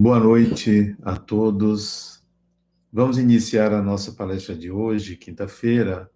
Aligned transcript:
Boa 0.00 0.20
noite 0.20 0.96
a 1.02 1.16
todos. 1.16 2.22
Vamos 2.92 3.18
iniciar 3.18 3.72
a 3.72 3.82
nossa 3.82 4.12
palestra 4.12 4.54
de 4.54 4.70
hoje, 4.70 5.16
quinta-feira, 5.16 6.08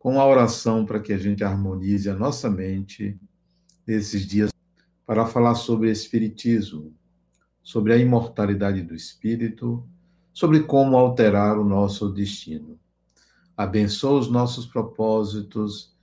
com 0.00 0.20
a 0.20 0.26
oração 0.26 0.84
para 0.84 0.98
que 0.98 1.12
a 1.12 1.16
gente 1.16 1.44
harmonize 1.44 2.10
a 2.10 2.16
nossa 2.16 2.50
mente 2.50 3.16
nesses 3.86 4.26
dias 4.26 4.50
para 5.06 5.26
falar 5.26 5.54
sobre 5.54 5.92
espiritismo, 5.92 6.92
sobre 7.62 7.92
a 7.92 7.96
imortalidade 7.96 8.82
do 8.82 8.96
espírito, 8.96 9.88
sobre 10.32 10.64
como 10.64 10.96
alterar 10.96 11.56
o 11.56 11.64
nosso 11.64 12.12
destino. 12.12 12.76
Abençoa 13.56 14.18
os 14.18 14.28
nossos 14.28 14.66
propósitos 14.66 15.94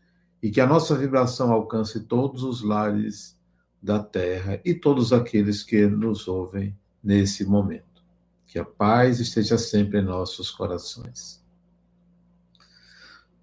e 0.41 0.49
que 0.49 0.61
a 0.61 0.65
nossa 0.65 0.97
vibração 0.97 1.51
alcance 1.51 1.99
todos 2.05 2.41
os 2.41 2.63
lares 2.63 3.37
da 3.83 3.99
terra 4.01 4.61
e 4.63 4.73
todos 4.73 5.11
aqueles 5.11 5.61
que 5.61 5.85
nos 5.87 6.25
ouvem 6.25 6.73
nesse 7.03 7.45
momento. 7.45 8.03
Que 8.45 8.59
a 8.59 8.65
paz 8.65 9.19
esteja 9.19 9.57
sempre 9.57 9.99
em 9.99 10.03
nossos 10.03 10.51
corações. 10.51 11.41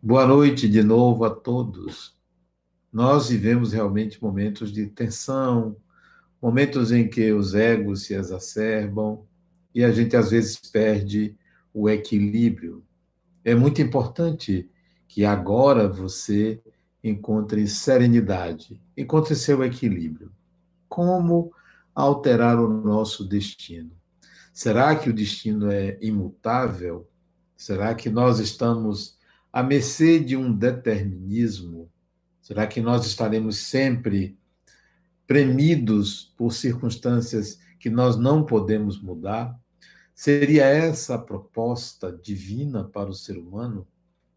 Boa 0.01 0.27
noite 0.27 0.69
de 0.69 0.83
novo 0.83 1.25
a 1.25 1.31
todos. 1.31 2.17
Nós 2.93 3.29
vivemos 3.29 3.73
realmente 3.73 4.23
momentos 4.23 4.71
de 4.71 4.87
tensão, 4.87 5.77
momentos 6.41 6.93
em 6.93 7.09
que 7.09 7.33
os 7.33 7.55
egos 7.55 8.05
se 8.05 8.15
exacerbam 8.15 9.25
e 9.75 9.85
a 9.85 9.91
gente 9.91 10.17
às 10.17 10.31
vezes 10.31 10.57
perde 10.57 11.37
o 11.75 11.89
equilíbrio. 11.89 12.85
É 13.45 13.55
muito 13.55 13.83
importante 13.83 14.71
que 15.07 15.25
agora 15.25 15.89
você 15.89 16.61
encontre 17.03 17.67
serenidade, 17.67 18.81
encontre 18.97 19.35
seu 19.35 19.65
equilíbrio. 19.65 20.31
Como 20.89 21.53
alterar 21.99 22.61
o 22.61 22.69
nosso 22.69 23.25
destino? 23.25 23.91
Será 24.53 24.95
que 24.95 25.11
o 25.11 25.13
destino 25.13 25.69
é 25.69 25.99
imutável? 26.01 27.11
Será 27.57 27.93
que 27.93 28.09
nós 28.09 28.39
estamos 28.39 29.19
à 29.53 29.65
mercê 29.65 30.21
de 30.21 30.37
um 30.37 30.53
determinismo? 30.53 31.91
Será 32.41 32.69
que 32.69 32.81
nós 32.81 33.05
estaremos 33.05 33.59
sempre 33.59 34.39
premidos 35.27 36.33
por 36.37 36.53
circunstâncias 36.53 37.59
que 37.81 37.91
nós 37.91 38.17
não 38.17 38.47
podemos 38.47 39.03
mudar? 39.03 39.59
Seria 40.15 40.67
essa 40.67 41.17
a 41.17 41.19
proposta 41.19 42.13
divina 42.13 42.85
para 42.85 43.11
o 43.11 43.15
ser 43.15 43.37
humano? 43.37 43.85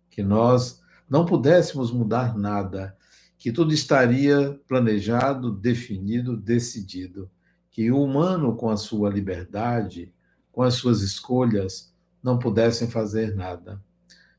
Que 0.09 0.23
nós 0.23 0.81
não 1.07 1.25
pudéssemos 1.25 1.91
mudar 1.91 2.35
nada, 2.35 2.97
que 3.37 3.51
tudo 3.51 3.71
estaria 3.71 4.59
planejado, 4.67 5.51
definido, 5.51 6.35
decidido 6.35 7.29
que 7.71 7.89
o 7.89 8.03
humano, 8.03 8.55
com 8.55 8.69
a 8.69 8.77
sua 8.77 9.09
liberdade, 9.09 10.13
com 10.51 10.61
as 10.61 10.75
suas 10.75 11.01
escolhas, 11.01 11.93
não 12.21 12.37
pudessem 12.37 12.89
fazer 12.89 13.33
nada. 13.33 13.81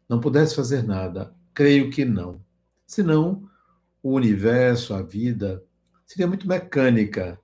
Não 0.08 0.20
pudesse 0.20 0.54
fazer 0.54 0.84
nada. 0.84 1.34
Creio 1.54 1.90
que 1.90 2.04
não. 2.04 2.40
Senão, 2.86 3.48
o 4.02 4.12
universo, 4.12 4.92
a 4.92 5.02
vida, 5.02 5.64
seria 6.06 6.26
muito 6.26 6.46
mecânica. 6.46 7.40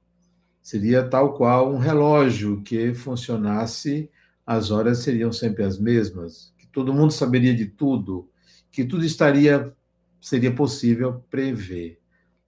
Seria 0.62 1.02
tal 1.08 1.34
qual 1.34 1.72
um 1.72 1.78
relógio 1.78 2.62
que 2.62 2.92
funcionasse, 2.92 4.10
as 4.46 4.70
horas 4.70 4.98
seriam 4.98 5.32
sempre 5.32 5.64
as 5.64 5.78
mesmas, 5.78 6.52
que 6.58 6.66
todo 6.66 6.92
mundo 6.92 7.12
saberia 7.12 7.54
de 7.54 7.66
tudo, 7.66 8.30
que 8.70 8.84
tudo 8.84 9.04
estaria 9.04 9.74
seria 10.20 10.54
possível 10.54 11.24
prever. 11.30 11.98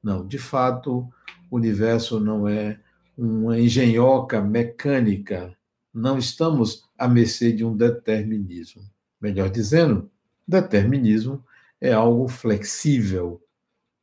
Não, 0.02 0.26
de 0.26 0.38
fato, 0.38 1.08
o 1.50 1.56
universo 1.56 2.20
não 2.20 2.46
é 2.46 2.78
uma 3.20 3.60
engenhoca 3.60 4.40
mecânica. 4.40 5.54
Não 5.92 6.16
estamos 6.16 6.88
à 6.96 7.06
mercê 7.06 7.52
de 7.52 7.64
um 7.64 7.76
determinismo. 7.76 8.82
Melhor 9.20 9.50
dizendo, 9.50 10.10
determinismo 10.48 11.44
é 11.80 11.92
algo 11.92 12.28
flexível, 12.28 13.42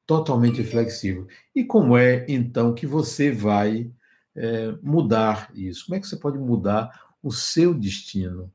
totalmente 0.05 0.63
flexível. 0.63 1.27
E 1.55 1.63
como 1.63 1.97
é, 1.97 2.25
então, 2.27 2.75
que 2.75 2.85
você 2.85 3.31
vai 3.31 3.89
é, 4.35 4.75
mudar 4.83 5.51
isso? 5.55 5.85
Como 5.85 5.95
é 5.95 5.99
que 5.99 6.07
você 6.07 6.17
pode 6.17 6.37
mudar 6.37 7.07
o 7.23 7.31
seu 7.31 7.73
destino? 7.73 8.51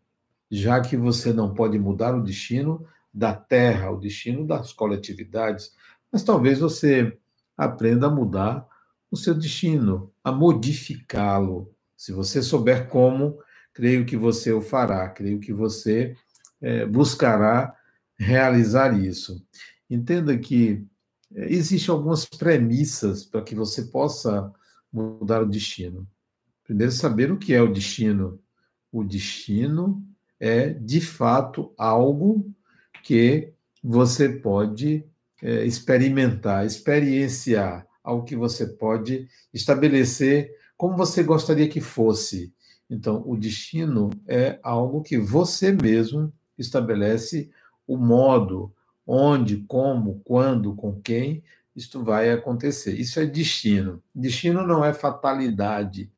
Já 0.49 0.81
que 0.81 0.97
você 0.97 1.33
não 1.33 1.53
pode 1.53 1.77
mudar 1.77 2.15
o 2.15 2.23
destino 2.23 2.87
da 3.13 3.35
Terra, 3.35 3.91
o 3.91 3.99
destino 3.99 4.47
das 4.47 4.73
coletividades, 4.73 5.75
mas 6.11 6.23
talvez 6.23 6.61
você 6.61 7.19
aprenda 7.57 8.07
a 8.07 8.11
mudar 8.11 8.67
o 9.13 9.17
seu 9.17 9.35
destino, 9.35 10.11
a 10.25 10.33
modificá-lo. 10.33 11.71
Se 11.95 12.13
você 12.13 12.43
souber 12.43 12.89
como, 12.89 13.39
creio 13.75 14.07
que 14.07 14.17
você 14.17 14.51
o 14.53 14.63
fará, 14.63 15.07
creio 15.11 15.39
que 15.39 15.53
você 15.53 16.17
é, 16.63 16.87
buscará 16.87 17.77
realizar 18.19 18.99
isso. 18.99 19.45
Entenda 19.89 20.37
que 20.39 20.83
é, 21.35 21.53
existem 21.53 21.95
algumas 21.95 22.25
premissas 22.25 23.23
para 23.27 23.43
que 23.43 23.55
você 23.55 23.83
possa 23.83 24.51
mudar 24.91 25.43
o 25.43 25.49
destino. 25.49 26.09
Primeiro, 26.65 26.91
saber 26.91 27.31
o 27.31 27.37
que 27.37 27.53
é 27.53 27.61
o 27.61 27.73
destino. 27.73 28.41
O 28.91 29.05
destino 29.05 30.03
é, 30.41 30.71
de 30.71 31.03
fato, 31.03 31.75
algo 31.77 32.51
que 33.03 33.53
você 33.85 34.31
pode 34.31 35.05
é, 35.43 35.67
experimentar, 35.67 36.65
experienciar 36.65 37.87
ao 38.03 38.25
que 38.25 38.37
você 38.37 38.67
pode 38.67 39.29
estabelecer 39.53 40.51
como 40.77 40.97
você 40.97 41.23
gostaria 41.23 41.69
que 41.69 41.81
fosse. 41.81 42.53
Então, 42.91 43.23
o 43.27 43.37
destino 43.37 44.11
é 44.27 44.59
algo 44.63 45.03
que 45.03 45.17
você 45.17 45.73
mesmo 45.73 46.33
estabelece 46.59 47.51
o 47.87 47.97
modo, 47.97 48.73
onde, 49.07 49.59
como, 49.69 50.21
quando, 50.25 50.75
com 50.75 51.01
quem 51.01 51.43
isto 51.75 52.03
vai 52.05 52.31
acontecer. 52.31 52.99
Isso 52.99 53.19
é 53.19 53.27
destino. 53.27 54.03
Destino 54.15 54.67
não 54.67 54.85
é 54.85 54.93
fatalidade. 54.93 56.11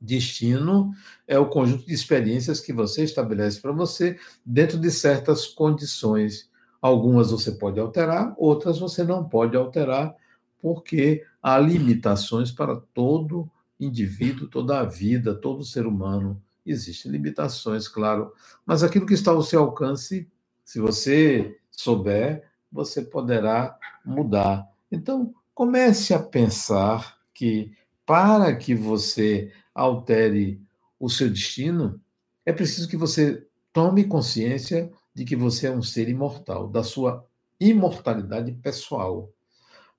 Destino 0.00 0.92
é 1.26 1.38
o 1.38 1.48
conjunto 1.48 1.86
de 1.86 1.94
experiências 1.94 2.60
que 2.60 2.72
você 2.72 3.04
estabelece 3.04 3.60
para 3.60 3.72
você 3.72 4.18
dentro 4.44 4.78
de 4.78 4.90
certas 4.90 5.46
condições. 5.46 6.48
Algumas 6.80 7.30
você 7.30 7.52
pode 7.52 7.80
alterar, 7.80 8.34
outras 8.36 8.78
você 8.78 9.02
não 9.02 9.26
pode 9.26 9.56
alterar, 9.56 10.14
porque 10.64 11.22
há 11.42 11.58
limitações 11.58 12.50
para 12.50 12.74
todo 12.94 13.50
indivíduo, 13.78 14.48
toda 14.48 14.80
a 14.80 14.84
vida, 14.86 15.34
todo 15.34 15.62
ser 15.62 15.84
humano. 15.84 16.42
Existem 16.64 17.12
limitações, 17.12 17.86
claro, 17.86 18.32
mas 18.64 18.82
aquilo 18.82 19.04
que 19.04 19.12
está 19.12 19.30
ao 19.30 19.42
seu 19.42 19.60
alcance, 19.60 20.26
se 20.64 20.80
você 20.80 21.60
souber, 21.70 22.48
você 22.72 23.02
poderá 23.02 23.78
mudar. 24.02 24.66
Então, 24.90 25.34
comece 25.54 26.14
a 26.14 26.18
pensar 26.18 27.18
que 27.34 27.76
para 28.06 28.56
que 28.56 28.74
você 28.74 29.52
altere 29.74 30.58
o 30.98 31.10
seu 31.10 31.28
destino, 31.28 32.00
é 32.46 32.54
preciso 32.54 32.88
que 32.88 32.96
você 32.96 33.46
tome 33.70 34.04
consciência 34.04 34.90
de 35.12 35.26
que 35.26 35.36
você 35.36 35.66
é 35.66 35.70
um 35.70 35.82
ser 35.82 36.08
imortal, 36.08 36.68
da 36.68 36.82
sua 36.82 37.22
imortalidade 37.60 38.50
pessoal. 38.50 39.30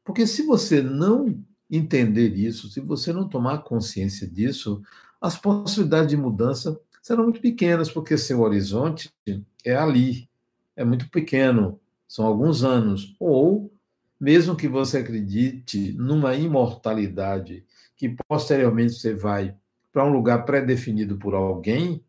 Porque 0.05 0.27
se 0.27 0.43
você 0.43 0.81
não 0.81 1.43
entender 1.69 2.35
isso, 2.35 2.69
se 2.69 2.79
você 2.79 3.11
não 3.11 3.27
tomar 3.27 3.63
consciência 3.63 4.27
disso, 4.27 4.81
as 5.19 5.35
possibilidades 5.35 6.09
de 6.09 6.15
mudança 6.15 6.79
serão 7.01 7.23
muito 7.23 7.41
pequenas, 7.41 7.91
porque 7.91 8.17
seu 8.17 8.41
horizonte 8.41 9.11
é 9.65 9.75
ali, 9.75 10.29
é 10.75 10.85
muito 10.85 11.09
pequeno, 11.09 11.79
são 12.07 12.25
alguns 12.25 12.63
anos. 12.63 13.15
Ou, 13.19 13.73
mesmo 14.19 14.55
que 14.55 14.67
você 14.67 14.99
acredite 14.99 15.91
numa 15.93 16.35
imortalidade, 16.35 17.65
que 17.97 18.15
posteriormente 18.27 18.93
você 18.93 19.13
vai 19.13 19.55
para 19.91 20.05
um 20.05 20.11
lugar 20.11 20.45
pré-definido 20.45 21.17
por 21.17 21.33
alguém, 21.33 22.03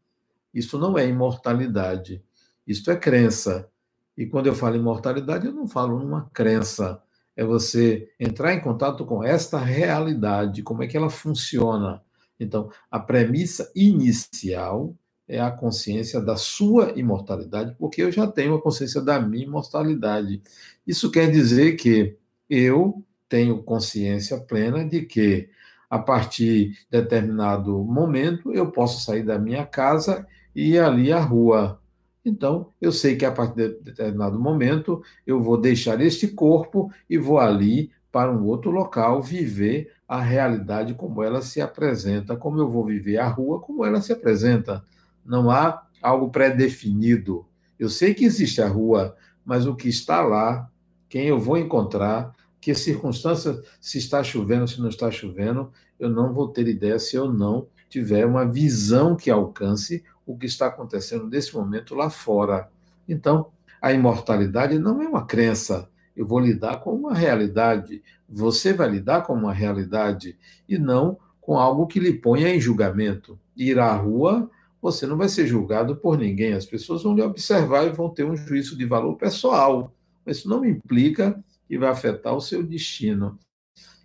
isso 0.52 0.78
não 0.78 0.98
é 0.98 1.08
imortalidade, 1.08 2.22
isso 2.66 2.90
é 2.90 2.96
crença. 2.96 3.68
E 4.16 4.26
quando 4.26 4.48
eu 4.48 4.54
falo 4.54 4.76
imortalidade, 4.76 5.46
eu 5.46 5.52
não 5.52 5.66
falo 5.66 5.98
numa 5.98 6.28
crença, 6.32 7.02
é 7.36 7.44
você 7.44 8.08
entrar 8.18 8.54
em 8.54 8.60
contato 8.60 9.04
com 9.04 9.22
esta 9.22 9.58
realidade, 9.58 10.62
como 10.62 10.82
é 10.82 10.86
que 10.86 10.96
ela 10.96 11.10
funciona. 11.10 12.02
Então, 12.40 12.70
a 12.90 12.98
premissa 12.98 13.70
inicial 13.74 14.94
é 15.28 15.40
a 15.40 15.50
consciência 15.50 16.20
da 16.20 16.36
sua 16.36 16.92
imortalidade, 16.96 17.74
porque 17.78 18.02
eu 18.02 18.12
já 18.12 18.26
tenho 18.26 18.54
a 18.54 18.62
consciência 18.62 19.00
da 19.00 19.20
minha 19.20 19.44
imortalidade. 19.44 20.40
Isso 20.86 21.10
quer 21.10 21.30
dizer 21.30 21.76
que 21.76 22.16
eu 22.48 23.04
tenho 23.28 23.62
consciência 23.62 24.38
plena 24.38 24.84
de 24.84 25.02
que, 25.02 25.48
a 25.90 25.98
partir 25.98 26.70
de 26.70 26.76
determinado 26.90 27.84
momento, 27.84 28.52
eu 28.52 28.70
posso 28.70 29.04
sair 29.04 29.24
da 29.24 29.38
minha 29.38 29.66
casa 29.66 30.26
e 30.54 30.72
ir 30.72 30.78
ali 30.78 31.12
à 31.12 31.20
rua. 31.20 31.80
Então, 32.26 32.72
eu 32.80 32.90
sei 32.90 33.14
que 33.14 33.24
a 33.24 33.30
partir 33.30 33.68
de 33.68 33.84
determinado 33.84 34.36
momento 34.36 35.00
eu 35.24 35.40
vou 35.40 35.56
deixar 35.56 36.00
este 36.00 36.26
corpo 36.26 36.90
e 37.08 37.16
vou 37.16 37.38
ali 37.38 37.92
para 38.10 38.32
um 38.32 38.44
outro 38.46 38.72
local 38.72 39.22
viver 39.22 39.92
a 40.08 40.20
realidade 40.20 40.92
como 40.94 41.22
ela 41.22 41.40
se 41.40 41.60
apresenta, 41.60 42.36
como 42.36 42.58
eu 42.58 42.68
vou 42.68 42.84
viver 42.84 43.18
a 43.18 43.28
rua 43.28 43.60
como 43.60 43.84
ela 43.84 44.00
se 44.00 44.12
apresenta. 44.12 44.84
Não 45.24 45.52
há 45.52 45.86
algo 46.02 46.28
pré-definido. 46.28 47.46
Eu 47.78 47.88
sei 47.88 48.12
que 48.12 48.24
existe 48.24 48.60
a 48.60 48.66
rua, 48.66 49.14
mas 49.44 49.64
o 49.64 49.76
que 49.76 49.88
está 49.88 50.20
lá, 50.20 50.68
quem 51.08 51.26
eu 51.26 51.38
vou 51.38 51.56
encontrar, 51.56 52.34
que 52.60 52.74
circunstância, 52.74 53.62
se 53.80 53.98
está 53.98 54.24
chovendo, 54.24 54.66
se 54.66 54.80
não 54.80 54.88
está 54.88 55.12
chovendo, 55.12 55.70
eu 55.96 56.10
não 56.10 56.32
vou 56.32 56.48
ter 56.48 56.66
ideia 56.66 56.98
se 56.98 57.14
eu 57.14 57.32
não 57.32 57.68
tiver 57.88 58.26
uma 58.26 58.44
visão 58.44 59.14
que 59.14 59.30
alcance 59.30 60.02
o 60.26 60.36
que 60.36 60.46
está 60.46 60.66
acontecendo 60.66 61.26
nesse 61.26 61.54
momento 61.54 61.94
lá 61.94 62.10
fora. 62.10 62.68
Então, 63.08 63.46
a 63.80 63.92
imortalidade 63.92 64.78
não 64.78 65.00
é 65.00 65.08
uma 65.08 65.24
crença. 65.24 65.88
Eu 66.16 66.26
vou 66.26 66.40
lidar 66.40 66.80
com 66.80 66.92
uma 66.92 67.14
realidade. 67.14 68.02
Você 68.28 68.72
vai 68.72 68.90
lidar 68.90 69.22
com 69.22 69.32
uma 69.32 69.52
realidade 69.52 70.36
e 70.68 70.76
não 70.76 71.18
com 71.40 71.56
algo 71.56 71.86
que 71.86 72.00
lhe 72.00 72.12
ponha 72.14 72.48
em 72.48 72.60
julgamento. 72.60 73.38
Ir 73.56 73.78
à 73.78 73.94
rua, 73.94 74.50
você 74.82 75.06
não 75.06 75.16
vai 75.16 75.28
ser 75.28 75.46
julgado 75.46 75.96
por 75.96 76.18
ninguém. 76.18 76.54
As 76.54 76.66
pessoas 76.66 77.04
vão 77.04 77.14
lhe 77.14 77.22
observar 77.22 77.86
e 77.86 77.92
vão 77.92 78.08
ter 78.08 78.24
um 78.24 78.36
juízo 78.36 78.76
de 78.76 78.84
valor 78.84 79.14
pessoal. 79.14 79.92
Isso 80.26 80.48
não 80.48 80.64
implica 80.64 81.40
que 81.68 81.78
vai 81.78 81.88
afetar 81.88 82.34
o 82.34 82.40
seu 82.40 82.62
destino. 82.62 83.38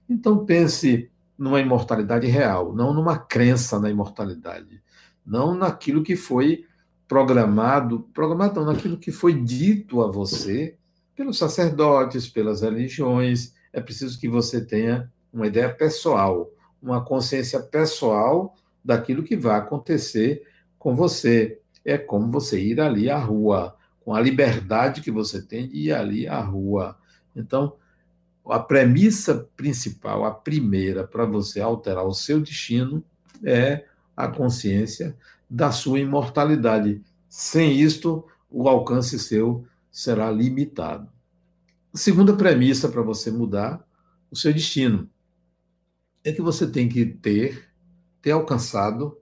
Então 0.07 0.45
pense 0.45 1.09
numa 1.37 1.59
imortalidade 1.59 2.27
real, 2.27 2.73
não 2.73 2.93
numa 2.93 3.17
crença 3.17 3.79
na 3.79 3.89
imortalidade, 3.89 4.81
não 5.25 5.53
naquilo 5.53 6.03
que 6.03 6.15
foi 6.15 6.65
programado, 7.07 8.01
programado 8.13 8.59
não, 8.59 8.71
naquilo 8.71 8.97
que 8.97 9.11
foi 9.11 9.33
dito 9.33 10.01
a 10.01 10.09
você 10.09 10.75
pelos 11.15 11.37
sacerdotes, 11.37 12.27
pelas 12.27 12.61
religiões. 12.61 13.53
É 13.73 13.81
preciso 13.81 14.19
que 14.19 14.27
você 14.27 14.63
tenha 14.63 15.11
uma 15.31 15.47
ideia 15.47 15.69
pessoal, 15.69 16.49
uma 16.81 17.03
consciência 17.03 17.59
pessoal 17.59 18.55
daquilo 18.83 19.23
que 19.23 19.35
vai 19.35 19.59
acontecer 19.59 20.43
com 20.79 20.95
você. 20.95 21.59
É 21.83 21.97
como 21.97 22.31
você 22.31 22.61
ir 22.61 22.79
ali 22.79 23.09
à 23.09 23.17
rua, 23.17 23.75
com 24.03 24.13
a 24.13 24.21
liberdade 24.21 25.01
que 25.01 25.11
você 25.11 25.41
tem 25.41 25.67
de 25.67 25.87
ir 25.87 25.91
ali 25.93 26.27
à 26.27 26.39
rua. 26.39 26.97
Então, 27.35 27.75
a 28.45 28.59
premissa 28.59 29.47
principal, 29.55 30.25
a 30.25 30.31
primeira 30.31 31.05
para 31.05 31.25
você 31.25 31.61
alterar 31.61 32.05
o 32.05 32.13
seu 32.13 32.39
destino 32.39 33.03
é 33.43 33.85
a 34.15 34.27
consciência 34.27 35.17
da 35.49 35.71
sua 35.71 35.99
imortalidade. 35.99 37.01
Sem 37.27 37.79
isto, 37.79 38.25
o 38.49 38.67
alcance 38.67 39.17
seu 39.17 39.65
será 39.91 40.31
limitado. 40.31 41.09
Segunda 41.93 42.35
premissa 42.35 42.87
para 42.87 43.01
você 43.01 43.29
mudar 43.29 43.85
o 44.29 44.35
seu 44.35 44.53
destino 44.53 45.09
é 46.23 46.31
que 46.31 46.41
você 46.41 46.65
tem 46.65 46.87
que 46.87 47.05
ter, 47.05 47.69
ter 48.21 48.31
alcançado 48.31 49.17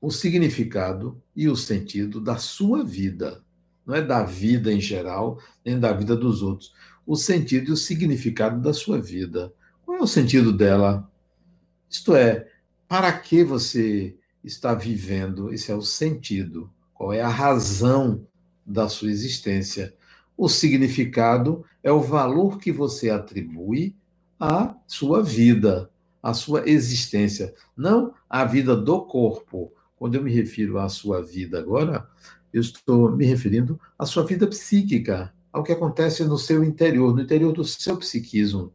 o 0.00 0.10
significado 0.10 1.22
e 1.34 1.48
o 1.48 1.56
sentido 1.56 2.20
da 2.20 2.36
sua 2.36 2.84
vida. 2.84 3.42
Não 3.86 3.94
é 3.94 4.02
da 4.02 4.22
vida 4.24 4.72
em 4.72 4.80
geral, 4.80 5.38
nem 5.64 5.78
da 5.78 5.92
vida 5.92 6.16
dos 6.16 6.42
outros. 6.42 6.74
O 7.06 7.16
sentido 7.16 7.68
e 7.68 7.72
o 7.72 7.76
significado 7.76 8.60
da 8.60 8.72
sua 8.72 9.00
vida. 9.00 9.52
Qual 9.84 9.98
é 9.98 10.02
o 10.02 10.06
sentido 10.06 10.52
dela? 10.52 11.10
Isto 11.88 12.14
é, 12.14 12.50
para 12.94 13.10
que 13.10 13.42
você 13.42 14.14
está 14.44 14.72
vivendo, 14.72 15.52
esse 15.52 15.72
é 15.72 15.74
o 15.74 15.82
sentido, 15.82 16.70
qual 16.94 17.12
é 17.12 17.20
a 17.20 17.28
razão 17.28 18.24
da 18.64 18.88
sua 18.88 19.10
existência. 19.10 19.92
O 20.36 20.48
significado 20.48 21.64
é 21.82 21.90
o 21.90 22.00
valor 22.00 22.56
que 22.56 22.70
você 22.70 23.10
atribui 23.10 23.96
à 24.38 24.76
sua 24.86 25.24
vida, 25.24 25.90
à 26.22 26.32
sua 26.32 26.70
existência, 26.70 27.52
não 27.76 28.14
à 28.30 28.44
vida 28.44 28.76
do 28.76 29.00
corpo. 29.02 29.72
Quando 29.96 30.14
eu 30.14 30.22
me 30.22 30.32
refiro 30.32 30.78
à 30.78 30.88
sua 30.88 31.20
vida 31.20 31.58
agora, 31.58 32.08
eu 32.52 32.60
estou 32.60 33.10
me 33.10 33.26
referindo 33.26 33.76
à 33.98 34.06
sua 34.06 34.24
vida 34.24 34.46
psíquica, 34.46 35.34
ao 35.52 35.64
que 35.64 35.72
acontece 35.72 36.22
no 36.22 36.38
seu 36.38 36.62
interior, 36.62 37.12
no 37.12 37.22
interior 37.22 37.52
do 37.52 37.64
seu 37.64 37.96
psiquismo, 37.96 38.72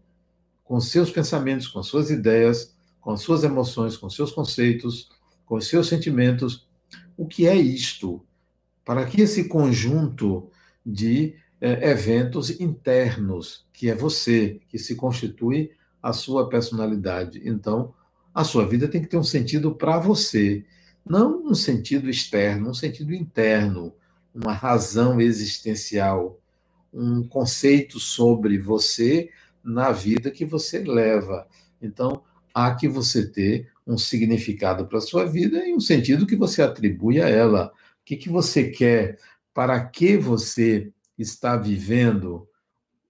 com 0.66 0.78
seus 0.82 1.10
pensamentos, 1.10 1.70
com 1.70 1.82
suas 1.82 2.10
ideias, 2.10 2.78
com 3.02 3.16
suas 3.18 3.44
emoções, 3.44 3.98
com 3.98 4.10
seus 4.10 4.32
conceitos, 4.32 5.10
com 5.46 5.56
os 5.56 5.68
seus 5.68 5.88
sentimentos. 5.88 6.68
O 7.18 7.26
que 7.26 7.48
é 7.48 7.56
isto? 7.56 8.26
Para 8.86 9.06
que 9.06 9.22
esse 9.22 9.48
conjunto 9.48 10.50
de 10.86 11.36
é, 11.62 11.92
eventos 11.92 12.50
internos, 12.60 13.66
que 13.74 13.90
é 13.90 13.96
você, 13.96 14.62
que 14.68 14.78
se 14.78 14.96
constitui 14.96 15.72
a 16.02 16.14
sua 16.14 16.48
personalidade. 16.48 17.42
Então, 17.44 17.94
a 18.34 18.44
sua 18.44 18.66
vida 18.66 18.88
tem 18.88 19.02
que 19.02 19.08
ter 19.08 19.18
um 19.18 19.24
sentido 19.24 19.76
para 19.76 20.00
você, 20.00 20.66
não 21.06 21.44
um 21.46 21.56
sentido 21.56 22.10
externo, 22.10 22.70
um 22.70 22.74
sentido 22.74 23.14
interno, 23.14 23.94
uma 24.34 24.54
razão 24.54 25.20
existencial, 25.20 26.40
um 26.94 27.28
conceito 27.28 28.00
sobre 28.00 28.58
você 28.58 29.30
na 29.64 29.92
vida 29.92 30.32
que 30.32 30.46
você 30.46 30.80
leva. 30.80 31.48
Então, 31.82 32.24
há 32.54 32.74
que 32.76 32.88
você 32.88 33.26
ter 33.26 33.70
um 33.86 33.98
significado 33.98 34.86
para 34.86 35.00
a 35.00 35.02
sua 35.02 35.26
vida 35.26 35.66
e 35.68 35.74
um 35.74 35.80
sentido 35.80 36.28
que 36.28 36.36
você 36.36 36.62
atribui 36.62 37.22
a 37.22 37.28
ela. 37.28 37.68
O 37.68 38.06
que, 38.06 38.16
que 38.16 38.30
você 38.30 38.70
quer? 38.70 39.18
Para 39.54 39.84
que 39.84 40.16
você 40.18 40.92
está 41.18 41.58
vivendo? 41.58 42.48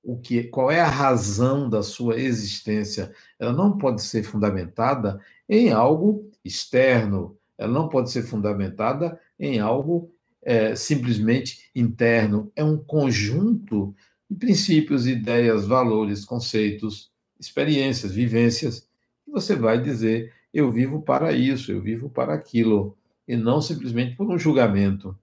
O 0.04 0.18
que, 0.18 0.44
qual 0.44 0.72
é 0.72 0.80
a 0.80 0.90
razão 0.90 1.70
da 1.70 1.84
sua 1.84 2.20
existência? 2.20 3.14
Ela 3.38 3.54
não 3.54 3.78
pode 3.78 4.02
ser 4.02 4.24
fundamentada 4.24 5.20
em 5.48 5.72
algo 5.72 6.30
externo, 6.44 7.38
ela 7.58 7.72
não 7.72 7.90
pode 7.90 8.10
ser 8.10 8.24
fundamentada 8.24 9.20
em 9.38 9.60
algo 9.60 10.12
é, 10.42 10.76
simplesmente 10.76 11.70
interno. 11.76 12.52
É 12.56 12.64
um 12.64 12.78
conjunto 12.78 13.94
de 14.30 14.38
princípios, 14.38 15.06
ideias, 15.06 15.68
valores, 15.68 16.24
conceitos, 16.24 17.12
experiências, 17.40 18.12
vivências, 18.12 18.89
você 19.30 19.56
vai 19.56 19.82
dizer 19.82 20.34
eu 20.54 20.72
vivo 20.72 21.02
para 21.02 21.32
isso, 21.32 21.72
eu 21.72 21.82
vivo 21.82 22.10
para 22.10 22.34
aquilo, 22.34 22.98
e 23.28 23.36
não 23.36 23.62
simplesmente 23.62 24.16
por 24.16 24.30
um 24.30 24.38
julgamento. 24.38 25.18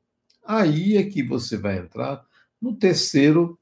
Aí 0.45 0.97
é 0.97 1.03
que 1.03 1.23
você 1.23 1.57
vai 1.57 1.79
entrar 1.79 2.25
no 2.63 2.75
terceiro 2.75 3.59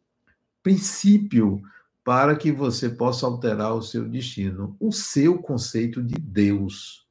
princípio 0.62 1.62
para 2.04 2.36
que 2.36 2.52
você 2.52 2.90
possa 2.90 3.24
alterar 3.24 3.74
o 3.74 3.82
seu 3.82 4.06
destino, 4.06 4.76
o 4.78 4.92
seu 4.92 5.38
conceito 5.38 6.02
de 6.02 6.16
Deus. 6.16 7.06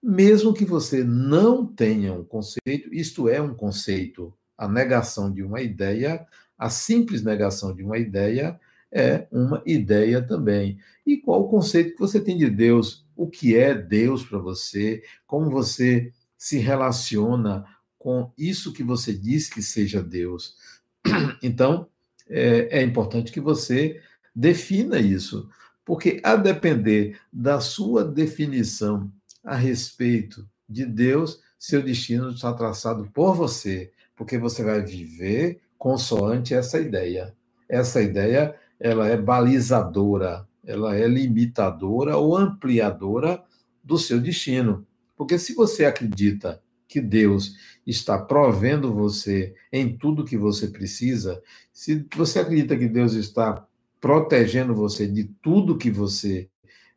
Mesmo 0.00 0.54
que 0.54 0.64
você 0.64 1.02
não 1.02 1.66
tenha 1.66 2.12
um 2.12 2.24
conceito, 2.24 2.94
isto 2.94 3.28
é 3.28 3.42
um 3.42 3.52
conceito, 3.52 4.32
a 4.56 4.68
negação 4.68 5.32
de 5.32 5.42
uma 5.42 5.60
ideia, 5.60 6.24
a 6.56 6.70
simples 6.70 7.22
negação 7.22 7.74
de 7.74 7.82
uma 7.82 7.98
ideia 7.98 8.58
é 8.92 9.26
uma 9.30 9.62
ideia 9.64 10.20
também. 10.20 10.78
E 11.06 11.16
qual 11.16 11.42
o 11.42 11.48
conceito 11.48 11.92
que 11.92 12.00
você 12.00 12.20
tem 12.20 12.36
de 12.36 12.50
Deus? 12.50 13.06
O 13.16 13.28
que 13.28 13.56
é 13.56 13.74
Deus 13.74 14.24
para 14.24 14.38
você? 14.38 15.02
Como 15.26 15.50
você 15.50 16.12
se 16.36 16.58
relaciona 16.58 17.64
com 17.98 18.32
isso 18.36 18.72
que 18.72 18.82
você 18.82 19.12
diz 19.12 19.48
que 19.48 19.62
seja 19.62 20.02
Deus? 20.02 20.56
Então, 21.42 21.88
é, 22.28 22.80
é 22.80 22.82
importante 22.82 23.32
que 23.32 23.40
você 23.40 24.00
defina 24.34 24.98
isso, 24.98 25.48
porque 25.84 26.20
a 26.22 26.36
depender 26.36 27.18
da 27.32 27.60
sua 27.60 28.04
definição 28.04 29.10
a 29.42 29.56
respeito 29.56 30.46
de 30.68 30.84
Deus, 30.84 31.40
seu 31.58 31.82
destino 31.82 32.30
está 32.30 32.52
traçado 32.52 33.10
por 33.12 33.34
você, 33.34 33.90
porque 34.14 34.38
você 34.38 34.62
vai 34.62 34.82
viver 34.82 35.60
consoante 35.76 36.54
essa 36.54 36.78
ideia. 36.78 37.34
Essa 37.68 38.02
ideia 38.02 38.54
ela 38.80 39.06
é 39.06 39.16
balizadora, 39.16 40.48
ela 40.64 40.96
é 40.96 41.06
limitadora 41.06 42.16
ou 42.16 42.36
ampliadora 42.36 43.42
do 43.84 43.98
seu 43.98 44.18
destino. 44.18 44.86
Porque 45.16 45.38
se 45.38 45.54
você 45.54 45.84
acredita 45.84 46.62
que 46.88 47.00
Deus 47.00 47.56
está 47.86 48.18
provendo 48.18 48.92
você 48.92 49.54
em 49.70 49.96
tudo 49.96 50.24
que 50.24 50.36
você 50.36 50.66
precisa, 50.66 51.42
se 51.72 52.06
você 52.16 52.40
acredita 52.40 52.76
que 52.76 52.88
Deus 52.88 53.12
está 53.12 53.66
protegendo 54.00 54.74
você 54.74 55.06
de 55.06 55.24
tudo 55.42 55.76
que 55.76 55.90
você 55.90 56.48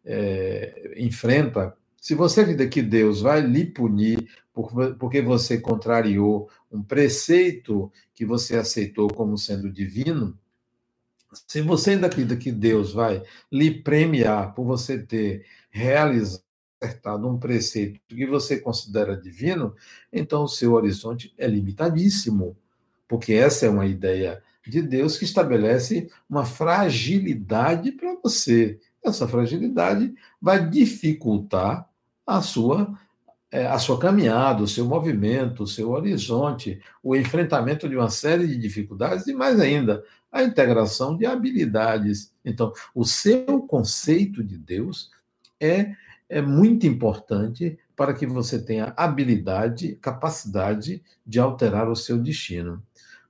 é, 0.06 0.94
enfrenta, 0.98 1.76
se 2.02 2.16
você 2.16 2.42
acredita 2.42 2.68
que 2.68 2.82
Deus 2.82 3.22
vai 3.22 3.42
lhe 3.42 3.66
punir 3.66 4.28
porque 5.00 5.22
você 5.22 5.58
contrariou 5.58 6.48
um 6.72 6.82
preceito 6.82 7.92
que 8.14 8.26
você 8.26 8.56
aceitou 8.56 9.08
como 9.08 9.38
sendo 9.38 9.72
divino, 9.72 10.38
se 11.48 11.62
você 11.62 11.92
ainda 11.92 12.08
acredita 12.08 12.36
que 12.36 12.52
Deus 12.52 12.94
vai 12.94 13.24
lhe 13.52 13.72
premiar 13.82 14.54
por 14.54 14.66
você 14.66 14.98
ter 14.98 15.46
realizado 15.70 16.44
um 17.24 17.38
preceito 17.38 18.00
que 18.08 18.26
você 18.26 18.60
considera 18.60 19.16
divino, 19.16 19.74
então 20.12 20.44
o 20.44 20.48
seu 20.48 20.74
horizonte 20.74 21.34
é 21.38 21.48
limitadíssimo, 21.48 22.58
porque 23.08 23.34
essa 23.34 23.66
é 23.66 23.70
uma 23.70 23.86
ideia 23.86 24.42
de 24.68 24.82
Deus 24.82 25.18
que 25.18 25.26
estabelece 25.26 26.10
uma 26.30 26.46
fragilidade 26.46 27.92
para 27.92 28.16
você. 28.22 28.80
Essa 29.04 29.28
fragilidade 29.28 30.14
vai 30.42 30.70
dificultar 30.70 31.88
a 32.26 32.42
sua 32.42 32.98
é, 33.54 33.68
a 33.68 33.78
sua 33.78 34.00
caminhada, 34.00 34.64
o 34.64 34.68
seu 34.68 34.84
movimento, 34.84 35.62
o 35.62 35.68
seu 35.68 35.92
horizonte, 35.92 36.82
o 37.04 37.16
enfrentamento 37.16 37.88
de 37.88 37.96
uma 37.96 38.10
série 38.10 38.48
de 38.48 38.58
dificuldades 38.58 39.28
e 39.28 39.34
mais 39.34 39.60
ainda 39.60 40.04
a 40.34 40.44
integração 40.44 41.16
de 41.16 41.26
habilidades. 41.26 42.34
Então, 42.44 42.74
o 42.94 43.06
seu 43.06 43.62
conceito 43.62 44.44
de 44.44 44.58
Deus 44.58 45.12
é 45.62 45.94
é 46.34 46.42
muito 46.42 46.88
importante 46.88 47.78
para 47.96 48.12
que 48.12 48.26
você 48.26 48.60
tenha 48.60 48.92
habilidade, 48.98 49.96
capacidade 50.02 51.04
de 51.24 51.40
alterar 51.40 51.88
o 51.88 51.96
seu 51.96 52.18
destino. 52.18 52.82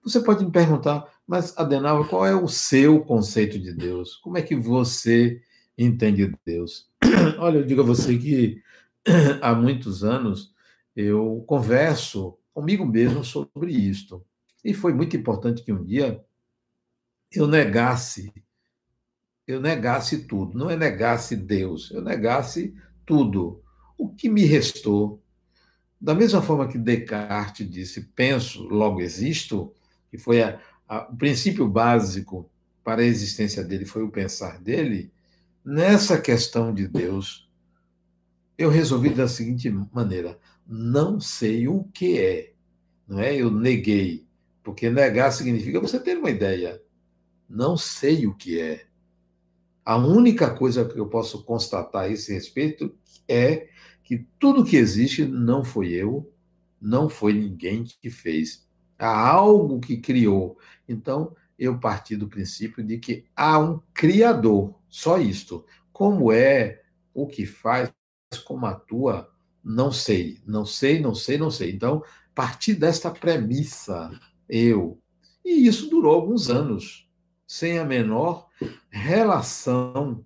Você 0.02 0.22
pode 0.22 0.46
me 0.46 0.52
perguntar, 0.52 1.06
mas 1.28 1.58
Adenauer, 1.58 2.08
qual 2.08 2.26
é 2.26 2.34
o 2.34 2.48
seu 2.48 3.02
conceito 3.02 3.60
de 3.60 3.74
Deus? 3.74 4.16
Como 4.16 4.38
é 4.38 4.42
que 4.42 4.56
você 4.56 5.42
entende 5.78 6.34
Deus? 6.46 6.90
Olha, 7.40 7.58
eu 7.58 7.66
digo 7.66 7.82
a 7.82 7.86
você 7.86 8.18
que 8.18 8.62
há 9.42 9.54
muitos 9.54 10.04
anos 10.04 10.54
eu 10.96 11.44
converso 11.46 12.38
comigo 12.54 12.86
mesmo 12.86 13.24
sobre 13.24 13.72
isto. 13.72 14.24
E 14.64 14.74
foi 14.74 14.94
muito 14.94 15.18
importante 15.18 15.62
que 15.62 15.74
um 15.74 15.84
dia 15.84 16.24
eu 17.34 17.48
negasse, 17.48 18.32
eu 19.48 19.60
negasse 19.60 20.25
tudo. 20.25 20.58
Não 20.58 20.70
é 20.70 20.75
negasse 20.75 21.36
Deus, 21.36 21.92
eu 21.92 22.02
negasse 22.02 22.75
tudo. 23.06 23.62
O 23.98 24.10
que 24.10 24.30
me 24.30 24.46
restou? 24.46 25.22
Da 26.00 26.13
mesma 26.13 26.42
forma 26.42 26.68
que 26.68 26.78
Descartes 26.78 27.70
disse, 27.70 28.02
penso, 28.16 28.63
logo 28.63 29.02
existo, 29.02 29.74
que 30.12 30.18
foi 30.18 30.44
a, 30.44 30.60
a, 30.88 31.10
o 31.12 31.16
princípio 31.16 31.68
básico 31.68 32.50
para 32.84 33.02
a 33.02 33.06
existência 33.06 33.63
dele, 33.63 33.86
foi 33.86 34.04
o 34.04 34.12
pensar 34.12 34.60
dele, 34.60 35.12
nessa 35.63 36.20
questão 36.20 36.74
de 36.74 36.88
Deus, 36.88 37.50
eu 38.58 38.70
resolvi 38.70 39.10
da 39.10 39.28
seguinte 39.28 39.70
maneira: 39.94 40.38
não 40.68 41.20
sei 41.20 41.68
o 41.68 41.86
que 41.86 42.20
é. 42.20 42.54
Não 43.08 43.20
é? 43.20 43.36
Eu 43.36 43.50
neguei. 43.50 44.28
Porque 44.62 44.90
negar 44.90 45.32
significa 45.32 45.80
você 45.80 46.00
ter 46.00 46.18
uma 46.18 46.30
ideia. 46.30 46.82
Não 47.50 47.78
sei 47.78 48.26
o 48.28 48.34
que 48.34 48.60
é. 48.60 48.86
A 49.86 49.98
única 49.98 50.50
coisa 50.56 50.86
que 50.86 51.00
eu 51.00 51.08
posso 51.08 51.44
constatar 51.44 52.04
a 52.04 52.10
esse 52.10 52.34
respeito 52.34 52.96
é 53.28 53.70
que 54.04 54.26
tudo 54.40 54.66
que 54.66 54.78
existe 54.78 55.26
não 55.26 55.64
foi 55.64 55.90
eu, 55.90 56.32
não 56.80 57.10
foi 57.10 57.34
ninguém 57.34 57.84
que 57.84 58.10
fez 58.10 58.68
há 58.98 59.30
algo 59.30 59.80
que 59.80 59.98
criou. 59.98 60.58
Então, 60.88 61.36
eu 61.58 61.80
parti 61.80 62.16
do 62.16 62.28
princípio 62.28 62.84
de 62.84 62.98
que 62.98 63.26
há 63.36 63.60
um 63.60 63.80
criador, 63.94 64.76
só 64.90 65.18
isto. 65.18 65.66
Como 65.92 66.32
é, 66.32 66.82
o 67.14 67.28
que 67.28 67.46
faz, 67.46 67.92
como 68.46 68.66
atua, 68.66 69.32
não 69.64 69.92
sei, 69.92 70.42
não 70.46 70.66
sei, 70.66 71.00
não 71.00 71.14
sei, 71.14 71.38
não 71.38 71.52
sei. 71.52 71.72
Então, 71.72 72.04
parti 72.34 72.74
desta 72.74 73.12
premissa, 73.12 74.12
eu. 74.50 75.00
E 75.46 75.68
isso 75.68 75.90
durou 75.90 76.14
alguns 76.14 76.50
anos, 76.50 77.03
sem 77.54 77.78
a 77.78 77.86
menor 77.86 78.48
relação 78.90 80.26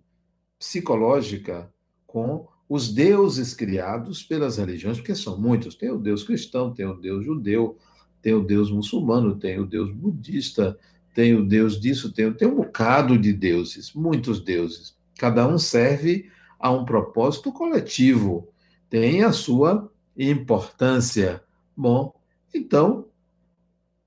psicológica 0.57 1.69
com 2.05 2.47
os 2.69 2.87
deuses 2.87 3.53
criados 3.53 4.23
pelas 4.23 4.55
religiões, 4.55 4.95
porque 4.95 5.13
são 5.13 5.37
muitos. 5.37 5.75
Tem 5.75 5.91
o 5.91 5.97
Deus 5.97 6.23
cristão, 6.23 6.73
tem 6.73 6.85
o 6.85 6.93
Deus 6.93 7.25
judeu, 7.25 7.77
tem 8.21 8.33
o 8.33 8.41
Deus 8.41 8.71
muçulmano, 8.71 9.35
tem 9.35 9.59
o 9.59 9.65
Deus 9.65 9.91
budista, 9.91 10.79
tem 11.13 11.35
o 11.35 11.45
Deus 11.45 11.77
disso, 11.81 12.13
tem, 12.13 12.31
tem 12.31 12.47
um 12.47 12.55
bocado 12.55 13.17
de 13.17 13.33
deuses, 13.33 13.91
muitos 13.93 14.39
deuses. 14.39 14.95
Cada 15.19 15.45
um 15.45 15.57
serve 15.57 16.31
a 16.57 16.71
um 16.71 16.85
propósito 16.85 17.51
coletivo, 17.51 18.47
tem 18.89 19.25
a 19.25 19.33
sua 19.33 19.91
importância. 20.17 21.43
Bom, 21.75 22.17
então 22.55 23.05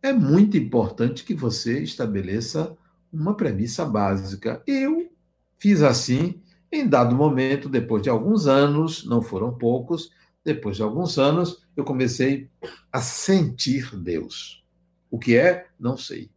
é 0.02 0.10
muito 0.10 0.56
importante 0.56 1.22
que 1.22 1.34
você 1.34 1.82
estabeleça 1.82 2.78
uma 3.12 3.36
premissa 3.36 3.84
básica. 3.84 4.62
Eu 4.66 5.10
fiz 5.58 5.82
assim, 5.82 6.40
em 6.72 6.88
dado 6.88 7.14
momento, 7.14 7.68
depois 7.68 8.02
de 8.02 8.08
alguns 8.08 8.46
anos, 8.46 9.04
não 9.04 9.20
foram 9.20 9.52
poucos, 9.56 10.10
depois 10.44 10.76
de 10.76 10.82
alguns 10.82 11.18
anos, 11.18 11.66
eu 11.76 11.84
comecei 11.84 12.48
a 12.92 13.00
sentir 13.00 13.94
Deus. 13.96 14.64
O 15.10 15.18
que 15.18 15.36
é? 15.36 15.66
Não 15.78 15.96
sei. 15.96 16.30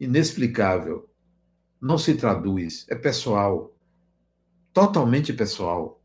Inexplicável. 0.00 1.08
Não 1.80 1.98
se 1.98 2.14
traduz. 2.14 2.86
É 2.88 2.94
pessoal. 2.94 3.74
Totalmente 4.72 5.32
pessoal. 5.32 6.00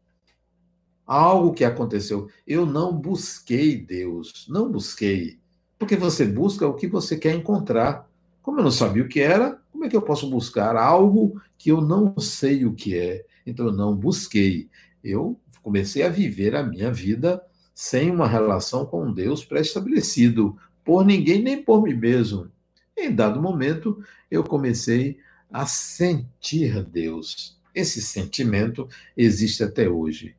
Algo 1.05 1.53
que 1.53 1.63
aconteceu. 1.63 2.29
Eu 2.45 2.65
não 2.65 2.95
busquei 2.95 3.77
Deus. 3.77 4.45
Não 4.49 4.71
busquei. 4.71 5.39
Porque 5.79 5.95
você 5.95 6.25
busca 6.25 6.67
o 6.67 6.75
que 6.75 6.87
você 6.87 7.17
quer 7.17 7.33
encontrar. 7.33 8.09
Como 8.41 8.59
eu 8.59 8.63
não 8.63 8.71
sabia 8.71 9.03
o 9.03 9.07
que 9.07 9.21
era, 9.21 9.62
como 9.83 9.87
é 9.87 9.89
que 9.89 9.97
eu 9.97 10.01
posso 10.01 10.29
buscar 10.29 10.77
algo 10.77 11.41
que 11.57 11.69
eu 11.69 11.81
não 11.81 12.17
sei 12.17 12.65
o 12.65 12.73
que 12.73 12.97
é? 12.97 13.25
Então 13.45 13.65
eu 13.65 13.73
não 13.73 13.93
busquei. 13.93 14.69
Eu 15.03 15.37
comecei 15.61 16.03
a 16.03 16.09
viver 16.09 16.55
a 16.55 16.63
minha 16.63 16.89
vida 16.89 17.43
sem 17.75 18.09
uma 18.09 18.25
relação 18.25 18.85
com 18.85 19.11
Deus 19.11 19.43
pré-estabelecido, 19.43 20.57
por 20.85 21.03
ninguém 21.03 21.43
nem 21.43 21.61
por 21.61 21.83
mim 21.83 21.95
mesmo. 21.95 22.49
Em 22.95 23.13
dado 23.13 23.41
momento, 23.41 24.01
eu 24.31 24.41
comecei 24.41 25.17
a 25.51 25.65
sentir 25.65 26.81
Deus. 26.85 27.59
Esse 27.75 28.01
sentimento 28.01 28.87
existe 29.17 29.65
até 29.65 29.89
hoje. 29.89 30.33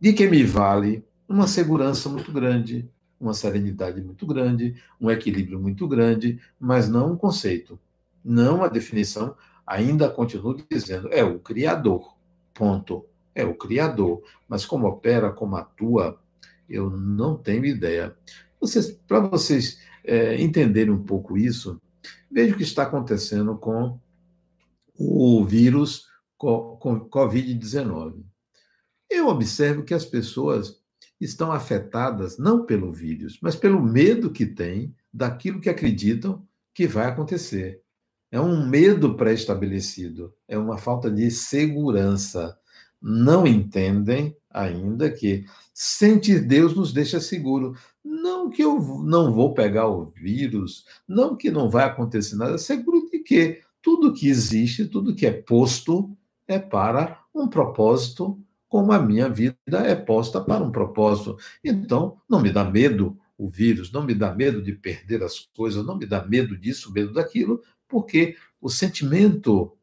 De 0.00 0.12
que 0.12 0.28
me 0.28 0.44
vale 0.44 1.04
uma 1.28 1.48
segurança 1.48 2.08
muito 2.08 2.30
grande, 2.30 2.88
uma 3.18 3.34
serenidade 3.34 4.00
muito 4.00 4.24
grande, 4.24 4.76
um 5.00 5.10
equilíbrio 5.10 5.58
muito 5.58 5.88
grande, 5.88 6.38
mas 6.60 6.88
não 6.88 7.14
um 7.14 7.16
conceito, 7.16 7.76
não 8.26 8.64
a 8.64 8.68
definição. 8.68 9.36
Ainda 9.64 10.10
continuo 10.10 10.56
dizendo, 10.68 11.08
é 11.12 11.22
o 11.22 11.38
Criador. 11.38 12.16
Ponto 12.52 13.06
é 13.34 13.44
o 13.44 13.54
Criador. 13.54 14.22
Mas 14.48 14.66
como 14.66 14.88
opera, 14.88 15.30
como 15.30 15.56
atua, 15.56 16.20
eu 16.68 16.90
não 16.90 17.36
tenho 17.36 17.64
ideia. 17.64 18.16
Vocês, 18.60 18.90
Para 19.06 19.20
vocês 19.20 19.78
é, 20.04 20.40
entenderem 20.42 20.92
um 20.92 21.02
pouco 21.02 21.38
isso, 21.38 21.80
veja 22.30 22.54
o 22.54 22.56
que 22.56 22.62
está 22.64 22.82
acontecendo 22.82 23.56
com 23.56 23.98
o 24.98 25.44
vírus 25.44 26.06
Covid-19. 26.38 28.24
Eu 29.08 29.28
observo 29.28 29.84
que 29.84 29.94
as 29.94 30.04
pessoas 30.04 30.80
estão 31.20 31.52
afetadas 31.52 32.38
não 32.38 32.66
pelo 32.66 32.92
vírus, 32.92 33.38
mas 33.40 33.56
pelo 33.56 33.80
medo 33.82 34.30
que 34.30 34.46
têm 34.46 34.94
daquilo 35.12 35.60
que 35.60 35.70
acreditam 35.70 36.46
que 36.74 36.86
vai 36.86 37.06
acontecer. 37.06 37.82
É 38.36 38.40
um 38.40 38.66
medo 38.66 39.16
pré-estabelecido, 39.16 40.30
é 40.46 40.58
uma 40.58 40.76
falta 40.76 41.10
de 41.10 41.30
segurança 41.30 42.54
não 43.00 43.46
entendem 43.46 44.36
ainda 44.50 45.10
que 45.10 45.46
sentir 45.72 46.40
Deus 46.40 46.74
nos 46.74 46.92
deixa 46.92 47.18
seguro. 47.18 47.74
Não 48.04 48.50
que 48.50 48.62
eu 48.62 48.78
não 49.04 49.32
vou 49.32 49.54
pegar 49.54 49.88
o 49.88 50.06
vírus, 50.06 50.84
não 51.08 51.34
que 51.34 51.50
não 51.50 51.70
vai 51.70 51.84
acontecer 51.84 52.36
nada, 52.36 52.58
seguro 52.58 53.08
de 53.10 53.20
que 53.20 53.62
tudo 53.80 54.12
que 54.12 54.28
existe, 54.28 54.84
tudo 54.84 55.14
que 55.14 55.24
é 55.24 55.32
posto 55.32 56.14
é 56.46 56.58
para 56.58 57.18
um 57.34 57.48
propósito, 57.48 58.38
como 58.68 58.92
a 58.92 59.00
minha 59.00 59.30
vida 59.30 59.56
é 59.72 59.94
posta 59.94 60.42
para 60.42 60.62
um 60.62 60.70
propósito. 60.70 61.38
Então, 61.64 62.18
não 62.28 62.42
me 62.42 62.50
dá 62.50 62.64
medo 62.64 63.18
o 63.38 63.48
vírus, 63.48 63.92
não 63.92 64.04
me 64.04 64.14
dá 64.14 64.34
medo 64.34 64.62
de 64.62 64.72
perder 64.72 65.22
as 65.22 65.40
coisas, 65.54 65.84
não 65.84 65.96
me 65.96 66.06
dá 66.06 66.24
medo 66.24 66.56
disso, 66.56 66.92
medo 66.92 67.12
daquilo, 67.12 67.60
porque 67.88 68.36
o 68.60 68.68
sentimento 68.68 69.76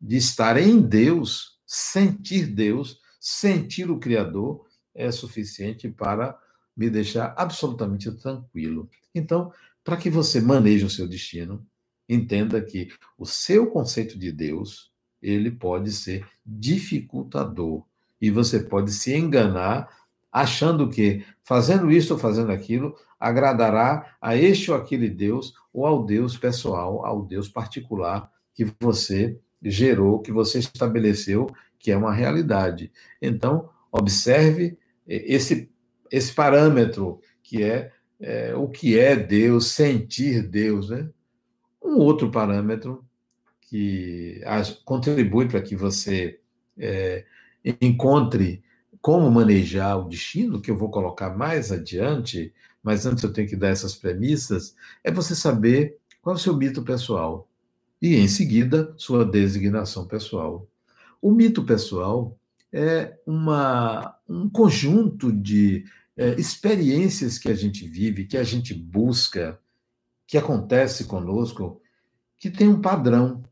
de 0.00 0.16
estar 0.16 0.56
em 0.56 0.80
Deus 0.80 1.58
sentir 1.68 2.46
Deus, 2.46 2.98
sentir 3.20 3.90
o 3.90 3.98
Criador, 3.98 4.64
é 4.94 5.12
suficiente 5.12 5.86
para 5.88 6.36
me 6.74 6.88
deixar 6.88 7.34
absolutamente 7.36 8.10
tranquilo. 8.12 8.88
Então, 9.14 9.52
para 9.84 9.98
que 9.98 10.08
você 10.08 10.40
maneje 10.40 10.86
o 10.86 10.90
seu 10.90 11.06
destino, 11.06 11.64
entenda 12.08 12.60
que 12.62 12.88
o 13.18 13.26
seu 13.26 13.66
conceito 13.66 14.18
de 14.18 14.32
Deus, 14.32 14.90
ele 15.20 15.50
pode 15.50 15.92
ser 15.92 16.26
dificultador 16.44 17.84
e 18.20 18.30
você 18.30 18.60
pode 18.60 18.92
se 18.92 19.14
enganar 19.14 19.88
achando 20.32 20.88
que 20.88 21.24
fazendo 21.42 21.90
isso 21.90 22.14
ou 22.14 22.18
fazendo 22.18 22.50
aquilo 22.50 22.96
agradará 23.20 24.16
a 24.20 24.36
este 24.36 24.70
ou 24.70 24.76
aquele 24.76 25.08
Deus 25.08 25.52
ou 25.78 25.86
ao 25.86 26.04
Deus 26.04 26.36
pessoal, 26.36 27.06
ao 27.06 27.24
Deus 27.24 27.48
particular 27.48 28.30
que 28.52 28.66
você 28.80 29.38
gerou, 29.62 30.20
que 30.20 30.32
você 30.32 30.58
estabeleceu, 30.58 31.48
que 31.78 31.92
é 31.92 31.96
uma 31.96 32.12
realidade. 32.12 32.90
Então, 33.22 33.70
observe 33.92 34.76
esse, 35.06 35.70
esse 36.10 36.32
parâmetro, 36.32 37.20
que 37.42 37.62
é, 37.62 37.92
é 38.20 38.54
o 38.54 38.68
que 38.68 38.98
é 38.98 39.14
Deus, 39.14 39.68
sentir 39.68 40.42
Deus. 40.42 40.90
Né? 40.90 41.08
Um 41.82 41.98
outro 41.98 42.30
parâmetro 42.30 43.04
que 43.62 44.42
contribui 44.84 45.46
para 45.46 45.62
que 45.62 45.76
você 45.76 46.40
é, 46.76 47.24
encontre 47.80 48.62
como 49.00 49.30
manejar 49.30 49.96
o 49.98 50.08
destino, 50.08 50.60
que 50.60 50.70
eu 50.70 50.76
vou 50.76 50.90
colocar 50.90 51.30
mais 51.36 51.70
adiante, 51.70 52.52
mas 52.88 53.04
antes 53.04 53.22
eu 53.22 53.30
tenho 53.30 53.46
que 53.46 53.54
dar 53.54 53.68
essas 53.68 53.94
premissas, 53.94 54.74
é 55.04 55.12
você 55.12 55.34
saber 55.34 55.98
qual 56.22 56.34
é 56.34 56.38
o 56.38 56.40
seu 56.40 56.56
mito 56.56 56.82
pessoal 56.82 57.46
e, 58.00 58.16
em 58.16 58.26
seguida, 58.26 58.94
sua 58.96 59.26
designação 59.26 60.06
pessoal. 60.06 60.66
O 61.20 61.30
mito 61.30 61.62
pessoal 61.66 62.34
é 62.72 63.14
uma, 63.26 64.16
um 64.26 64.48
conjunto 64.48 65.30
de 65.30 65.84
é, 66.16 66.30
experiências 66.40 67.36
que 67.36 67.50
a 67.50 67.54
gente 67.54 67.86
vive, 67.86 68.24
que 68.24 68.38
a 68.38 68.42
gente 68.42 68.72
busca, 68.72 69.60
que 70.26 70.38
acontece 70.38 71.04
conosco, 71.04 71.82
que 72.38 72.50
tem 72.50 72.68
um 72.68 72.80
padrão. 72.80 73.44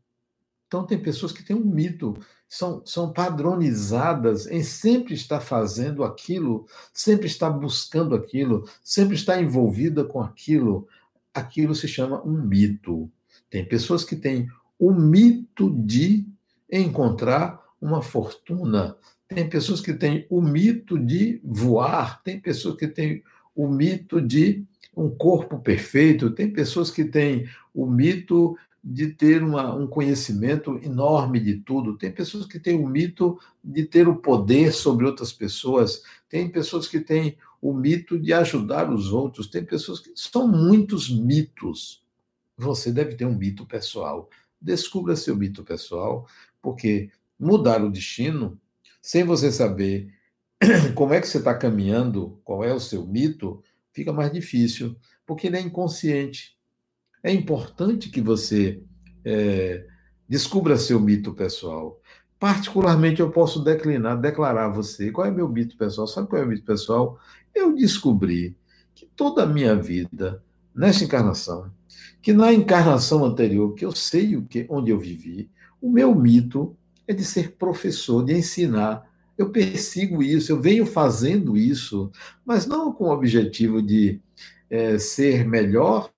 Então, 0.65 0.83
tem 0.83 0.97
pessoas 0.97 1.31
que 1.31 1.43
têm 1.43 1.55
um 1.55 1.63
mito, 1.63 2.17
são, 2.49 2.81
são 2.85 3.11
padronizadas 3.11 4.47
em 4.47 4.63
sempre 4.63 5.13
estar 5.13 5.41
fazendo 5.41 6.03
aquilo, 6.03 6.65
sempre 6.93 7.27
estar 7.27 7.49
buscando 7.49 8.15
aquilo, 8.15 8.67
sempre 8.83 9.15
estar 9.15 9.41
envolvida 9.41 10.03
com 10.03 10.21
aquilo. 10.21 10.87
Aquilo 11.33 11.75
se 11.75 11.87
chama 11.87 12.21
um 12.25 12.41
mito. 12.41 13.11
Tem 13.49 13.65
pessoas 13.65 14.03
que 14.03 14.15
têm 14.15 14.47
o 14.79 14.91
mito 14.91 15.69
de 15.69 16.25
encontrar 16.71 17.61
uma 17.81 18.01
fortuna. 18.01 18.95
Tem 19.27 19.49
pessoas 19.49 19.81
que 19.81 19.93
têm 19.93 20.25
o 20.29 20.41
mito 20.41 20.97
de 20.97 21.41
voar, 21.43 22.23
tem 22.23 22.39
pessoas 22.39 22.77
que 22.77 22.87
têm 22.87 23.23
o 23.55 23.67
mito 23.67 24.21
de 24.21 24.65
um 24.95 25.09
corpo 25.09 25.59
perfeito, 25.59 26.31
tem 26.31 26.51
pessoas 26.51 26.89
que 26.89 27.03
têm 27.03 27.47
o 27.73 27.85
mito 27.85 28.57
de 28.89 29.09
ter 29.09 29.43
uma, 29.43 29.75
um 29.75 29.85
conhecimento 29.85 30.79
enorme 30.81 31.41
de 31.41 31.55
tudo. 31.57 31.97
Tem 31.97 32.09
pessoas 32.09 32.45
que 32.45 32.57
têm 32.57 32.81
o 32.81 32.87
mito 32.87 33.37
de 33.61 33.83
ter 33.83 34.07
o 34.07 34.15
poder 34.15 34.71
sobre 34.71 35.05
outras 35.05 35.33
pessoas. 35.33 36.03
Tem 36.29 36.49
pessoas 36.49 36.87
que 36.87 37.01
têm 37.01 37.37
o 37.61 37.73
mito 37.73 38.17
de 38.17 38.31
ajudar 38.31 38.89
os 38.89 39.11
outros. 39.11 39.47
Tem 39.47 39.65
pessoas 39.65 39.99
que 39.99 40.11
são 40.15 40.47
muitos 40.47 41.09
mitos. 41.09 42.01
Você 42.57 42.89
deve 42.89 43.15
ter 43.15 43.25
um 43.25 43.37
mito 43.37 43.65
pessoal. 43.65 44.29
Descubra 44.59 45.17
seu 45.17 45.35
mito 45.35 45.65
pessoal, 45.65 46.25
porque 46.61 47.11
mudar 47.37 47.83
o 47.83 47.91
destino 47.91 48.57
sem 49.01 49.25
você 49.25 49.51
saber 49.51 50.13
como 50.95 51.13
é 51.13 51.19
que 51.19 51.27
você 51.27 51.39
está 51.39 51.53
caminhando, 51.53 52.39
qual 52.45 52.63
é 52.63 52.73
o 52.73 52.79
seu 52.79 53.05
mito, 53.05 53.61
fica 53.91 54.13
mais 54.13 54.31
difícil, 54.31 54.95
porque 55.25 55.47
ele 55.47 55.57
é 55.57 55.61
inconsciente. 55.61 56.56
É 57.23 57.31
importante 57.31 58.09
que 58.09 58.21
você 58.21 58.81
é, 59.25 59.85
descubra 60.27 60.77
seu 60.77 60.99
mito 60.99 61.33
pessoal. 61.33 61.99
Particularmente, 62.39 63.19
eu 63.19 63.31
posso 63.31 63.63
declinar, 63.63 64.19
declarar 64.19 64.65
a 64.65 64.69
você 64.69 65.11
qual 65.11 65.25
é 65.25 65.31
meu 65.31 65.49
mito 65.49 65.75
pessoal. 65.75 66.07
Sabe 66.07 66.27
qual 66.27 66.41
é 66.41 66.45
o 66.45 66.47
mito 66.47 66.63
pessoal? 66.63 67.19
Eu 67.53 67.75
descobri 67.75 68.55
que 68.93 69.07
toda 69.15 69.43
a 69.43 69.47
minha 69.47 69.75
vida, 69.75 70.43
nessa 70.73 71.03
encarnação, 71.03 71.71
que 72.21 72.33
na 72.33 72.53
encarnação 72.53 73.25
anterior, 73.25 73.73
que 73.73 73.85
eu 73.85 73.91
sei 73.91 74.35
o 74.35 74.43
que, 74.43 74.67
onde 74.69 74.91
eu 74.91 74.99
vivi, 74.99 75.49
o 75.81 75.89
meu 75.89 76.13
mito 76.13 76.75
é 77.07 77.13
de 77.13 77.23
ser 77.23 77.53
professor, 77.53 78.23
de 78.23 78.33
ensinar. 78.33 79.09
Eu 79.37 79.49
persigo 79.51 80.21
isso, 80.21 80.51
eu 80.51 80.61
venho 80.61 80.85
fazendo 80.85 81.55
isso, 81.55 82.11
mas 82.45 82.65
não 82.65 82.91
com 82.91 83.05
o 83.05 83.11
objetivo 83.11 83.81
de 83.81 84.19
é, 84.69 84.99
ser 84.99 85.47
melhor 85.47 86.11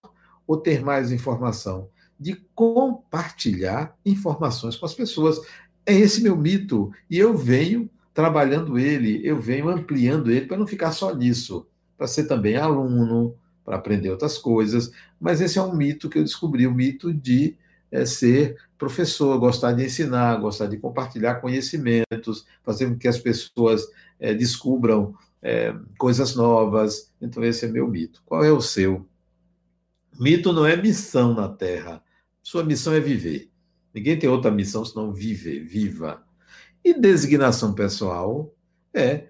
ou 0.50 0.58
ter 0.58 0.84
mais 0.84 1.12
informação, 1.12 1.90
de 2.20 2.34
compartilhar 2.56 3.96
informações 4.04 4.76
com 4.76 4.84
as 4.84 4.96
pessoas. 4.96 5.40
É 5.86 5.94
esse 5.94 6.24
meu 6.24 6.36
mito. 6.36 6.92
E 7.08 7.20
eu 7.20 7.38
venho 7.38 7.88
trabalhando 8.16 8.80
ele, 8.80 9.22
eu 9.24 9.40
venho 9.40 9.70
ampliando 9.70 10.32
ele 10.32 10.48
para 10.48 10.58
não 10.58 10.66
ficar 10.66 10.92
só 10.92 11.14
nisso, 11.14 11.68
para 11.96 12.08
ser 12.08 12.24
também 12.24 12.58
aluno, 12.58 13.36
para 13.64 13.76
aprender 13.76 14.10
outras 14.10 14.40
coisas. 14.40 14.92
Mas 15.22 15.40
esse 15.40 15.60
é 15.60 15.62
um 15.62 15.76
mito 15.76 16.10
que 16.10 16.18
eu 16.18 16.24
descobri, 16.24 16.66
o 16.66 16.74
mito 16.74 17.14
de 17.14 17.56
é, 17.92 18.04
ser 18.04 18.58
professor, 18.76 19.38
gostar 19.38 19.74
de 19.74 19.86
ensinar, 19.86 20.36
gostar 20.38 20.66
de 20.66 20.78
compartilhar 20.78 21.36
conhecimentos, 21.36 22.48
fazer 22.64 22.88
com 22.88 22.98
que 22.98 23.08
as 23.08 23.20
pessoas 23.20 23.88
é, 24.20 24.34
descubram 24.34 25.14
é, 25.44 25.76
coisas 25.96 26.36
novas. 26.36 27.12
Então, 27.22 27.44
esse 27.44 27.66
é 27.66 27.70
meu 27.70 27.88
mito. 27.88 28.24
Qual 28.26 28.44
é 28.44 28.52
o 28.52 28.60
seu? 28.60 29.06
Mito 30.20 30.52
não 30.52 30.66
é 30.66 30.76
missão 30.76 31.34
na 31.34 31.48
Terra. 31.48 32.04
Sua 32.44 32.62
missão 32.62 32.94
é 32.94 33.00
viver. 33.00 33.50
Ninguém 33.94 34.20
tem 34.20 34.30
outra 34.30 34.52
missão 34.52 34.84
senão 34.84 35.14
viver, 35.14 35.64
viva. 35.64 36.22
E 36.84 36.94
designação 36.94 37.74
pessoal 37.74 38.54
é 38.94 39.30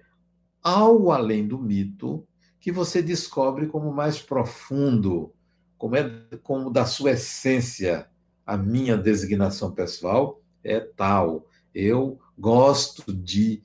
algo 0.60 1.12
além 1.12 1.46
do 1.46 1.58
mito 1.58 2.26
que 2.58 2.72
você 2.72 3.00
descobre 3.00 3.68
como 3.68 3.92
mais 3.92 4.20
profundo, 4.20 5.32
como 5.78 5.94
é 5.94 6.26
como 6.42 6.70
da 6.70 6.84
sua 6.84 7.12
essência. 7.12 8.10
A 8.44 8.56
minha 8.56 8.96
designação 8.96 9.70
pessoal 9.70 10.42
é 10.64 10.80
tal. 10.80 11.46
Eu 11.72 12.18
gosto 12.36 13.12
de 13.12 13.62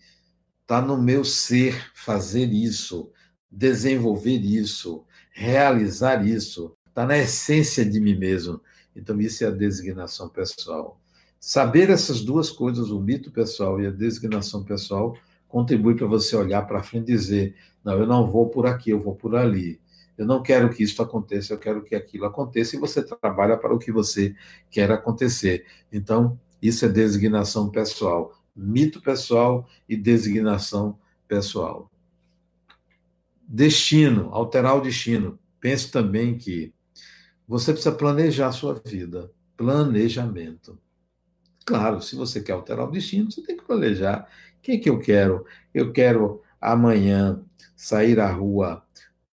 estar 0.62 0.82
tá 0.82 0.82
no 0.82 1.02
meu 1.02 1.26
ser 1.26 1.92
fazer 1.96 2.54
isso, 2.54 3.12
desenvolver 3.50 4.38
isso, 4.38 5.04
realizar 5.32 6.24
isso 6.24 6.78
está 6.96 7.06
na 7.06 7.18
essência 7.18 7.84
de 7.84 8.00
mim 8.00 8.16
mesmo. 8.16 8.62
Então, 8.96 9.20
isso 9.20 9.44
é 9.44 9.48
a 9.48 9.52
designação 9.52 10.30
pessoal. 10.30 10.98
Saber 11.38 11.90
essas 11.90 12.22
duas 12.22 12.50
coisas, 12.50 12.90
o 12.90 13.02
mito 13.02 13.30
pessoal 13.30 13.82
e 13.82 13.86
a 13.86 13.92
designação 13.92 14.64
pessoal, 14.64 15.18
contribui 15.50 15.96
para 15.96 16.08
você 16.08 16.38
olhar 16.38 16.62
para 16.66 16.82
frente 16.82 17.12
e 17.12 17.16
dizer: 17.16 17.56
não, 17.84 18.00
eu 18.00 18.08
não 18.08 18.32
vou 18.32 18.48
por 18.48 18.66
aqui, 18.66 18.92
eu 18.92 19.02
vou 19.02 19.14
por 19.14 19.36
ali. 19.36 19.78
Eu 20.18 20.26
não 20.26 20.42
quero 20.42 20.70
que 20.70 20.84
isso 20.84 21.02
aconteça, 21.02 21.54
eu 21.54 21.60
quero 21.60 21.84
que 21.84 21.94
aquilo 21.94 22.24
aconteça, 22.24 22.78
e 22.78 22.80
você 22.80 23.04
trabalha 23.04 23.58
para 23.58 23.76
o 23.76 23.78
que 23.78 23.92
você 23.92 24.34
quer 24.72 24.90
acontecer. 24.90 25.66
Então, 25.92 26.40
isso 26.62 26.86
é 26.86 26.88
designação 26.88 27.70
pessoal. 27.70 28.34
Mito 28.56 29.02
pessoal 29.02 29.68
e 29.90 29.98
designação 29.98 30.98
pessoal. 31.28 31.92
Destino, 33.46 34.30
alterar 34.32 34.78
o 34.78 34.82
destino. 34.82 35.38
Penso 35.60 35.92
também 35.92 36.38
que 36.38 36.74
você 37.48 37.72
precisa 37.72 37.96
planejar 37.96 38.48
a 38.48 38.52
sua 38.52 38.82
vida. 38.86 39.32
Planejamento. 39.56 40.78
Claro, 41.66 42.02
se 42.02 42.16
você 42.16 42.42
quer 42.42 42.54
alterar 42.54 42.88
o 42.88 42.92
destino, 42.92 43.32
você 43.32 43.42
tem 43.42 43.58
que 43.58 43.64
planejar. 43.64 44.28
O 44.58 44.62
que, 44.62 44.74
é 44.74 44.78
que 44.78 44.90
eu 44.90 45.00
quero? 45.00 45.46
Eu 45.74 45.92
quero 45.92 46.42
amanhã 46.60 47.42
sair 47.76 48.20
à 48.20 48.32
rua 48.32 48.84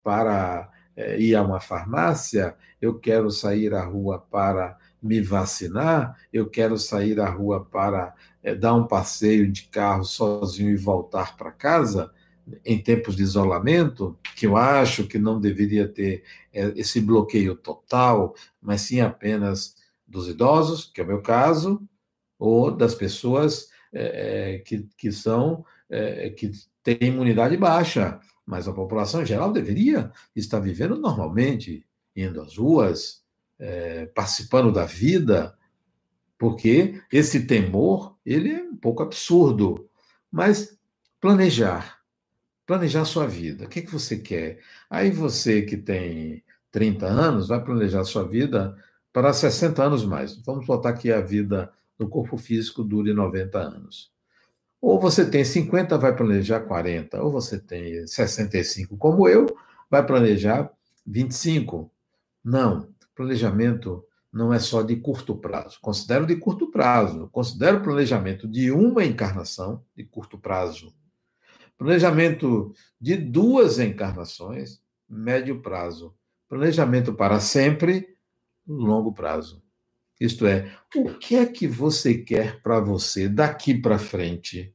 para 0.03 0.69
é, 0.95 1.19
ir 1.19 1.35
a 1.35 1.43
uma 1.43 1.59
farmácia, 1.59 2.55
eu 2.81 2.97
quero 2.99 3.29
sair 3.29 3.73
à 3.73 3.83
rua 3.83 4.19
para 4.19 4.77
me 5.01 5.21
vacinar, 5.21 6.17
eu 6.31 6.49
quero 6.49 6.77
sair 6.77 7.19
à 7.19 7.29
rua 7.29 7.63
para 7.65 8.13
é, 8.41 8.55
dar 8.55 8.73
um 8.73 8.87
passeio 8.87 9.51
de 9.51 9.63
carro 9.63 10.03
sozinho 10.03 10.69
e 10.69 10.77
voltar 10.77 11.35
para 11.37 11.51
casa 11.51 12.11
em 12.63 12.81
tempos 12.81 13.15
de 13.15 13.23
isolamento, 13.23 14.17
que 14.35 14.47
eu 14.47 14.55
acho 14.55 15.07
que 15.07 15.17
não 15.17 15.39
deveria 15.39 15.87
ter 15.87 16.23
é, 16.53 16.71
esse 16.75 17.01
bloqueio 17.01 17.55
total, 17.55 18.35
mas 18.61 18.81
sim 18.81 19.01
apenas 19.01 19.75
dos 20.07 20.27
idosos, 20.27 20.85
que 20.85 21.01
é 21.01 21.03
o 21.03 21.07
meu 21.07 21.21
caso, 21.21 21.81
ou 22.39 22.71
das 22.71 22.95
pessoas 22.95 23.69
é, 23.91 24.55
é 24.55 24.59
que, 24.59 24.87
que 24.97 25.11
são 25.11 25.65
é, 25.89 26.29
que 26.29 26.51
têm 26.83 26.97
imunidade 27.01 27.57
baixa, 27.57 28.19
mas 28.45 28.67
a 28.67 28.73
população 28.73 29.21
em 29.21 29.25
geral 29.25 29.51
deveria 29.51 30.11
estar 30.35 30.59
vivendo 30.59 30.95
normalmente, 30.95 31.85
indo 32.15 32.41
às 32.41 32.57
ruas, 32.57 33.23
é, 33.59 34.05
participando 34.07 34.71
da 34.71 34.85
vida, 34.85 35.57
porque 36.37 37.01
esse 37.11 37.45
temor 37.45 38.15
ele 38.25 38.51
é 38.51 38.63
um 38.63 38.75
pouco 38.75 39.03
absurdo, 39.03 39.89
mas 40.31 40.77
planejar 41.19 41.96
planejar 42.67 43.05
sua 43.05 43.25
vida. 43.25 43.65
O 43.65 43.69
que, 43.69 43.81
que 43.81 43.91
você 43.91 44.17
quer? 44.17 44.59
Aí 44.89 45.09
você 45.09 45.61
que 45.61 45.77
tem 45.77 46.43
30 46.69 47.07
anos 47.07 47.47
vai 47.47 47.63
planejar 47.63 48.03
sua 48.03 48.27
vida 48.27 48.75
para 49.11 49.33
60 49.33 49.81
anos 49.81 50.05
mais. 50.05 50.37
Vamos 50.45 50.67
botar 50.67 50.93
que 50.93 51.11
a 51.11 51.21
vida 51.21 51.71
no 51.97 52.09
corpo 52.09 52.37
físico 52.37 52.83
dure 52.83 53.13
90 53.13 53.57
anos. 53.57 54.11
Ou 54.81 54.99
você 54.99 55.27
tem 55.27 55.43
50, 55.43 55.97
vai 55.97 56.15
planejar 56.15 56.59
40. 56.59 57.23
Ou 57.23 57.31
você 57.31 57.57
tem 57.57 58.05
65, 58.05 58.97
como 58.97 59.27
eu, 59.27 59.47
vai 59.89 60.05
planejar 60.05 60.69
25. 61.05 61.89
Não. 62.43 62.89
Planejamento 63.15 64.03
não 64.31 64.53
é 64.53 64.59
só 64.59 64.83
de 64.83 64.97
curto 64.97 65.35
prazo. 65.35 65.79
Considero 65.81 66.27
de 66.27 66.35
curto 66.35 66.69
prazo. 66.69 67.29
Considero 67.31 67.81
planejamento 67.81 68.47
de 68.47 68.71
uma 68.71 69.03
encarnação, 69.03 69.83
de 69.95 70.03
curto 70.03 70.37
prazo, 70.37 70.93
Planejamento 71.77 72.73
de 72.99 73.15
duas 73.15 73.77
encarnações, 73.77 74.81
médio 75.07 75.61
prazo. 75.61 76.13
Planejamento 76.49 77.13
para 77.13 77.39
sempre, 77.39 78.15
longo 78.67 79.13
prazo. 79.13 79.61
Isto 80.19 80.47
é, 80.47 80.75
o 80.95 81.13
que 81.13 81.35
é 81.35 81.45
que 81.45 81.67
você 81.67 82.15
quer 82.15 82.61
para 82.63 82.79
você 82.79 83.29
daqui 83.29 83.75
para 83.79 83.99
frente? 83.99 84.73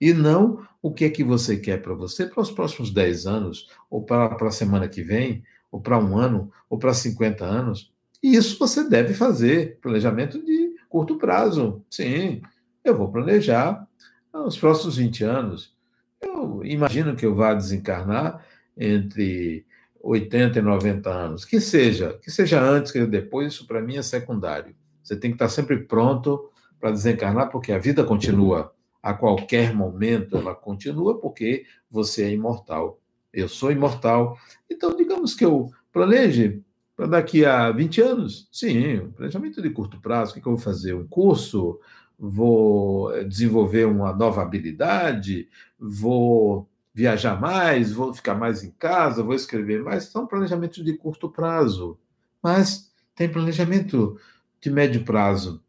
E 0.00 0.12
não 0.12 0.64
o 0.80 0.92
que 0.92 1.04
é 1.04 1.10
que 1.10 1.24
você 1.24 1.56
quer 1.56 1.82
para 1.82 1.94
você 1.94 2.24
para 2.26 2.40
os 2.40 2.52
próximos 2.52 2.92
10 2.92 3.26
anos, 3.26 3.68
ou 3.90 4.04
para 4.04 4.36
a 4.40 4.50
semana 4.52 4.88
que 4.88 5.02
vem, 5.02 5.42
ou 5.72 5.80
para 5.80 5.98
um 5.98 6.16
ano, 6.16 6.52
ou 6.70 6.78
para 6.78 6.94
50 6.94 7.44
anos. 7.44 7.92
E 8.22 8.36
isso 8.36 8.56
você 8.58 8.88
deve 8.88 9.12
fazer, 9.12 9.78
planejamento 9.80 10.40
de 10.44 10.76
curto 10.88 11.18
prazo. 11.18 11.84
Sim, 11.90 12.40
eu 12.84 12.96
vou 12.96 13.10
planejar 13.10 13.86
os 14.32 14.56
próximos 14.56 14.96
20 14.96 15.24
anos. 15.24 15.76
Eu 16.20 16.64
imagino 16.64 17.14
que 17.14 17.24
eu 17.24 17.34
vá 17.34 17.54
desencarnar 17.54 18.44
entre 18.76 19.66
80 20.00 20.58
e 20.58 20.62
90 20.62 21.10
anos. 21.10 21.44
Que 21.44 21.60
seja, 21.60 22.18
que 22.22 22.30
seja 22.30 22.60
antes, 22.60 22.92
que 22.92 23.04
depois, 23.06 23.54
isso 23.54 23.66
para 23.66 23.80
mim 23.80 23.96
é 23.96 24.02
secundário. 24.02 24.74
Você 25.02 25.16
tem 25.16 25.30
que 25.30 25.36
estar 25.36 25.48
sempre 25.48 25.78
pronto 25.78 26.50
para 26.80 26.90
desencarnar, 26.90 27.50
porque 27.50 27.72
a 27.72 27.78
vida 27.78 28.04
continua. 28.04 28.72
A 29.02 29.14
qualquer 29.14 29.74
momento 29.74 30.36
ela 30.36 30.54
continua, 30.54 31.18
porque 31.18 31.64
você 31.90 32.24
é 32.24 32.32
imortal. 32.32 33.00
Eu 33.32 33.48
sou 33.48 33.70
imortal. 33.70 34.36
Então, 34.70 34.96
digamos 34.96 35.34
que 35.34 35.44
eu 35.44 35.70
planeje 35.92 36.62
para 36.96 37.06
daqui 37.06 37.44
a 37.44 37.70
20 37.70 38.00
anos. 38.00 38.48
Sim, 38.52 38.98
um 39.00 39.12
planejamento 39.12 39.62
de 39.62 39.70
curto 39.70 40.00
prazo. 40.00 40.32
O 40.32 40.34
que 40.34 40.40
eu 40.40 40.52
vou 40.52 40.58
fazer? 40.60 40.94
Um 40.94 41.06
curso? 41.06 41.78
Vou 42.18 43.12
desenvolver 43.24 43.86
uma 43.86 44.12
nova 44.12 44.42
habilidade? 44.42 45.48
Vou 45.78 46.68
viajar 46.92 47.40
mais, 47.40 47.92
vou 47.92 48.12
ficar 48.12 48.34
mais 48.34 48.64
em 48.64 48.72
casa, 48.72 49.22
vou 49.22 49.34
escrever 49.34 49.82
mais. 49.82 50.04
São 50.04 50.26
planejamentos 50.26 50.84
de 50.84 50.94
curto 50.94 51.28
prazo. 51.30 51.96
Mas 52.42 52.92
tem 53.14 53.28
planejamento 53.28 54.18
de 54.60 54.70
médio 54.70 55.04
prazo. 55.04 55.62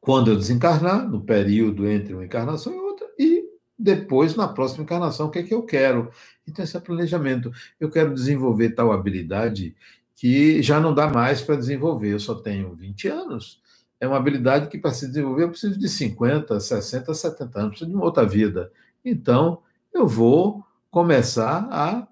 Quando 0.00 0.30
eu 0.30 0.36
desencarnar, 0.36 1.08
no 1.08 1.20
período 1.20 1.86
entre 1.88 2.14
uma 2.14 2.24
encarnação 2.24 2.74
e 2.74 2.78
outra, 2.78 3.06
e 3.18 3.48
depois, 3.78 4.34
na 4.34 4.48
próxima 4.48 4.84
encarnação, 4.84 5.26
o 5.26 5.30
que 5.30 5.38
é 5.38 5.42
que 5.42 5.54
eu 5.54 5.62
quero? 5.62 6.10
Então, 6.46 6.64
esse 6.64 6.76
é 6.76 6.80
planejamento. 6.80 7.50
Eu 7.78 7.90
quero 7.90 8.14
desenvolver 8.14 8.70
tal 8.70 8.92
habilidade 8.92 9.74
que 10.16 10.62
já 10.62 10.78
não 10.80 10.94
dá 10.94 11.08
mais 11.08 11.42
para 11.42 11.56
desenvolver. 11.56 12.12
Eu 12.12 12.20
só 12.20 12.34
tenho 12.34 12.74
20 12.74 13.08
anos. 13.08 13.62
É 14.00 14.06
uma 14.06 14.16
habilidade 14.16 14.68
que, 14.68 14.78
para 14.78 14.92
se 14.92 15.06
desenvolver, 15.06 15.44
eu 15.44 15.50
preciso 15.50 15.78
de 15.78 15.88
50, 15.88 16.58
60, 16.60 17.14
70 17.14 17.58
anos, 17.58 17.70
preciso 17.70 17.90
de 17.90 17.96
uma 17.96 18.04
outra 18.04 18.26
vida. 18.26 18.70
Então, 19.04 19.62
eu 19.92 20.06
vou 20.06 20.64
começar 20.90 21.68
a 21.70 22.06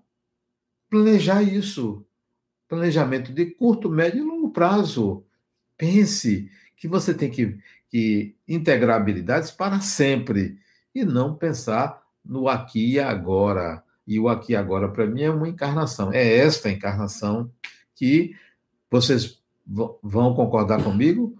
planejar 0.88 1.42
isso. 1.42 2.04
Planejamento 2.68 3.32
de 3.32 3.46
curto, 3.46 3.90
médio 3.90 4.24
e 4.24 4.26
longo 4.26 4.50
prazo. 4.50 5.24
Pense 5.76 6.50
que 6.76 6.88
você 6.88 7.12
tem 7.12 7.30
que, 7.30 7.58
que 7.88 8.34
integrar 8.46 8.96
habilidades 8.96 9.50
para 9.50 9.80
sempre 9.80 10.58
e 10.94 11.04
não 11.04 11.34
pensar 11.34 12.02
no 12.24 12.48
aqui 12.48 12.92
e 12.92 13.00
agora. 13.00 13.82
E 14.06 14.18
o 14.18 14.28
aqui 14.28 14.52
e 14.52 14.56
agora, 14.56 14.88
para 14.88 15.06
mim, 15.06 15.22
é 15.22 15.30
uma 15.30 15.48
encarnação. 15.48 16.12
É 16.12 16.36
esta 16.36 16.70
encarnação 16.70 17.50
que 17.94 18.34
vocês 18.90 19.40
vão 19.64 20.34
concordar 20.34 20.82
comigo, 20.82 21.36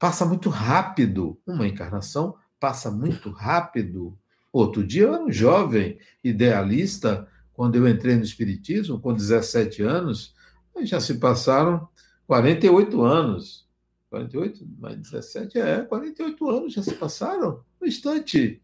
passa 0.00 0.24
muito 0.24 0.48
rápido. 0.48 1.38
Uma 1.46 1.68
encarnação 1.68 2.34
passa 2.58 2.90
muito 2.90 3.30
rápido. 3.30 4.18
Outro 4.50 4.84
dia 4.84 5.02
eu 5.02 5.14
era 5.14 5.22
um 5.22 5.30
jovem 5.30 5.98
idealista, 6.24 7.28
quando 7.52 7.76
eu 7.76 7.86
entrei 7.86 8.16
no 8.16 8.24
Espiritismo, 8.24 8.98
com 8.98 9.12
17 9.12 9.82
anos, 9.82 10.34
já 10.82 10.98
se 10.98 11.14
passaram 11.18 11.86
48 12.26 13.02
anos. 13.02 13.68
48 14.08 14.66
mais 14.78 14.96
17, 14.96 15.58
é, 15.58 15.82
48 15.82 16.48
anos 16.50 16.72
já 16.72 16.82
se 16.82 16.94
passaram, 16.94 17.62
no 17.80 17.86
instante. 17.86 18.60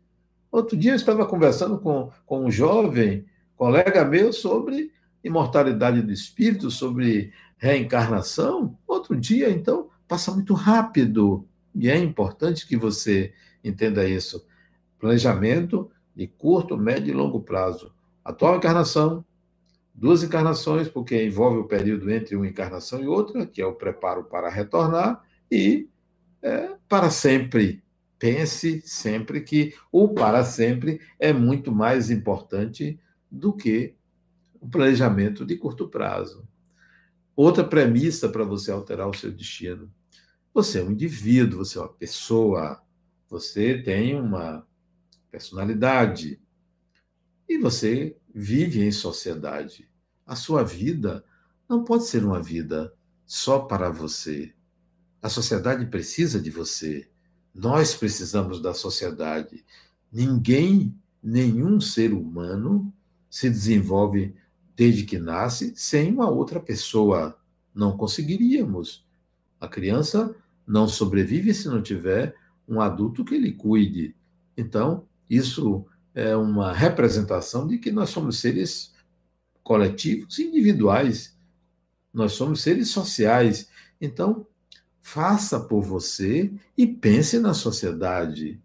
Outro 0.50 0.76
dia 0.76 0.92
eu 0.92 0.96
estava 0.96 1.24
conversando 1.26 1.78
com, 1.78 2.10
com 2.24 2.46
um 2.46 2.50
jovem, 2.50 3.26
colega 3.54 4.04
meu, 4.04 4.32
sobre 4.32 4.90
imortalidade 5.22 6.02
do 6.02 6.10
espírito, 6.10 6.70
sobre 6.70 7.32
reencarnação. 7.58 8.76
Outro 8.88 9.14
dia, 9.14 9.50
então, 9.50 9.88
passa 10.06 10.32
muito 10.32 10.54
rápido. 10.54 11.46
E 11.74 11.90
é 11.90 11.98
importante 11.98 12.66
que 12.66 12.76
você 12.76 13.32
entenda 13.62 14.08
isso. 14.08 14.46
Planejamento 14.98 15.90
de 16.14 16.26
curto, 16.26 16.76
médio 16.76 17.12
e 17.12 17.14
longo 17.14 17.40
prazo. 17.40 17.92
Atual 18.24 18.56
encarnação, 18.56 19.24
duas 19.94 20.22
encarnações, 20.22 20.88
porque 20.88 21.22
envolve 21.22 21.58
o 21.58 21.68
período 21.68 22.10
entre 22.10 22.36
uma 22.36 22.46
encarnação 22.46 23.02
e 23.02 23.06
outra, 23.06 23.46
que 23.46 23.60
é 23.60 23.66
o 23.66 23.74
preparo 23.74 24.24
para 24.24 24.48
retornar, 24.48 25.22
e 25.50 25.88
é, 26.42 26.74
para 26.88 27.10
sempre. 27.10 27.82
Pense 28.18 28.80
sempre 28.84 29.42
que 29.42 29.74
o 29.92 30.08
para 30.08 30.42
sempre 30.42 31.00
é 31.18 31.32
muito 31.32 31.70
mais 31.70 32.10
importante 32.10 32.98
do 33.30 33.52
que 33.52 33.94
o 34.58 34.68
planejamento 34.68 35.44
de 35.44 35.56
curto 35.56 35.86
prazo. 35.86 36.46
Outra 37.36 37.62
premissa 37.62 38.30
para 38.30 38.44
você 38.44 38.70
alterar 38.70 39.06
o 39.06 39.14
seu 39.14 39.30
destino. 39.30 39.92
Você 40.54 40.80
é 40.80 40.82
um 40.82 40.90
indivíduo, 40.90 41.58
você 41.58 41.76
é 41.76 41.82
uma 41.82 41.92
pessoa, 41.92 42.82
você 43.28 43.82
tem 43.82 44.18
uma 44.18 44.66
personalidade 45.30 46.40
e 47.46 47.58
você 47.58 48.16
vive 48.34 48.82
em 48.82 48.90
sociedade. 48.90 49.86
A 50.24 50.34
sua 50.34 50.64
vida 50.64 51.22
não 51.68 51.84
pode 51.84 52.06
ser 52.06 52.24
uma 52.24 52.42
vida 52.42 52.94
só 53.26 53.58
para 53.58 53.90
você. 53.90 54.54
A 55.20 55.28
sociedade 55.28 55.84
precisa 55.86 56.40
de 56.40 56.50
você. 56.50 57.06
Nós 57.54 57.94
precisamos 57.94 58.62
da 58.62 58.72
sociedade. 58.72 59.62
Ninguém, 60.10 60.98
nenhum 61.22 61.80
ser 61.80 62.14
humano 62.14 62.90
se 63.28 63.50
desenvolve 63.50 64.34
desde 64.76 65.04
que 65.04 65.18
nasce 65.18 65.72
sem 65.74 66.12
uma 66.12 66.28
outra 66.28 66.60
pessoa. 66.60 67.38
Não 67.74 67.96
conseguiríamos. 67.96 69.04
A 69.60 69.66
criança 69.66 70.36
não 70.66 70.86
sobrevive 70.86 71.54
se 71.54 71.68
não 71.68 71.82
tiver 71.82 72.36
um 72.68 72.80
adulto 72.80 73.24
que 73.24 73.38
lhe 73.38 73.52
cuide. 73.52 74.14
Então, 74.56 75.04
isso 75.28 75.86
é 76.14 76.36
uma 76.36 76.72
representação 76.72 77.66
de 77.66 77.78
que 77.78 77.90
nós 77.90 78.10
somos 78.10 78.38
seres 78.38 78.94
coletivos 79.62 80.38
e 80.38 80.44
individuais. 80.44 81.36
Nós 82.12 82.32
somos 82.32 82.60
seres 82.62 82.90
sociais. 82.90 83.68
Então, 84.00 84.46
Faça 85.08 85.60
por 85.60 85.82
você 85.82 86.52
e 86.76 86.84
pense 86.84 87.38
na 87.38 87.54
sociedade. 87.54 88.60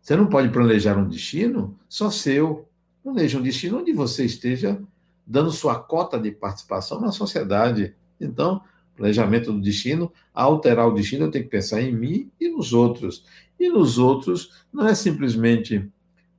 Você 0.00 0.14
não 0.14 0.28
pode 0.28 0.48
planejar 0.48 0.96
um 0.96 1.08
destino 1.08 1.76
só 1.88 2.08
seu. 2.08 2.68
Planeje 3.02 3.36
um 3.36 3.42
destino 3.42 3.80
onde 3.80 3.92
você 3.92 4.24
esteja 4.24 4.80
dando 5.26 5.50
sua 5.50 5.78
cota 5.78 6.18
de 6.18 6.30
participação 6.30 7.00
na 7.00 7.12
sociedade. 7.12 7.94
Então, 8.20 8.62
planejamento 8.96 9.52
do 9.52 9.60
destino, 9.60 10.12
alterar 10.32 10.88
o 10.88 10.94
destino, 10.94 11.26
eu 11.26 11.30
tenho 11.30 11.44
que 11.44 11.50
pensar 11.50 11.80
em 11.80 11.92
mim 11.92 12.30
e 12.40 12.48
nos 12.48 12.72
outros. 12.72 13.24
E 13.58 13.68
nos 13.68 13.98
outros 13.98 14.64
não 14.72 14.86
é 14.86 14.94
simplesmente 14.94 15.90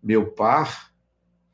meu 0.01 0.31
par, 0.31 0.91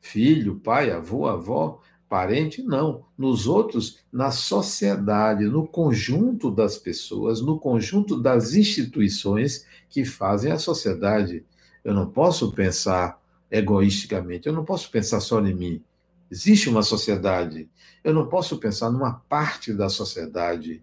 filho, 0.00 0.56
pai, 0.56 0.90
avô, 0.90 1.26
avó, 1.26 1.80
parente, 2.08 2.62
não. 2.62 3.04
Nos 3.16 3.46
outros, 3.46 4.00
na 4.12 4.32
sociedade, 4.32 5.44
no 5.44 5.66
conjunto 5.66 6.50
das 6.50 6.76
pessoas, 6.76 7.40
no 7.40 7.58
conjunto 7.58 8.20
das 8.20 8.54
instituições 8.54 9.64
que 9.88 10.04
fazem 10.04 10.50
a 10.50 10.58
sociedade. 10.58 11.44
Eu 11.84 11.94
não 11.94 12.10
posso 12.10 12.52
pensar 12.52 13.20
egoisticamente, 13.50 14.48
eu 14.48 14.52
não 14.52 14.64
posso 14.64 14.90
pensar 14.90 15.20
só 15.20 15.40
em 15.40 15.54
mim. 15.54 15.82
Existe 16.30 16.68
uma 16.68 16.82
sociedade. 16.82 17.68
Eu 18.04 18.14
não 18.14 18.28
posso 18.28 18.58
pensar 18.58 18.90
numa 18.90 19.12
parte 19.12 19.72
da 19.72 19.88
sociedade. 19.88 20.82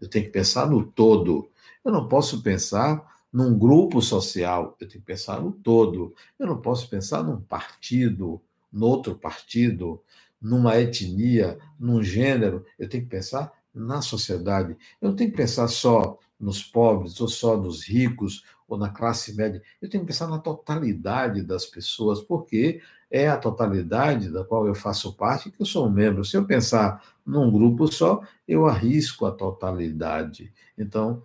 Eu 0.00 0.08
tenho 0.08 0.24
que 0.24 0.32
pensar 0.32 0.68
no 0.68 0.84
todo. 0.84 1.48
Eu 1.84 1.92
não 1.92 2.08
posso 2.08 2.42
pensar 2.42 3.22
num 3.32 3.56
grupo 3.58 4.02
social. 4.02 4.76
Eu 4.80 4.88
tenho 4.88 5.00
que 5.00 5.06
pensar 5.06 5.40
no 5.40 5.52
todo. 5.52 6.14
Eu 6.38 6.46
não 6.46 6.60
posso 6.60 6.88
pensar 6.88 7.22
num 7.22 7.40
partido, 7.40 8.40
no 8.72 8.86
outro 8.86 9.14
partido 9.14 10.02
numa 10.40 10.80
etnia, 10.80 11.58
num 11.78 12.02
gênero, 12.02 12.64
eu 12.78 12.88
tenho 12.88 13.04
que 13.04 13.10
pensar 13.10 13.52
na 13.74 14.00
sociedade. 14.00 14.76
Eu 15.00 15.10
não 15.10 15.16
tenho 15.16 15.30
que 15.30 15.36
pensar 15.36 15.68
só 15.68 16.18
nos 16.38 16.62
pobres, 16.62 17.20
ou 17.20 17.28
só 17.28 17.56
nos 17.56 17.86
ricos, 17.86 18.44
ou 18.66 18.78
na 18.78 18.88
classe 18.88 19.34
média. 19.36 19.62
Eu 19.82 19.90
tenho 19.90 20.02
que 20.02 20.08
pensar 20.08 20.26
na 20.28 20.38
totalidade 20.38 21.42
das 21.42 21.66
pessoas, 21.66 22.22
porque 22.22 22.80
é 23.10 23.28
a 23.28 23.36
totalidade 23.36 24.30
da 24.30 24.44
qual 24.44 24.66
eu 24.66 24.74
faço 24.74 25.12
parte 25.14 25.50
que 25.50 25.60
eu 25.60 25.66
sou 25.66 25.86
um 25.86 25.90
membro. 25.90 26.24
Se 26.24 26.36
eu 26.36 26.44
pensar 26.44 27.02
num 27.26 27.50
grupo 27.50 27.90
só, 27.90 28.22
eu 28.46 28.66
arrisco 28.66 29.26
a 29.26 29.32
totalidade. 29.32 30.52
Então, 30.78 31.22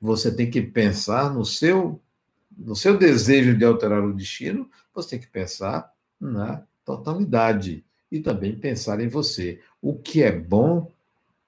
você 0.00 0.34
tem 0.34 0.50
que 0.50 0.60
pensar 0.60 1.32
no 1.32 1.44
seu 1.44 2.00
no 2.56 2.76
seu 2.76 2.98
desejo 2.98 3.56
de 3.56 3.64
alterar 3.64 4.04
o 4.04 4.12
destino, 4.12 4.68
você 4.94 5.10
tem 5.10 5.18
que 5.20 5.26
pensar 5.26 5.90
na 6.20 6.62
totalidade 6.84 7.82
e 8.10 8.20
também 8.20 8.54
pensar 8.54 9.00
em 9.00 9.08
você. 9.08 9.60
O 9.80 9.94
que 9.94 10.22
é 10.22 10.30
bom 10.30 10.90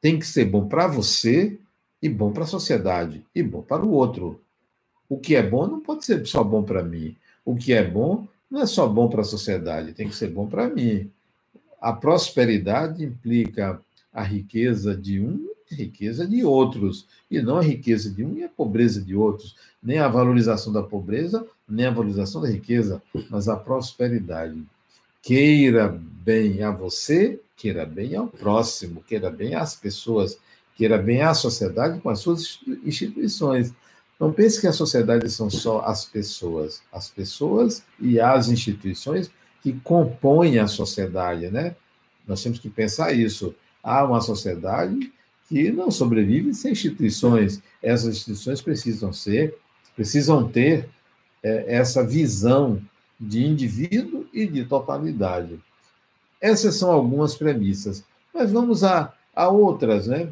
tem 0.01 0.19
que 0.19 0.27
ser 0.27 0.47
bom 0.47 0.67
para 0.67 0.87
você 0.87 1.59
e 2.01 2.09
bom 2.09 2.33
para 2.33 2.45
a 2.45 2.47
sociedade, 2.47 3.25
e 3.35 3.43
bom 3.43 3.63
para 3.63 3.85
o 3.85 3.91
outro. 3.91 4.41
O 5.09 5.19
que 5.19 5.35
é 5.35 5.43
bom 5.43 5.67
não 5.67 5.81
pode 5.81 6.05
ser 6.05 6.27
só 6.27 6.43
bom 6.43 6.63
para 6.63 6.83
mim. 6.83 7.17
O 7.45 7.55
que 7.55 7.73
é 7.73 7.85
bom 7.85 8.27
não 8.55 8.63
é 8.63 8.67
só 8.67 8.87
bom 8.87 9.09
para 9.09 9.23
a 9.23 9.25
sociedade, 9.25 9.93
tem 9.93 10.09
que 10.09 10.15
ser 10.15 10.29
bom 10.29 10.47
para 10.47 10.71
mim. 10.71 11.11
A 11.81 11.93
prosperidade 11.93 13.05
implica 13.05 13.81
a 14.13 14.23
riqueza 14.23 14.97
de 14.97 15.19
um 15.19 15.49
e 15.69 15.75
a 15.75 15.77
riqueza 15.79 16.25
de 16.25 16.45
outros, 16.45 17.05
e 17.29 17.43
não 17.43 17.57
a 17.57 17.63
riqueza 17.63 18.09
de 18.09 18.25
um 18.25 18.37
e 18.39 18.45
a 18.45 18.49
pobreza 18.49 19.03
de 19.03 19.17
outros, 19.17 19.57
nem 19.83 19.99
a 19.99 20.07
valorização 20.07 20.73
da 20.73 20.85
pobreza, 20.85 21.45
nem 21.69 21.87
a 21.87 21.91
valorização 21.91 22.41
da 22.41 22.49
riqueza, 22.49 23.03
mas 23.29 23.49
a 23.49 23.57
prosperidade. 23.57 24.63
Queira 25.21 25.89
bem 25.89 26.63
a 26.63 26.71
você, 26.71 27.41
queira 27.57 27.85
bem 27.85 28.15
ao 28.15 28.29
próximo, 28.29 29.03
queira 29.03 29.31
bem 29.31 29.57
às 29.57 29.75
pessoas, 29.75 30.39
queira 30.77 30.97
bem 30.97 31.23
à 31.23 31.35
sociedade 31.35 32.01
com 32.01 32.09
as 32.09 32.21
suas 32.21 32.61
instituições. 32.85 33.75
Não 34.19 34.33
pense 34.33 34.61
que 34.61 34.67
a 34.67 34.73
sociedade 34.73 35.29
são 35.31 35.51
só 35.51 35.81
as 35.81 36.05
pessoas, 36.05 36.83
as 36.93 37.09
pessoas 37.09 37.83
e 38.01 38.21
as 38.21 38.49
instituições 38.49 39.31
que 39.63 39.73
compõem 39.81 40.59
a 40.59 40.67
sociedade, 40.67 41.51
né? 41.51 41.75
Nós 42.27 42.43
temos 42.43 42.59
que 42.59 42.71
pensar 42.71 43.13
isso. 43.13 43.55
Há 43.83 44.05
uma 44.05 44.21
sociedade 44.21 45.13
que 45.49 45.71
não 45.71 45.91
sobrevive 45.91 46.55
sem 46.55 46.73
instituições. 46.73 47.63
Essas 47.83 48.17
instituições 48.17 48.63
precisam 48.63 49.13
ser, 49.13 49.57
precisam 49.95 50.49
ter 50.49 50.89
é, 51.43 51.77
essa 51.77 52.07
visão 52.07 52.81
de 53.21 53.45
indivíduo 53.45 54.27
e 54.33 54.47
de 54.47 54.65
totalidade. 54.65 55.61
Essas 56.41 56.77
são 56.77 56.91
algumas 56.91 57.35
premissas. 57.35 58.05
Mas 58.33 58.51
vamos 58.51 58.83
a, 58.85 59.13
a 59.35 59.49
outras, 59.49 60.07
né? 60.07 60.29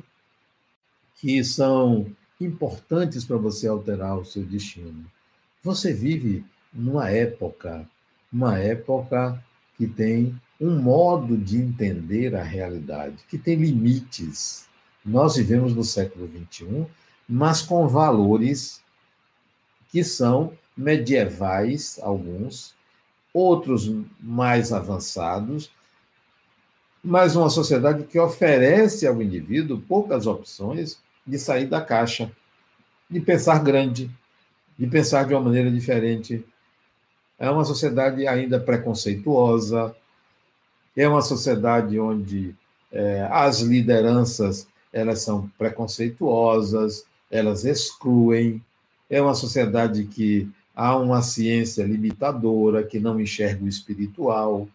Que 1.20 1.44
são 1.44 2.06
importantes 2.44 3.24
para 3.24 3.36
você 3.36 3.66
alterar 3.66 4.18
o 4.18 4.24
seu 4.24 4.42
destino. 4.42 5.04
Você 5.62 5.92
vive 5.92 6.44
numa 6.72 7.10
época, 7.10 7.88
uma 8.32 8.58
época 8.58 9.42
que 9.76 9.86
tem 9.86 10.34
um 10.60 10.78
modo 10.80 11.36
de 11.36 11.58
entender 11.58 12.34
a 12.34 12.42
realidade, 12.42 13.16
que 13.28 13.36
tem 13.36 13.56
limites. 13.56 14.66
Nós 15.04 15.36
vivemos 15.36 15.74
no 15.74 15.82
século 15.82 16.28
XXI, 16.28 16.86
mas 17.28 17.62
com 17.62 17.88
valores 17.88 18.80
que 19.90 20.02
são 20.04 20.52
medievais, 20.76 21.98
alguns, 22.02 22.74
outros 23.34 23.90
mais 24.20 24.72
avançados, 24.72 25.70
mas 27.02 27.34
uma 27.34 27.50
sociedade 27.50 28.04
que 28.04 28.18
oferece 28.18 29.06
ao 29.06 29.20
indivíduo 29.20 29.80
poucas 29.80 30.26
opções 30.26 30.98
de 31.26 31.38
sair 31.38 31.66
da 31.66 31.80
caixa, 31.80 32.30
de 33.08 33.20
pensar 33.20 33.62
grande, 33.62 34.10
de 34.78 34.86
pensar 34.86 35.24
de 35.24 35.34
uma 35.34 35.42
maneira 35.42 35.70
diferente. 35.70 36.44
É 37.38 37.50
uma 37.50 37.64
sociedade 37.64 38.26
ainda 38.26 38.58
preconceituosa, 38.58 39.94
é 40.96 41.08
uma 41.08 41.22
sociedade 41.22 41.98
onde 41.98 42.54
é, 42.90 43.26
as 43.30 43.60
lideranças 43.60 44.66
elas 44.92 45.20
são 45.22 45.50
preconceituosas, 45.56 47.04
elas 47.30 47.64
excluem, 47.64 48.62
é 49.08 49.22
uma 49.22 49.34
sociedade 49.34 50.04
que 50.04 50.48
há 50.76 50.96
uma 50.96 51.22
ciência 51.22 51.82
limitadora, 51.84 52.82
que 52.82 53.00
não 53.00 53.20
enxerga 53.20 53.64
o 53.64 53.68
espiritual, 53.68 54.68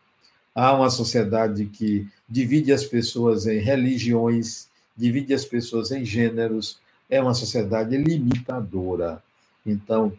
há 0.55 0.73
uma 0.73 0.89
sociedade 0.89 1.65
que 1.65 2.07
divide 2.27 2.73
as 2.73 2.83
pessoas 2.83 3.45
em 3.45 3.59
religiões, 3.59 4.67
divide 4.97 5.33
as 5.33 5.45
pessoas 5.45 5.91
em 5.91 6.03
gêneros, 6.03 6.79
é 7.09 7.21
uma 7.21 7.33
sociedade 7.33 7.95
limitadora. 7.95 9.21
Então, 9.65 10.11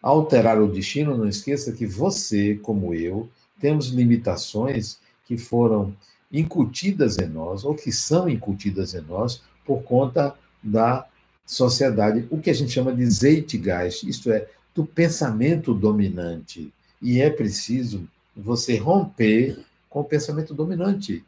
alterar 0.00 0.60
o 0.60 0.70
destino, 0.70 1.16
não 1.16 1.28
esqueça 1.28 1.72
que 1.72 1.86
você, 1.86 2.54
como 2.62 2.94
eu, 2.94 3.28
temos 3.60 3.88
limitações 3.88 4.98
que 5.26 5.36
foram 5.36 5.94
incutidas 6.32 7.18
em 7.18 7.26
nós, 7.26 7.64
ou 7.64 7.74
que 7.74 7.90
são 7.90 8.28
incutidas 8.28 8.94
em 8.94 9.00
nós, 9.00 9.42
por 9.64 9.82
conta 9.82 10.34
da 10.62 11.06
sociedade, 11.44 12.26
o 12.30 12.38
que 12.38 12.50
a 12.50 12.54
gente 12.54 12.72
chama 12.72 12.92
de 12.92 13.04
Zeitgeist, 13.04 14.08
isto 14.08 14.30
é, 14.30 14.48
do 14.74 14.86
pensamento 14.86 15.74
dominante. 15.74 16.72
E 17.02 17.20
é 17.20 17.28
preciso 17.28 18.08
você 18.36 18.76
romper 18.76 19.58
com 19.88 20.00
o 20.00 20.04
pensamento 20.04 20.54
dominante 20.54 21.24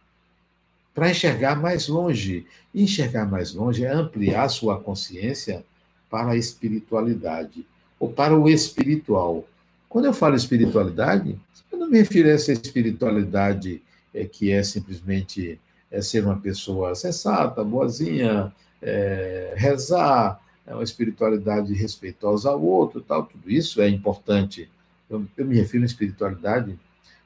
para 0.95 1.11
enxergar 1.11 1.61
mais 1.61 1.89
longe. 1.89 2.47
Enxergar 2.75 3.27
mais 3.27 3.55
longe 3.55 3.85
é 3.85 3.93
ampliar 3.93 4.49
sua 4.49 4.79
consciência 4.81 5.65
para 6.11 6.33
a 6.33 6.37
espiritualidade, 6.37 7.67
ou 7.99 8.11
para 8.11 8.37
o 8.37 8.49
espiritual. 8.49 9.47
Quando 9.89 10.07
eu 10.07 10.13
falo 10.13 10.37
espiritualidade, 10.37 11.39
eu 11.71 11.79
não 11.79 11.89
me 11.89 11.99
refiro 11.99 12.29
a 12.29 12.33
essa 12.33 12.53
espiritualidade 12.53 13.83
é, 14.13 14.25
que 14.25 14.51
é 14.51 14.63
simplesmente 14.63 15.59
é, 15.91 16.03
ser 16.03 16.25
uma 16.25 16.37
pessoa 16.39 16.95
sensata, 16.95 17.65
boazinha, 17.65 18.53
é, 18.81 19.55
rezar, 19.57 20.41
é 20.67 20.75
uma 20.75 20.85
espiritualidade 20.85 21.73
respeitosa 21.75 22.51
ao 22.51 22.63
outro, 22.63 23.01
tal, 23.01 23.25
tudo 23.25 23.51
isso 23.51 23.81
é 23.81 23.89
importante. 23.89 24.69
Eu, 25.09 25.27
eu 25.37 25.45
me 25.47 25.57
refiro 25.57 25.83
à 25.83 25.87
espiritualidade 25.87 26.79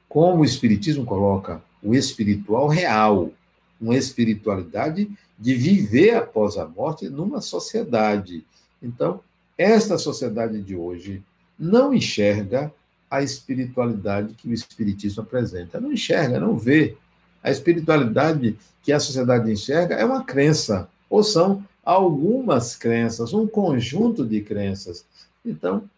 como 0.07 0.41
o 0.41 0.45
Espiritismo 0.45 1.05
coloca 1.05 1.61
o 1.83 1.93
espiritual 1.93 2.67
real, 2.67 3.31
uma 3.79 3.95
espiritualidade 3.95 5.09
de 5.37 5.53
viver 5.55 6.15
após 6.15 6.57
a 6.57 6.67
morte 6.67 7.09
numa 7.09 7.41
sociedade. 7.41 8.43
Então, 8.81 9.21
esta 9.57 9.97
sociedade 9.97 10.61
de 10.61 10.75
hoje 10.75 11.21
não 11.57 11.93
enxerga 11.93 12.71
a 13.09 13.21
espiritualidade 13.21 14.33
que 14.33 14.49
o 14.49 14.53
Espiritismo 14.53 15.23
apresenta. 15.23 15.79
Não 15.79 15.91
enxerga, 15.91 16.39
não 16.39 16.57
vê. 16.57 16.95
A 17.41 17.49
espiritualidade 17.49 18.57
que 18.83 18.91
a 18.91 18.99
sociedade 18.99 19.51
enxerga 19.51 19.95
é 19.95 20.03
uma 20.03 20.23
crença, 20.23 20.89
ou 21.09 21.23
são 21.23 21.63
algumas 21.83 22.75
crenças, 22.75 23.33
um 23.33 23.47
conjunto 23.47 24.25
de 24.25 24.41
crenças. 24.41 25.05
Então, 25.45 25.89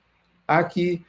há 0.48 0.64
que 0.64 1.02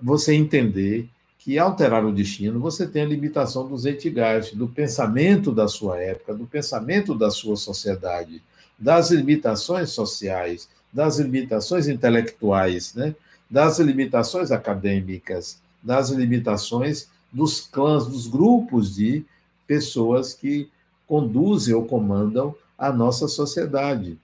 você 0.00 0.34
entender 0.34 1.08
que 1.46 1.60
alterar 1.60 2.04
o 2.04 2.12
destino, 2.12 2.58
você 2.58 2.88
tem 2.88 3.02
a 3.02 3.06
limitação 3.06 3.68
do 3.68 3.78
Zeitgeist, 3.78 4.56
do 4.56 4.66
pensamento 4.66 5.52
da 5.52 5.68
sua 5.68 5.96
época, 5.96 6.34
do 6.34 6.44
pensamento 6.44 7.14
da 7.14 7.30
sua 7.30 7.54
sociedade, 7.54 8.42
das 8.76 9.12
limitações 9.12 9.90
sociais, 9.90 10.68
das 10.92 11.20
limitações 11.20 11.86
intelectuais, 11.86 12.94
né? 12.94 13.14
das 13.48 13.78
limitações 13.78 14.50
acadêmicas, 14.50 15.60
das 15.80 16.10
limitações 16.10 17.06
dos 17.32 17.60
clãs, 17.60 18.08
dos 18.08 18.26
grupos 18.26 18.96
de 18.96 19.24
pessoas 19.68 20.34
que 20.34 20.68
conduzem 21.06 21.76
ou 21.76 21.84
comandam 21.84 22.56
a 22.76 22.90
nossa 22.90 23.28
sociedade. 23.28 24.18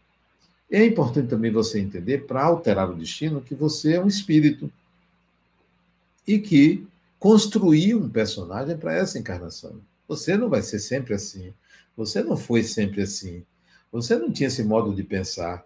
É 0.69 0.85
importante 0.85 1.29
também 1.29 1.53
você 1.53 1.79
entender, 1.79 2.27
para 2.27 2.43
alterar 2.43 2.91
o 2.91 2.97
destino, 2.97 3.41
que 3.41 3.55
você 3.55 3.93
é 3.93 4.03
um 4.03 4.09
espírito 4.09 4.69
e 6.27 6.41
que 6.41 6.85
construir 7.23 7.95
um 7.95 8.09
personagem 8.09 8.77
para 8.77 8.97
essa 8.97 9.17
encarnação. 9.17 9.81
Você 10.09 10.37
não 10.37 10.49
vai 10.49 10.61
ser 10.61 10.81
sempre 10.81 11.15
assim. 11.15 11.55
Você 11.97 12.21
não 12.21 12.37
foi 12.37 12.65
sempre 12.65 13.01
assim. 13.01 13.45
Você 13.93 14.17
não 14.17 14.33
tinha 14.33 14.49
esse 14.49 14.65
modo 14.65 14.93
de 14.93 15.05
pensar. 15.05 15.65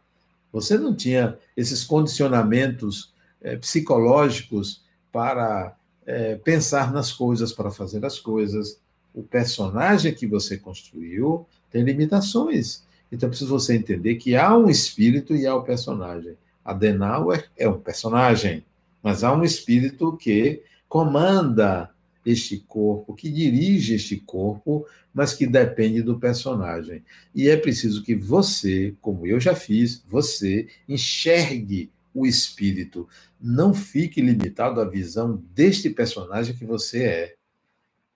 Você 0.53 0.77
não 0.77 0.95
tinha 0.95 1.38
esses 1.57 1.83
condicionamentos 1.83 3.11
é, 3.40 3.57
psicológicos 3.57 4.83
para 5.11 5.75
é, 6.05 6.35
pensar 6.35 6.92
nas 6.92 7.11
coisas, 7.11 7.55
para 7.55 7.71
fazer 7.71 8.05
as 8.05 8.19
coisas. 8.19 8.79
O 9.14 9.23
personagem 9.23 10.12
que 10.12 10.27
você 10.27 10.59
construiu 10.59 11.47
tem 11.71 11.83
limitações. 11.83 12.85
Então, 13.11 13.31
precisa 13.31 13.49
você 13.49 13.75
entender 13.75 14.16
que 14.16 14.37
há 14.37 14.55
um 14.55 14.69
espírito 14.69 15.35
e 15.35 15.47
há 15.47 15.57
o 15.57 15.61
um 15.61 15.64
personagem. 15.64 16.37
Adenauer 16.62 17.49
é 17.57 17.66
um 17.66 17.81
personagem, 17.81 18.62
mas 19.03 19.25
há 19.25 19.35
um 19.35 19.42
espírito 19.42 20.14
que 20.19 20.62
comanda 20.88 21.90
este 22.25 22.59
corpo, 22.59 23.14
que 23.14 23.31
dirige 23.31 23.94
este 23.94 24.16
corpo, 24.16 24.85
mas 25.14 25.33
que 25.33 25.46
depende 25.46 26.03
do 26.03 26.18
personagem. 26.18 27.03
E 27.35 27.49
é 27.49 27.57
preciso 27.57 28.03
que 28.03 28.14
você, 28.14 28.94
como 29.01 29.27
eu 29.27 29.38
já 29.38 29.55
fiz, 29.55 30.03
você 30.09 30.66
enxergue 30.88 31.90
o 32.12 32.27
espírito. 32.27 33.09
Não 33.40 33.72
fique 33.72 34.20
limitado 34.20 34.81
à 34.81 34.85
visão 34.85 35.42
deste 35.55 35.88
personagem 35.88 36.57
que 36.57 36.64
você 36.64 37.05
é. 37.05 37.35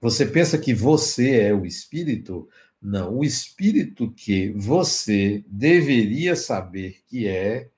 Você 0.00 0.26
pensa 0.26 0.58
que 0.58 0.74
você 0.74 1.36
é 1.42 1.54
o 1.54 1.64
espírito? 1.64 2.48
Não, 2.82 3.18
o 3.18 3.24
espírito 3.24 4.10
que 4.10 4.50
você 4.56 5.44
deveria 5.46 6.34
saber 6.34 6.96
que 7.06 7.28
é 7.28 7.68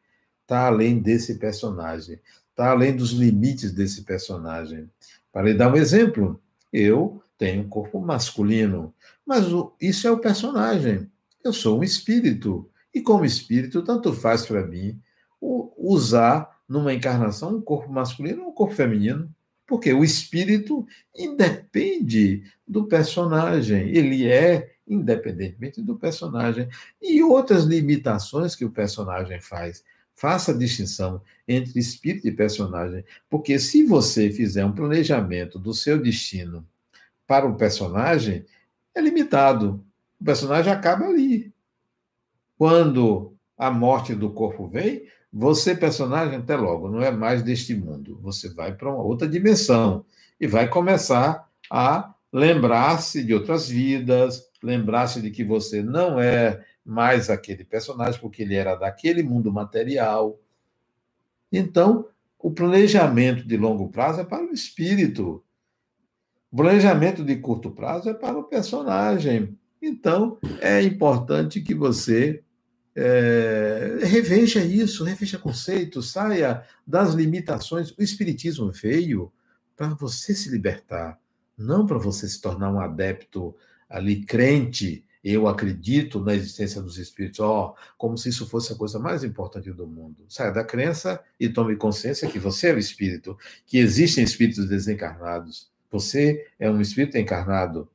está 0.43 0.67
além 0.67 0.99
desse 0.99 1.39
personagem 1.39 2.21
está 2.53 2.71
além 2.71 2.95
dos 2.95 3.11
limites 3.11 3.73
desse 3.73 4.03
personagem. 4.05 4.89
Para 5.33 5.47
lhe 5.47 5.55
dar 5.55 5.73
um 5.73 5.77
exemplo, 5.77 6.41
eu 6.73 7.23
tenho 7.37 7.63
um 7.63 7.69
corpo 7.69 8.01
masculino, 8.01 8.95
mas 9.27 9.47
isso 9.81 10.07
é 10.07 10.11
o 10.11 10.19
personagem. 10.19 11.11
Eu 11.43 11.53
sou 11.53 11.81
um 11.81 11.83
espírito 11.83 12.71
E 12.95 13.01
como 13.01 13.25
espírito, 13.25 13.83
tanto 13.83 14.13
faz 14.13 14.45
para 14.45 14.67
mim 14.67 15.01
usar 15.41 16.61
numa 16.69 16.93
encarnação 16.93 17.57
um 17.57 17.61
corpo 17.61 17.91
masculino 17.91 18.43
ou 18.43 18.51
um 18.51 18.55
corpo 18.55 18.75
feminino. 18.75 19.35
Porque 19.67 19.93
o 19.93 20.05
espírito 20.05 20.87
independe 21.17 22.45
do 22.69 22.87
personagem, 22.87 23.89
ele 23.89 24.29
é 24.29 24.75
independentemente 24.87 25.81
do 25.81 25.97
personagem. 25.97 26.69
E 27.01 27.23
outras 27.23 27.65
limitações 27.65 28.55
que 28.55 28.65
o 28.65 28.71
personagem 28.71 29.41
faz. 29.41 29.83
Faça 30.15 30.53
a 30.53 30.57
distinção 30.57 31.21
entre 31.47 31.79
espírito 31.79 32.29
e 32.29 32.33
personagem, 32.33 33.05
porque 33.29 33.59
se 33.59 33.85
você 33.85 34.31
fizer 34.31 34.65
um 34.65 34.73
planejamento 34.73 35.59
do 35.59 35.75
seu 35.75 36.01
destino 36.01 36.67
para 37.27 37.47
o 37.47 37.57
personagem, 37.57 38.45
é 38.95 39.01
limitado. 39.01 39.85
O 40.21 40.25
personagem 40.25 40.73
acaba 40.73 41.07
ali. 41.07 41.53
Quando 42.57 43.35
a 43.57 43.71
morte 43.71 44.15
do 44.15 44.31
corpo 44.31 44.69
vem, 44.69 45.07
você, 45.33 45.75
personagem, 45.75 46.39
até 46.39 46.55
logo, 46.57 46.91
não 46.91 47.01
é 47.01 47.11
mais 47.11 47.43
deste 47.43 47.75
mundo. 47.75 48.19
Você 48.23 48.53
vai 48.53 48.75
para 48.75 48.91
uma 48.91 49.03
outra 49.03 49.27
dimensão 49.27 50.05
e 50.39 50.47
vai 50.47 50.69
começar 50.69 51.49
a 51.71 52.15
lembrar-se 52.33 53.25
de 53.25 53.33
outras 53.33 53.69
vidas, 53.69 54.49
lembrar-se 54.63 55.23
de 55.23 55.31
que 55.31 55.43
você 55.43 55.83
não 55.83 56.21
é 56.21 56.63
mais 56.85 57.31
aquele 57.31 57.65
personagem, 57.65 58.21
porque 58.21 58.43
ele 58.43 58.55
era 58.55 58.75
daquele 58.75 59.23
mundo 59.23 59.53
material. 59.53 60.39
Então, 61.51 62.09
o 62.39 62.51
planejamento 62.51 63.47
de 63.47 63.57
longo 63.57 63.89
prazo 63.89 64.21
é 64.21 64.25
para 64.25 64.45
o 64.45 64.53
espírito. 64.53 65.45
O 66.51 66.57
planejamento 66.57 67.25
de 67.25 67.37
curto 67.37 67.71
prazo 67.71 68.11
é 68.11 68.15
para 68.15 68.39
o 68.39 68.45
personagem. 68.45 69.57
Então, 69.81 70.39
é 70.61 70.83
importante 70.83 71.61
que 71.61 71.75
você 71.75 72.43
é, 72.95 73.99
reveja 74.03 74.63
isso, 74.63 75.05
reveja 75.05 75.39
conceitos, 75.39 76.13
saia 76.13 76.65
das 76.87 77.15
limitações. 77.15 77.91
O 77.93 78.03
Espiritismo 78.03 78.71
veio 78.71 79.33
para 79.77 79.89
você 79.89 80.35
se 80.35 80.51
libertar, 80.51 81.19
não 81.57 81.87
para 81.87 81.99
você 81.99 82.29
se 82.29 82.41
tornar 82.41 82.73
um 82.73 82.81
adepto 82.81 83.55
ali 83.89 84.25
crente. 84.25 85.05
Eu 85.23 85.47
acredito 85.47 86.19
na 86.21 86.35
existência 86.35 86.83
dos 86.83 86.99
espíritos, 86.99 87.41
oh, 87.41 87.75
como 87.97 88.19
se 88.19 88.29
isso 88.29 88.49
fosse 88.49 88.73
a 88.73 88.77
coisa 88.77 88.99
mais 88.99 89.23
importante 89.23 89.71
do 89.71 89.87
mundo. 89.87 90.25
Saia 90.29 90.51
da 90.51 90.65
crença 90.65 91.23
e 91.39 91.49
tome 91.49 91.77
consciência 91.77 92.29
que 92.29 92.39
você 92.39 92.69
é 92.69 92.75
o 92.75 92.79
espírito, 92.79 93.39
que 93.65 93.79
existem 93.79 94.25
espíritos 94.25 94.69
desencarnados. 94.69 95.71
Você 95.91 96.49
é 96.59 96.71
um 96.71 96.81
espírito 96.81 97.17
encarnado. 97.19 97.89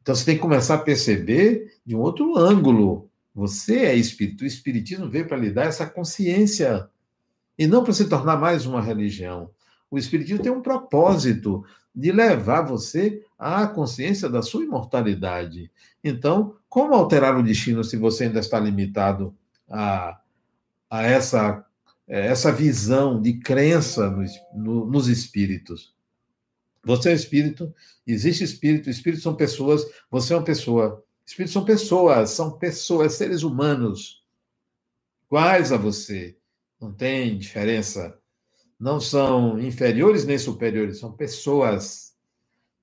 Então 0.00 0.14
você 0.14 0.24
tem 0.24 0.36
que 0.36 0.42
começar 0.42 0.76
a 0.76 0.78
perceber 0.78 1.74
de 1.84 1.94
um 1.94 2.00
outro 2.00 2.36
ângulo 2.38 3.08
você 3.38 3.84
é 3.84 3.94
espírito. 3.94 4.42
O 4.42 4.46
espiritismo 4.48 5.08
veio 5.08 5.28
para 5.28 5.36
lhe 5.36 5.48
dar 5.48 5.66
essa 5.66 5.86
consciência 5.86 6.90
e 7.56 7.68
não 7.68 7.84
para 7.84 7.92
se 7.92 8.08
tornar 8.08 8.36
mais 8.36 8.66
uma 8.66 8.82
religião. 8.82 9.48
O 9.90 9.98
espiritismo 9.98 10.42
tem 10.42 10.52
um 10.52 10.62
propósito 10.62 11.64
de 11.94 12.12
levar 12.12 12.62
você 12.62 13.24
à 13.38 13.66
consciência 13.66 14.28
da 14.28 14.42
sua 14.42 14.62
imortalidade. 14.62 15.70
Então, 16.02 16.56
como 16.68 16.94
alterar 16.94 17.36
o 17.36 17.42
destino 17.42 17.82
se 17.82 17.96
você 17.96 18.24
ainda 18.24 18.40
está 18.40 18.60
limitado 18.60 19.34
a, 19.68 20.20
a 20.88 21.02
essa, 21.02 21.64
essa 22.06 22.52
visão 22.52 23.20
de 23.20 23.38
crença 23.40 24.10
nos, 24.10 24.30
no, 24.54 24.86
nos 24.86 25.08
espíritos? 25.08 25.94
Você 26.84 27.10
é 27.10 27.14
espírito, 27.14 27.74
existe 28.06 28.44
espírito, 28.44 28.88
espíritos 28.88 29.22
são 29.22 29.34
pessoas, 29.34 29.84
você 30.10 30.32
é 30.32 30.36
uma 30.36 30.44
pessoa. 30.44 31.04
Espíritos 31.26 31.52
são 31.52 31.64
pessoas, 31.64 32.30
são 32.30 32.58
pessoas, 32.58 33.14
seres 33.14 33.42
humanos, 33.42 34.24
iguais 35.26 35.72
a 35.72 35.76
você. 35.76 36.36
Não 36.80 36.92
tem 36.92 37.36
diferença. 37.36 38.16
Não 38.78 39.00
são 39.00 39.58
inferiores 39.58 40.24
nem 40.24 40.38
superiores, 40.38 41.00
são 41.00 41.12
pessoas. 41.12 42.14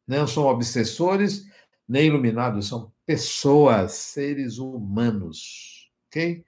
Não 0.05 0.27
são 0.27 0.43
obsessores 0.45 1.47
nem 1.87 2.07
iluminados, 2.07 2.67
são 2.67 2.91
pessoas, 3.05 3.93
seres 3.93 4.57
humanos. 4.57 5.89
Ok? 6.07 6.43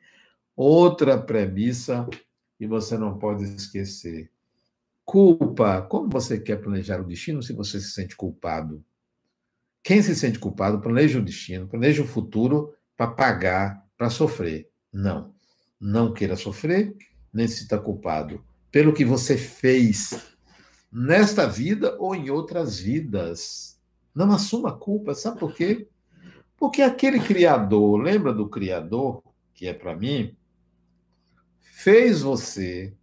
Outra 0.56 1.18
premissa 1.18 2.08
que 2.58 2.68
você 2.68 2.98
não 2.98 3.18
pode 3.18 3.44
esquecer. 3.44 4.30
Culpa. 5.06 5.82
Como 5.84 6.10
você 6.10 6.40
quer 6.40 6.58
planejar 6.58 7.00
o 7.00 7.06
destino 7.06 7.42
se 7.42 7.54
você 7.54 7.80
se 7.80 7.92
sente 7.92 8.16
culpado? 8.16 8.84
Quem 9.82 10.02
se 10.02 10.14
sente 10.16 10.40
culpado 10.40 10.82
planeja 10.82 11.20
o 11.20 11.24
destino, 11.24 11.68
planeja 11.68 12.04
o 12.04 12.08
futuro 12.08 12.76
para 12.98 13.12
pagar, 13.12 13.88
para 13.98 14.10
sofrer. 14.10 14.70
Não. 14.92 15.34
Não 15.80 16.14
queira 16.14 16.36
sofrer, 16.36 16.94
nem 17.32 17.48
se 17.48 17.64
está 17.64 17.78
culpado 17.78 18.44
pelo 18.78 18.94
que 18.94 19.04
você 19.04 19.36
fez 19.36 20.38
nesta 20.92 21.48
vida 21.48 21.98
ou 21.98 22.14
em 22.14 22.30
outras 22.30 22.78
vidas. 22.78 23.82
Não 24.14 24.32
assuma 24.32 24.78
culpa, 24.78 25.16
sabe 25.16 25.40
por 25.40 25.56
quê? 25.56 25.90
Porque 26.56 26.84
aquele 26.84 27.20
criador, 27.20 28.00
lembra 28.00 28.32
do 28.32 28.48
criador, 28.48 29.24
que 29.52 29.66
é 29.66 29.74
para 29.74 29.96
mim, 29.96 30.38
fez 31.60 32.22
você 32.22 32.96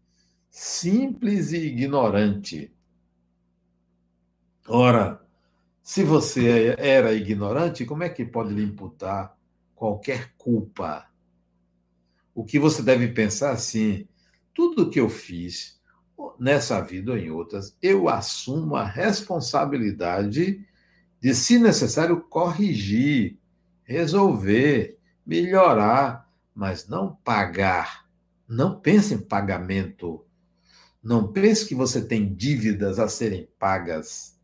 simples 0.49 1.51
e 1.51 1.57
ignorante. 1.57 2.73
Ora, 4.69 5.21
se 5.83 6.05
você 6.05 6.77
era 6.79 7.13
ignorante, 7.13 7.85
como 7.85 8.05
é 8.05 8.09
que 8.09 8.25
pode 8.25 8.55
lhe 8.55 8.63
imputar 8.63 9.37
qualquer 9.75 10.35
culpa? 10.39 11.11
O 12.33 12.45
que 12.45 12.61
você 12.61 12.81
deve 12.81 13.09
pensar 13.09 13.51
assim: 13.51 14.07
tudo 14.55 14.89
que 14.89 15.01
eu 15.01 15.09
fiz 15.09 15.81
nessa 16.39 16.81
vida 16.81 17.13
ou 17.13 17.19
em 17.19 17.31
outras, 17.31 17.77
eu 17.83 18.09
assumo 18.09 18.77
a 18.77 18.85
responsabilidade 18.85 20.65
de, 21.21 21.35
se 21.35 21.59
necessário, 21.59 22.21
corrigir, 22.21 23.39
resolver, 23.83 24.99
melhorar, 25.27 26.31
mas 26.55 26.87
não 26.87 27.17
pagar. 27.25 28.07
Não 28.49 28.79
pense 28.79 29.15
em 29.15 29.19
pagamento. 29.19 30.25
Não 31.03 31.33
pense 31.33 31.67
que 31.67 31.75
você 31.75 32.01
tem 32.01 32.33
dívidas 32.35 32.99
a 32.99 33.09
serem 33.09 33.49
pagas 33.59 34.35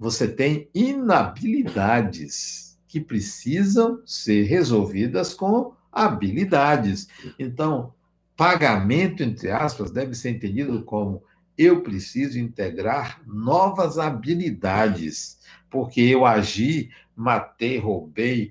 você 0.00 0.26
tem 0.26 0.70
inabilidades 0.74 2.80
que 2.88 2.98
precisam 2.98 4.00
ser 4.06 4.44
resolvidas 4.44 5.34
com 5.34 5.74
habilidades. 5.92 7.06
Então, 7.38 7.92
pagamento, 8.40 9.22
entre 9.22 9.50
aspas, 9.50 9.90
deve 9.90 10.14
ser 10.14 10.30
entendido 10.30 10.82
como 10.82 11.22
eu 11.58 11.82
preciso 11.82 12.38
integrar 12.38 13.20
novas 13.26 13.98
habilidades, 13.98 15.38
porque 15.68 16.00
eu 16.00 16.24
agi, 16.24 16.88
matei, 17.14 17.76
roubei, 17.76 18.50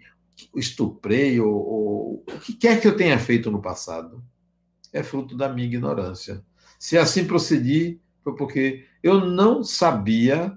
estuprei, 0.55 1.39
ou, 1.39 1.55
ou 1.55 2.23
o 2.27 2.39
que 2.39 2.53
quer 2.53 2.79
que 2.79 2.87
eu 2.87 2.95
tenha 2.95 3.17
feito 3.17 3.49
no 3.49 3.63
passado, 3.63 4.23
é 4.93 5.01
fruto 5.01 5.35
da 5.35 5.49
minha 5.49 5.65
ignorância. 5.65 6.45
Se 6.77 6.95
assim 6.95 7.25
procedi, 7.25 7.99
foi 8.23 8.35
porque 8.35 8.85
eu 9.01 9.25
não 9.25 9.63
sabia 9.63 10.55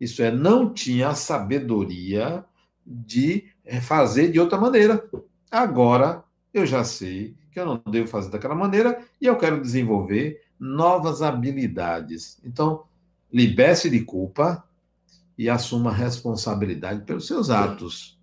isso 0.00 0.20
é, 0.20 0.32
não 0.32 0.74
tinha 0.74 1.10
a 1.10 1.14
sabedoria 1.14 2.44
de 2.84 3.44
eh, 3.64 3.80
fazer 3.80 4.32
de 4.32 4.40
outra 4.40 4.58
maneira. 4.58 5.08
Agora 5.48 6.24
eu 6.54 6.64
já 6.64 6.84
sei 6.84 7.34
que 7.50 7.58
eu 7.58 7.66
não 7.66 7.82
devo 7.90 8.06
fazer 8.08 8.30
daquela 8.30 8.54
maneira 8.54 9.04
e 9.20 9.26
eu 9.26 9.36
quero 9.36 9.60
desenvolver 9.60 10.40
novas 10.58 11.20
habilidades. 11.20 12.38
Então, 12.44 12.84
libere-se 13.32 13.90
de 13.90 14.00
culpa 14.00 14.64
e 15.36 15.50
assuma 15.50 15.92
responsabilidade 15.92 17.02
pelos 17.02 17.26
seus 17.26 17.50
atos. 17.50 18.18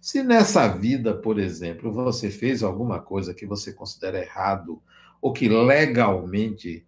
Se 0.00 0.22
nessa 0.22 0.66
vida, 0.68 1.14
por 1.14 1.38
exemplo, 1.38 1.92
você 1.92 2.30
fez 2.30 2.62
alguma 2.62 2.98
coisa 2.98 3.34
que 3.34 3.44
você 3.44 3.72
considera 3.72 4.20
errado 4.20 4.80
ou 5.20 5.32
que 5.32 5.48
legalmente 5.48 6.84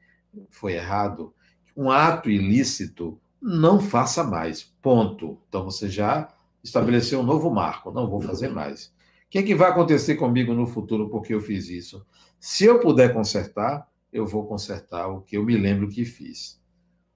foi 0.48 0.74
errado, 0.74 1.34
um 1.76 1.90
ato 1.90 2.30
ilícito, 2.30 3.20
não 3.40 3.80
faça 3.80 4.24
mais. 4.24 4.62
Ponto. 4.80 5.38
Então 5.48 5.64
você 5.64 5.88
já 5.88 6.28
estabeleceu 6.62 7.20
um 7.20 7.24
novo 7.24 7.50
marco. 7.50 7.90
Não 7.90 8.08
vou 8.08 8.20
fazer 8.20 8.48
mais. 8.48 8.92
O 9.28 9.30
que, 9.30 9.38
é 9.38 9.42
que 9.42 9.54
vai 9.54 9.70
acontecer 9.70 10.14
comigo 10.14 10.54
no 10.54 10.66
futuro 10.66 11.10
porque 11.10 11.34
eu 11.34 11.40
fiz 11.40 11.68
isso? 11.68 12.02
Se 12.40 12.64
eu 12.64 12.80
puder 12.80 13.12
consertar, 13.12 13.86
eu 14.10 14.26
vou 14.26 14.46
consertar 14.46 15.06
o 15.08 15.20
que 15.20 15.36
eu 15.36 15.44
me 15.44 15.54
lembro 15.54 15.86
que 15.86 16.02
fiz. 16.02 16.58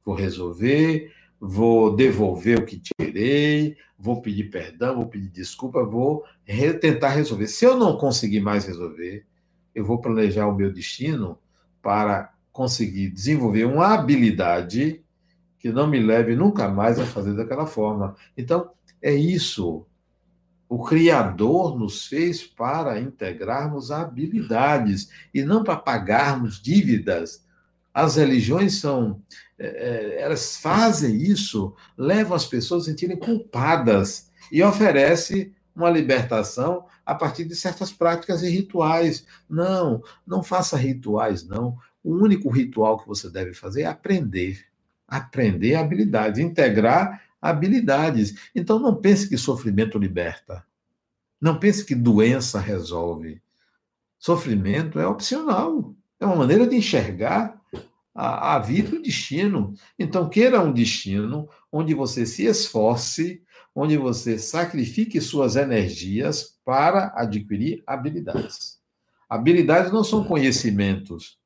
Vou 0.04 0.14
resolver, 0.14 1.10
vou 1.40 1.96
devolver 1.96 2.58
o 2.58 2.66
que 2.66 2.78
tirei, 2.78 3.78
vou 3.98 4.20
pedir 4.20 4.50
perdão, 4.50 4.96
vou 4.96 5.06
pedir 5.06 5.28
desculpa, 5.28 5.82
vou 5.82 6.22
re 6.44 6.74
tentar 6.74 7.08
resolver. 7.08 7.46
Se 7.46 7.64
eu 7.64 7.78
não 7.78 7.96
conseguir 7.96 8.40
mais 8.40 8.66
resolver, 8.66 9.24
eu 9.74 9.82
vou 9.82 9.98
planejar 9.98 10.46
o 10.46 10.54
meu 10.54 10.70
destino 10.70 11.38
para 11.80 12.34
conseguir 12.52 13.08
desenvolver 13.08 13.64
uma 13.64 13.94
habilidade 13.94 15.02
que 15.58 15.72
não 15.72 15.86
me 15.86 15.98
leve 15.98 16.36
nunca 16.36 16.68
mais 16.68 17.00
a 17.00 17.06
fazer 17.06 17.32
daquela 17.32 17.64
forma. 17.64 18.14
Então, 18.36 18.70
é 19.00 19.14
isso. 19.14 19.86
O 20.72 20.82
Criador 20.82 21.78
nos 21.78 22.06
fez 22.06 22.44
para 22.44 22.98
integrarmos 22.98 23.90
habilidades 23.90 25.10
e 25.34 25.42
não 25.42 25.62
para 25.62 25.76
pagarmos 25.76 26.62
dívidas. 26.62 27.44
As 27.92 28.16
religiões 28.16 28.80
são, 28.80 29.20
é, 29.58 29.66
é, 29.66 30.22
elas 30.22 30.56
fazem 30.56 31.14
isso, 31.14 31.76
levam 31.94 32.34
as 32.34 32.46
pessoas 32.46 32.84
a 32.84 32.86
sentirem 32.86 33.18
culpadas 33.18 34.30
e 34.50 34.62
oferece 34.62 35.52
uma 35.76 35.90
libertação 35.90 36.86
a 37.04 37.14
partir 37.14 37.44
de 37.44 37.54
certas 37.54 37.92
práticas 37.92 38.42
e 38.42 38.48
rituais. 38.48 39.26
Não, 39.50 40.02
não 40.26 40.42
faça 40.42 40.74
rituais, 40.74 41.46
não. 41.46 41.76
O 42.02 42.14
único 42.14 42.48
ritual 42.48 42.98
que 42.98 43.06
você 43.06 43.28
deve 43.28 43.52
fazer 43.52 43.82
é 43.82 43.86
aprender. 43.88 44.64
Aprender 45.06 45.74
habilidades, 45.74 46.40
integrar 46.40 47.20
habilidades. 47.42 48.34
Então 48.54 48.78
não 48.78 48.94
pense 48.94 49.28
que 49.28 49.36
sofrimento 49.36 49.98
liberta. 49.98 50.64
Não 51.40 51.58
pense 51.58 51.84
que 51.84 51.94
doença 51.94 52.60
resolve. 52.60 53.42
Sofrimento 54.16 55.00
é 55.00 55.06
opcional. 55.06 55.92
É 56.20 56.24
uma 56.24 56.36
maneira 56.36 56.64
de 56.64 56.76
enxergar 56.76 57.60
a, 58.14 58.54
a 58.54 58.58
vida 58.60 58.94
e 58.94 58.98
o 58.98 59.02
destino. 59.02 59.74
Então, 59.98 60.28
queira 60.28 60.60
um 60.62 60.72
destino 60.72 61.48
onde 61.70 61.94
você 61.94 62.24
se 62.24 62.44
esforce, 62.44 63.42
onde 63.74 63.96
você 63.96 64.38
sacrifique 64.38 65.20
suas 65.20 65.56
energias 65.56 66.56
para 66.64 67.12
adquirir 67.16 67.82
habilidades. 67.86 68.78
Habilidades 69.28 69.90
não 69.90 70.04
são 70.04 70.22
conhecimentos, 70.22 71.38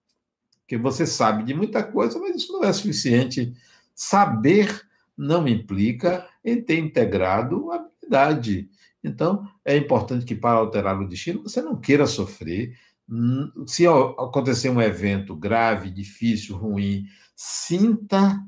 que 0.66 0.76
você 0.76 1.06
sabe 1.06 1.44
de 1.44 1.54
muita 1.54 1.82
coisa, 1.82 2.18
mas 2.18 2.36
isso 2.36 2.52
não 2.52 2.64
é 2.64 2.72
suficiente. 2.72 3.54
Saber 3.94 4.82
não 5.16 5.46
implica 5.48 6.28
em 6.44 6.60
ter 6.60 6.78
integrado 6.78 7.70
habilidade. 7.72 8.68
Então, 9.02 9.48
é 9.64 9.76
importante 9.76 10.24
que, 10.24 10.34
para 10.34 10.58
alterar 10.58 11.00
o 11.00 11.08
destino, 11.08 11.42
você 11.42 11.62
não 11.62 11.76
queira 11.76 12.06
sofrer. 12.06 12.76
Hum, 13.08 13.50
se 13.66 13.86
acontecer 13.86 14.68
um 14.68 14.82
evento 14.82 15.34
grave, 15.36 15.90
difícil, 15.90 16.56
ruim, 16.56 17.06
sinta, 17.34 18.40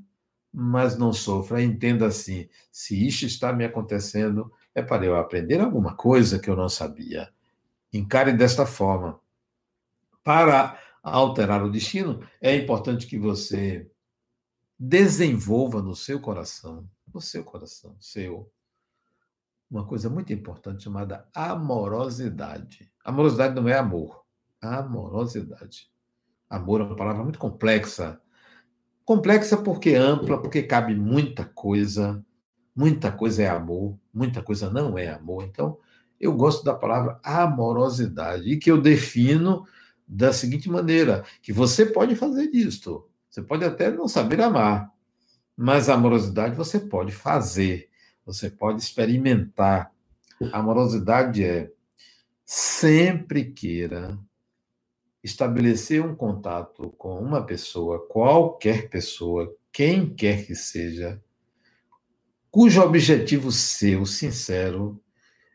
mas 0.53 0.99
não 0.99 1.12
sofra. 1.12 1.62
Entenda 1.62 2.07
assim: 2.07 2.49
se 2.71 3.07
isto 3.07 3.25
está 3.25 3.53
me 3.53 3.64
acontecendo, 3.64 4.53
é 4.75 4.83
para 4.83 5.05
eu 5.05 5.16
aprender 5.16 5.61
alguma 5.61 5.95
coisa 5.95 6.39
que 6.39 6.51
eu 6.51 6.57
não 6.57 6.69
sabia. 6.69 7.29
Encare 7.93 8.33
desta 8.33 8.66
forma. 8.66 9.19
Para 10.25 10.79
alterar 11.03 11.62
o 11.62 11.71
destino, 11.71 12.21
é 12.41 12.55
importante 12.55 13.07
que 13.07 13.19
você 13.19 13.89
desenvolva 14.79 15.83
no 15.83 15.97
seu 15.97 16.20
coração, 16.20 16.89
no 17.12 17.20
seu 17.20 17.43
coração, 17.43 17.97
seu, 17.99 18.51
uma 19.70 19.85
coisa 19.85 20.09
muito 20.09 20.33
importante 20.33 20.85
chamada 20.85 21.29
amorosidade. 21.35 22.91
Amorosidade 23.05 23.55
não 23.55 23.68
é 23.68 23.76
amor, 23.76 24.24
amorosidade. 24.61 25.91
Amor 26.49 26.81
é 26.81 26.85
uma 26.85 26.97
palavra 26.97 27.22
muito 27.22 27.39
complexa. 27.39 28.20
Complexa 29.05 29.57
porque 29.57 29.95
ampla, 29.95 30.41
porque 30.41 30.62
cabe 30.62 30.95
muita 30.95 31.45
coisa. 31.45 32.24
Muita 32.74 33.11
coisa 33.11 33.43
é 33.43 33.49
amor, 33.49 33.99
muita 34.14 34.41
coisa 34.41 34.70
não 34.70 34.97
é 34.97 35.09
amor. 35.09 35.43
Então, 35.43 35.79
eu 36.20 36.33
gosto 36.33 36.64
da 36.64 36.74
palavra 36.74 37.20
amorosidade 37.22 38.49
e 38.51 38.57
que 38.57 38.70
eu 38.70 38.81
defino 38.81 39.66
da 40.07 40.33
seguinte 40.33 40.70
maneira: 40.70 41.24
que 41.43 41.53
você 41.53 41.85
pode 41.85 42.14
fazer 42.14 42.51
isto, 42.55 43.09
você 43.31 43.43
pode 43.43 43.64
até 43.64 43.91
não 43.91 44.09
saber 44.09 44.41
amar, 44.41 44.93
mas 45.57 45.89
a 45.89 45.95
amorosidade 45.95 46.55
você 46.55 46.81
pode 46.81 47.12
fazer, 47.12 47.89
você 48.24 48.49
pode 48.51 48.81
experimentar. 48.81 49.93
A 50.53 50.59
amorosidade 50.59 51.45
é 51.45 51.70
sempre 52.45 53.45
queira 53.53 54.18
estabelecer 55.22 56.05
um 56.05 56.14
contato 56.14 56.91
com 56.97 57.18
uma 57.18 57.45
pessoa, 57.45 58.07
qualquer 58.09 58.89
pessoa, 58.89 59.55
quem 59.72 60.14
quer 60.14 60.47
que 60.47 60.55
seja, 60.55 61.22
cujo 62.51 62.81
objetivo 62.81 63.53
seu, 63.53 64.07
sincero, 64.07 65.01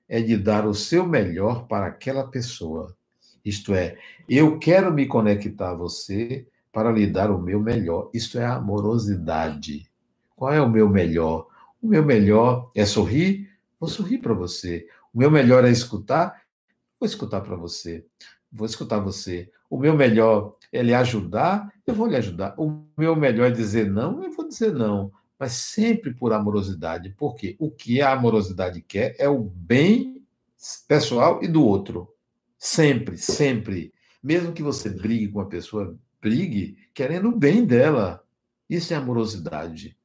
é 0.07 0.21
de 0.21 0.38
dar 0.38 0.67
o 0.67 0.74
seu 0.74 1.07
melhor 1.07 1.65
para 1.65 1.88
aquela 1.88 2.28
pessoa. 2.28 2.95
Isto 3.43 3.74
é, 3.74 3.97
eu 4.30 4.59
quero 4.59 4.93
me 4.93 5.07
conectar 5.07 5.71
a 5.71 5.76
você 5.76 6.47
para 6.74 6.91
lhe 6.91 7.05
dar 7.05 7.30
o 7.30 7.39
meu 7.39 7.61
melhor. 7.61 8.09
Isto 8.13 8.39
é 8.39 8.45
amorosidade. 8.45 9.88
Qual 10.36 10.51
é 10.51 10.59
o 10.59 10.67
meu 10.67 10.89
melhor? 10.89 11.47
O 11.80 11.88
meu 11.88 12.03
melhor 12.03 12.71
é 12.76 12.84
sorrir? 12.84 13.47
Vou 13.80 13.88
sorrir 13.88 14.17
para 14.17 14.34
você. 14.34 14.88
O 15.13 15.19
meu 15.19 15.30
melhor 15.30 15.63
é 15.63 15.69
escutar? 15.69 16.41
Vou 16.99 17.05
escutar 17.05 17.41
para 17.41 17.55
você. 17.55 18.03
Vou 18.51 18.65
escutar 18.65 18.99
você. 18.99 19.51
O 19.69 19.78
meu 19.78 19.95
melhor 19.95 20.55
é 20.71 20.82
lhe 20.82 20.93
ajudar? 20.95 21.71
Eu 21.86 21.93
vou 21.93 22.07
lhe 22.07 22.15
ajudar. 22.15 22.55
O 22.57 22.84
meu 22.97 23.15
melhor 23.15 23.47
é 23.47 23.51
dizer 23.51 23.89
não? 23.89 24.24
Eu 24.24 24.32
vou 24.32 24.47
dizer 24.47 24.74
não. 24.74 25.11
Mas 25.38 25.51
sempre 25.51 26.11
por 26.11 26.34
amorosidade. 26.34 27.13
Porque 27.17 27.55
o 27.59 27.69
que 27.69 28.01
a 28.01 28.13
amorosidade 28.13 28.82
quer 28.82 29.15
é 29.19 29.30
o 29.30 29.39
bem 29.39 30.24
pessoal 30.88 31.43
e 31.43 31.47
do 31.47 31.63
outro. 31.63 32.09
Sempre, 32.57 33.15
sempre. 33.17 33.93
Mesmo 34.24 34.53
que 34.53 34.63
você 34.63 34.89
brigue 34.89 35.28
com 35.28 35.39
uma 35.39 35.49
pessoa 35.49 35.95
brigue 36.24 36.78
querendo 36.93 37.28
o 37.28 37.38
bem 37.38 37.65
dela. 37.65 38.24
Isso 38.69 38.93
é 38.93 38.95
amorosidade. 38.95 39.97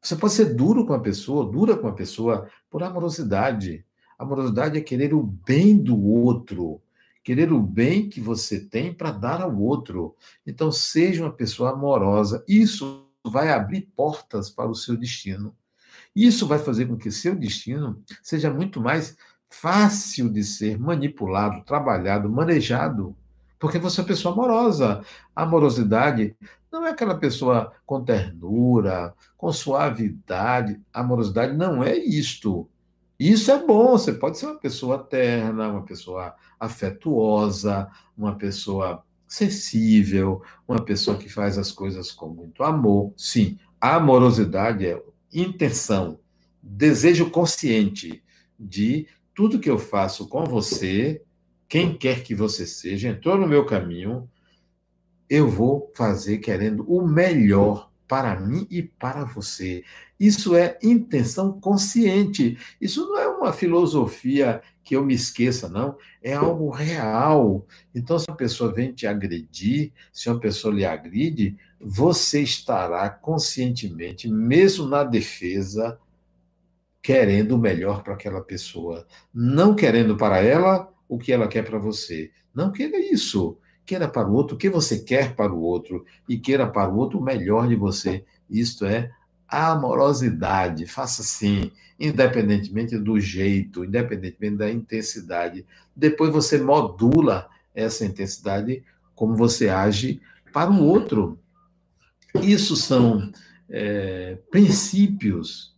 Você 0.00 0.14
pode 0.14 0.32
ser 0.32 0.54
duro 0.54 0.86
com 0.86 0.94
a 0.94 1.00
pessoa, 1.00 1.50
dura 1.50 1.76
com 1.76 1.88
a 1.88 1.92
pessoa, 1.92 2.48
por 2.70 2.82
amorosidade. 2.84 3.84
Amorosidade 4.16 4.78
é 4.78 4.80
querer 4.80 5.12
o 5.12 5.22
bem 5.22 5.76
do 5.76 6.00
outro, 6.00 6.80
querer 7.24 7.52
o 7.52 7.60
bem 7.60 8.08
que 8.08 8.20
você 8.20 8.60
tem 8.60 8.94
para 8.94 9.10
dar 9.10 9.42
ao 9.42 9.58
outro. 9.60 10.14
Então, 10.46 10.70
seja 10.70 11.24
uma 11.24 11.32
pessoa 11.32 11.72
amorosa. 11.72 12.44
Isso 12.46 13.04
vai 13.26 13.50
abrir 13.50 13.90
portas 13.96 14.48
para 14.48 14.70
o 14.70 14.74
seu 14.74 14.96
destino. 14.96 15.54
Isso 16.14 16.46
vai 16.46 16.58
fazer 16.58 16.86
com 16.86 16.96
que 16.96 17.10
seu 17.10 17.34
destino 17.34 18.02
seja 18.22 18.52
muito 18.52 18.80
mais 18.80 19.16
fácil 19.50 20.28
de 20.30 20.44
ser 20.44 20.78
manipulado, 20.78 21.64
trabalhado, 21.64 22.30
manejado. 22.30 23.16
Porque 23.58 23.78
você 23.78 24.00
é 24.00 24.02
uma 24.02 24.08
pessoa 24.08 24.32
amorosa. 24.34 25.02
Amorosidade 25.34 26.36
não 26.70 26.86
é 26.86 26.90
aquela 26.90 27.16
pessoa 27.16 27.72
com 27.84 28.04
ternura, 28.04 29.14
com 29.36 29.52
suavidade. 29.52 30.80
Amorosidade 30.92 31.56
não 31.56 31.82
é 31.82 31.96
isto. 31.96 32.68
Isso 33.18 33.50
é 33.50 33.66
bom, 33.66 33.98
você 33.98 34.12
pode 34.12 34.38
ser 34.38 34.46
uma 34.46 34.60
pessoa 34.60 34.98
terna, 34.98 35.68
uma 35.68 35.82
pessoa 35.82 36.36
afetuosa, 36.60 37.88
uma 38.16 38.36
pessoa 38.36 39.02
sensível, 39.26 40.40
uma 40.68 40.80
pessoa 40.84 41.16
que 41.16 41.28
faz 41.28 41.58
as 41.58 41.72
coisas 41.72 42.12
com 42.12 42.28
muito 42.28 42.62
amor. 42.62 43.12
Sim, 43.16 43.58
a 43.80 43.96
amorosidade 43.96 44.86
é 44.86 45.02
intenção, 45.32 46.20
desejo 46.62 47.28
consciente 47.30 48.22
de 48.58 49.08
tudo 49.34 49.58
que 49.58 49.70
eu 49.70 49.78
faço 49.78 50.28
com 50.28 50.44
você 50.44 51.22
quem 51.68 51.96
quer 51.96 52.22
que 52.22 52.34
você 52.34 52.66
seja, 52.66 53.08
entrou 53.08 53.36
no 53.36 53.46
meu 53.46 53.66
caminho, 53.66 54.28
eu 55.28 55.48
vou 55.48 55.92
fazer 55.94 56.38
querendo 56.38 56.84
o 56.90 57.06
melhor 57.06 57.90
para 58.08 58.40
mim 58.40 58.66
e 58.70 58.82
para 58.82 59.24
você. 59.24 59.84
Isso 60.18 60.56
é 60.56 60.78
intenção 60.82 61.60
consciente. 61.60 62.58
Isso 62.80 63.06
não 63.06 63.18
é 63.18 63.28
uma 63.28 63.52
filosofia 63.52 64.62
que 64.82 64.96
eu 64.96 65.04
me 65.04 65.12
esqueça, 65.12 65.68
não. 65.68 65.98
É 66.22 66.32
algo 66.32 66.70
real. 66.70 67.66
Então, 67.94 68.18
se 68.18 68.24
uma 68.26 68.36
pessoa 68.36 68.72
vem 68.72 68.92
te 68.92 69.06
agredir, 69.06 69.92
se 70.10 70.30
uma 70.30 70.40
pessoa 70.40 70.74
lhe 70.74 70.86
agride, 70.86 71.54
você 71.78 72.40
estará 72.40 73.10
conscientemente, 73.10 74.26
mesmo 74.26 74.88
na 74.88 75.04
defesa, 75.04 75.98
querendo 77.02 77.52
o 77.52 77.58
melhor 77.58 78.02
para 78.02 78.14
aquela 78.14 78.40
pessoa. 78.40 79.06
Não 79.32 79.74
querendo 79.74 80.16
para 80.16 80.38
ela 80.38 80.90
o 81.08 81.18
que 81.18 81.32
ela 81.32 81.48
quer 81.48 81.62
para 81.62 81.78
você. 81.78 82.30
Não 82.54 82.70
queira 82.70 82.98
isso. 82.98 83.56
Queira 83.86 84.06
para 84.06 84.28
o 84.28 84.34
outro 84.34 84.54
o 84.54 84.58
que 84.58 84.68
você 84.68 84.98
quer 84.98 85.34
para 85.34 85.52
o 85.52 85.62
outro 85.62 86.04
e 86.28 86.38
queira 86.38 86.66
para 86.66 86.92
o 86.92 86.96
outro 86.98 87.18
o 87.18 87.22
melhor 87.22 87.66
de 87.66 87.74
você. 87.74 88.24
Isto 88.50 88.84
é 88.84 89.10
amorosidade. 89.48 90.86
Faça 90.86 91.22
assim, 91.22 91.72
independentemente 91.98 92.98
do 92.98 93.18
jeito, 93.18 93.84
independentemente 93.84 94.56
da 94.56 94.70
intensidade. 94.70 95.64
Depois 95.96 96.30
você 96.30 96.58
modula 96.58 97.48
essa 97.74 98.04
intensidade 98.04 98.84
como 99.14 99.34
você 99.34 99.70
age 99.70 100.20
para 100.52 100.70
o 100.70 100.84
outro. 100.84 101.38
Isso 102.42 102.76
são 102.76 103.32
é, 103.70 104.38
princípios 104.50 105.74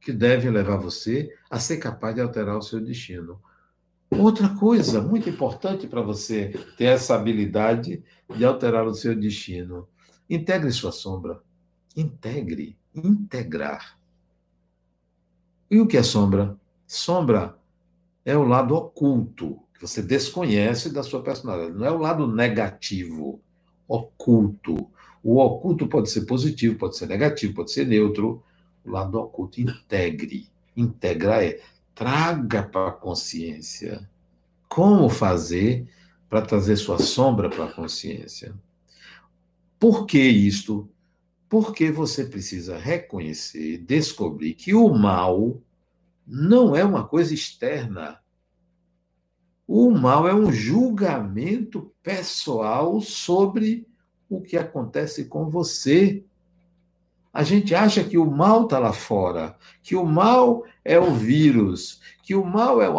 que 0.00 0.12
devem 0.12 0.50
levar 0.50 0.76
você 0.76 1.32
a 1.48 1.60
ser 1.60 1.76
capaz 1.76 2.14
de 2.14 2.20
alterar 2.20 2.56
o 2.56 2.62
seu 2.62 2.80
destino. 2.80 3.40
Outra 4.18 4.48
coisa 4.50 5.00
muito 5.00 5.28
importante 5.28 5.86
para 5.86 6.02
você 6.02 6.52
ter 6.76 6.84
essa 6.84 7.14
habilidade 7.14 8.02
de 8.34 8.44
alterar 8.44 8.86
o 8.86 8.94
seu 8.94 9.14
destino. 9.14 9.88
Integre 10.28 10.70
sua 10.70 10.92
sombra. 10.92 11.40
Integre. 11.96 12.76
Integrar. 12.94 13.98
E 15.70 15.80
o 15.80 15.86
que 15.86 15.96
é 15.96 16.02
sombra? 16.02 16.56
Sombra 16.86 17.56
é 18.24 18.36
o 18.36 18.44
lado 18.44 18.74
oculto, 18.74 19.58
que 19.74 19.80
você 19.80 20.02
desconhece 20.02 20.92
da 20.92 21.02
sua 21.02 21.22
personalidade. 21.22 21.78
Não 21.78 21.86
é 21.86 21.90
o 21.90 21.98
lado 21.98 22.26
negativo, 22.26 23.40
oculto. 23.88 24.90
O 25.22 25.38
oculto 25.38 25.86
pode 25.86 26.10
ser 26.10 26.26
positivo, 26.26 26.76
pode 26.76 26.96
ser 26.96 27.06
negativo, 27.06 27.54
pode 27.54 27.72
ser 27.72 27.86
neutro. 27.86 28.42
O 28.84 28.90
lado 28.90 29.18
oculto 29.18 29.60
integre. 29.60 30.48
Integrar 30.76 31.42
é 31.42 31.60
traga 31.94 32.62
para 32.62 32.88
a 32.88 32.92
consciência. 32.92 34.08
Como 34.68 35.08
fazer 35.08 35.88
para 36.28 36.42
trazer 36.42 36.76
sua 36.76 36.98
sombra 36.98 37.50
para 37.50 37.66
a 37.66 37.72
consciência? 37.72 38.54
Por 39.78 40.06
que 40.06 40.20
isto? 40.20 40.88
Porque 41.48 41.90
você 41.90 42.24
precisa 42.24 42.78
reconhecer, 42.78 43.78
descobrir 43.78 44.54
que 44.54 44.72
o 44.72 44.88
mal 44.88 45.60
não 46.26 46.74
é 46.74 46.84
uma 46.84 47.06
coisa 47.06 47.34
externa. 47.34 48.20
O 49.66 49.90
mal 49.90 50.26
é 50.26 50.34
um 50.34 50.50
julgamento 50.50 51.92
pessoal 52.02 53.00
sobre 53.00 53.86
o 54.28 54.40
que 54.40 54.56
acontece 54.56 55.26
com 55.26 55.50
você. 55.50 56.24
A 57.32 57.42
gente 57.42 57.74
acha 57.74 58.04
que 58.04 58.18
o 58.18 58.30
mal 58.30 58.64
está 58.64 58.78
lá 58.78 58.92
fora, 58.92 59.56
que 59.82 59.96
o 59.96 60.04
mal 60.04 60.64
é 60.84 60.98
o 60.98 61.14
vírus, 61.14 62.00
que 62.22 62.34
o 62.34 62.44
mal 62.44 62.82
é 62.82 62.90
o 62.90 62.98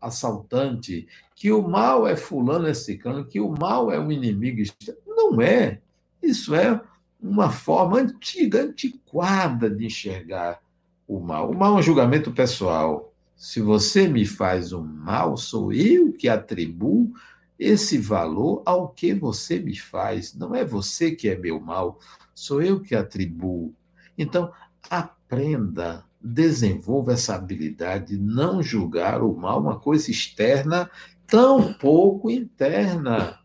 assaltante, 0.00 1.06
que 1.34 1.52
o 1.52 1.60
mal 1.68 2.06
é 2.06 2.16
fulano, 2.16 2.66
é 2.66 2.72
ciclano, 2.72 3.26
que 3.26 3.40
o 3.40 3.50
mal 3.50 3.92
é 3.92 4.00
um 4.00 4.10
inimigo. 4.10 4.62
Não 5.06 5.40
é. 5.40 5.80
Isso 6.22 6.54
é 6.54 6.80
uma 7.20 7.50
forma 7.50 7.98
antiga, 7.98 8.62
antiquada 8.62 9.68
de 9.68 9.86
enxergar 9.86 10.60
o 11.06 11.20
mal. 11.20 11.50
O 11.50 11.54
mal 11.54 11.76
é 11.76 11.78
um 11.80 11.82
julgamento 11.82 12.32
pessoal. 12.32 13.12
Se 13.36 13.60
você 13.60 14.08
me 14.08 14.24
faz 14.24 14.72
um 14.72 14.82
mal, 14.82 15.36
sou 15.36 15.72
eu 15.72 16.12
que 16.12 16.28
atribuo 16.28 17.12
esse 17.58 17.98
valor 17.98 18.62
ao 18.64 18.88
que 18.88 19.12
você 19.12 19.58
me 19.58 19.76
faz. 19.76 20.34
Não 20.34 20.54
é 20.54 20.64
você 20.64 21.10
que 21.10 21.28
é 21.28 21.36
meu 21.36 21.60
mal, 21.60 21.98
sou 22.34 22.62
eu 22.62 22.80
que 22.80 22.94
atribuo. 22.94 23.74
Então, 24.18 24.52
aprenda, 24.90 26.04
desenvolva 26.20 27.12
essa 27.12 27.34
habilidade 27.34 28.16
de 28.16 28.22
não 28.22 28.62
julgar 28.62 29.22
o 29.22 29.36
mal 29.36 29.60
uma 29.60 29.78
coisa 29.78 30.10
externa, 30.10 30.90
tão 31.26 31.72
pouco 31.74 32.30
interna. 32.30 33.38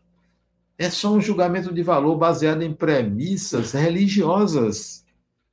É 0.78 0.88
só 0.88 1.12
um 1.12 1.20
julgamento 1.20 1.72
de 1.72 1.82
valor 1.82 2.16
baseado 2.16 2.62
em 2.62 2.74
premissas 2.74 3.72
religiosas, 3.72 5.04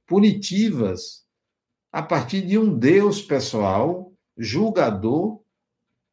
punitivas, 0.06 1.26
a 1.92 2.02
partir 2.02 2.42
de 2.42 2.58
um 2.58 2.78
Deus 2.78 3.22
pessoal, 3.22 4.14
julgador 4.38 5.42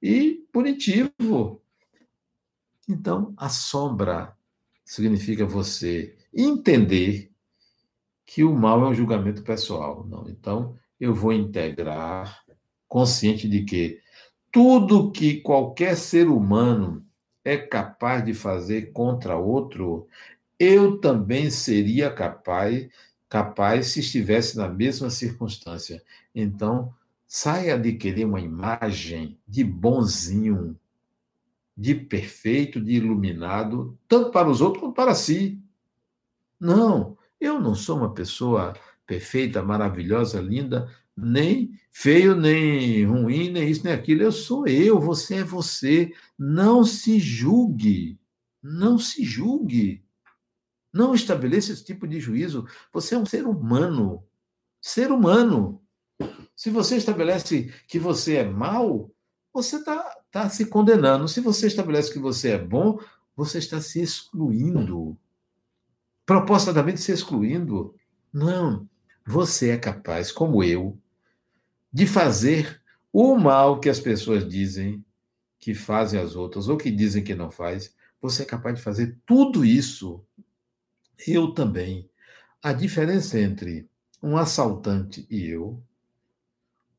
e 0.03 0.45
punitivo. 0.53 1.63
Então, 2.89 3.33
a 3.37 3.49
sombra 3.49 4.37
significa 4.85 5.47
você 5.47 6.17
entender 6.37 7.31
que 8.27 8.43
o 8.43 8.55
mal 8.55 8.85
é 8.85 8.89
um 8.89 8.95
julgamento 8.95 9.43
pessoal. 9.43 10.07
Não. 10.09 10.29
Então, 10.29 10.77
eu 10.99 11.15
vou 11.15 11.33
integrar, 11.33 12.45
consciente 12.89 13.49
de 13.49 13.65
que 13.65 14.01
tudo 14.51 15.11
que 15.11 15.41
qualquer 15.41 15.97
ser 15.97 16.29
humano 16.29 17.05
é 17.45 17.57
capaz 17.57 18.25
de 18.25 18.33
fazer 18.33 18.93
contra 18.93 19.37
outro, 19.37 20.07
eu 20.59 20.99
também 21.01 21.51
seria 21.51 22.11
capaz 22.11 22.89
capaz 23.35 23.89
se 23.89 23.99
estivesse 23.99 24.57
na 24.57 24.69
mesma 24.69 25.11
circunstância. 25.11 26.01
Então, 26.33 26.95
saia 27.27 27.77
de 27.77 27.95
querer 27.95 28.27
uma 28.27 28.41
imagem 28.41 29.37
de 29.49 29.65
bonzinho, 29.65 30.79
de 31.77 31.97
perfeito, 31.97 32.81
de 32.81 32.93
iluminado, 32.93 33.99
tanto 34.07 34.31
para 34.31 34.49
os 34.49 34.61
outros 34.61 34.85
quanto 34.85 34.95
para 34.95 35.17
si. 35.17 35.61
Não, 36.65 37.19
eu 37.39 37.61
não 37.61 37.75
sou 37.75 37.99
uma 37.99 38.15
pessoa 38.15 38.73
perfeita, 39.07 39.63
maravilhosa, 39.63 40.41
linda, 40.41 40.91
nem 41.15 41.79
feio, 41.93 42.35
nem 42.35 43.05
ruim, 43.05 43.51
nem 43.51 43.69
isso, 43.69 43.85
nem 43.85 43.93
aquilo. 43.93 44.23
Eu 44.23 44.33
sou 44.33 44.67
eu, 44.67 44.99
você 44.99 45.35
é 45.35 45.45
você. 45.45 46.11
Não 46.39 46.83
se 46.83 47.21
julgue. 47.21 48.19
Não 48.63 48.99
se 48.99 49.23
julgue. 49.23 50.03
Não 50.91 51.15
estabeleça 51.15 51.71
esse 51.71 51.85
tipo 51.85 52.09
de 52.09 52.19
juízo. 52.19 52.67
Você 52.95 53.15
é 53.15 53.19
um 53.19 53.27
ser 53.27 53.45
humano. 53.45 54.25
Ser 54.81 55.13
humano. 55.13 55.83
Se 56.57 56.71
você 56.71 56.97
estabelece 56.97 57.75
que 57.87 57.99
você 57.99 58.37
é 58.37 58.45
mal, 58.45 59.11
você 59.53 59.77
está 59.77 60.03
tá 60.31 60.49
se 60.49 60.65
condenando. 60.65 61.29
Se 61.29 61.43
você 61.43 61.67
estabelece 61.67 62.11
que 62.11 62.19
você 62.19 62.53
é 62.53 62.59
bom, 62.59 62.99
você 63.37 63.59
está 63.59 63.83
se 63.83 64.01
excluindo. 64.01 65.19
Propositadamente 66.27 67.01
se 67.01 67.13
excluindo. 67.13 67.95
Não. 68.33 68.89
Você 69.27 69.71
é 69.71 69.77
capaz, 69.79 70.31
como 70.33 70.63
eu, 70.63 70.99
de 71.93 72.07
fazer 72.07 72.83
o 73.13 73.37
mal 73.37 73.81
que 73.81 73.89
as 73.89 74.01
pessoas 74.01 74.47
dizem 74.49 75.05
que 75.59 75.75
fazem 75.75 76.21
às 76.21 76.37
outras, 76.37 76.69
ou 76.69 76.77
que 76.77 76.91
dizem 76.91 77.25
que 77.25 77.35
não 77.35 77.51
faz. 77.51 77.95
Você 78.21 78.43
é 78.43 78.47
capaz 78.47 78.77
de 78.77 78.83
fazer 78.83 79.17
tudo 79.25 79.65
isso 79.65 80.23
eu 81.27 81.53
também. 81.53 82.09
A 82.63 82.73
diferença 82.73 83.39
entre 83.39 83.89
um 84.23 84.37
assaltante 84.37 85.27
e 85.31 85.47
eu, 85.47 85.83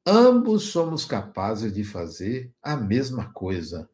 ambos 0.05 0.63
somos 0.65 1.05
capazes 1.05 1.73
de 1.73 1.83
fazer 1.83 2.51
a 2.61 2.75
mesma 2.75 3.31
coisa. 3.31 3.89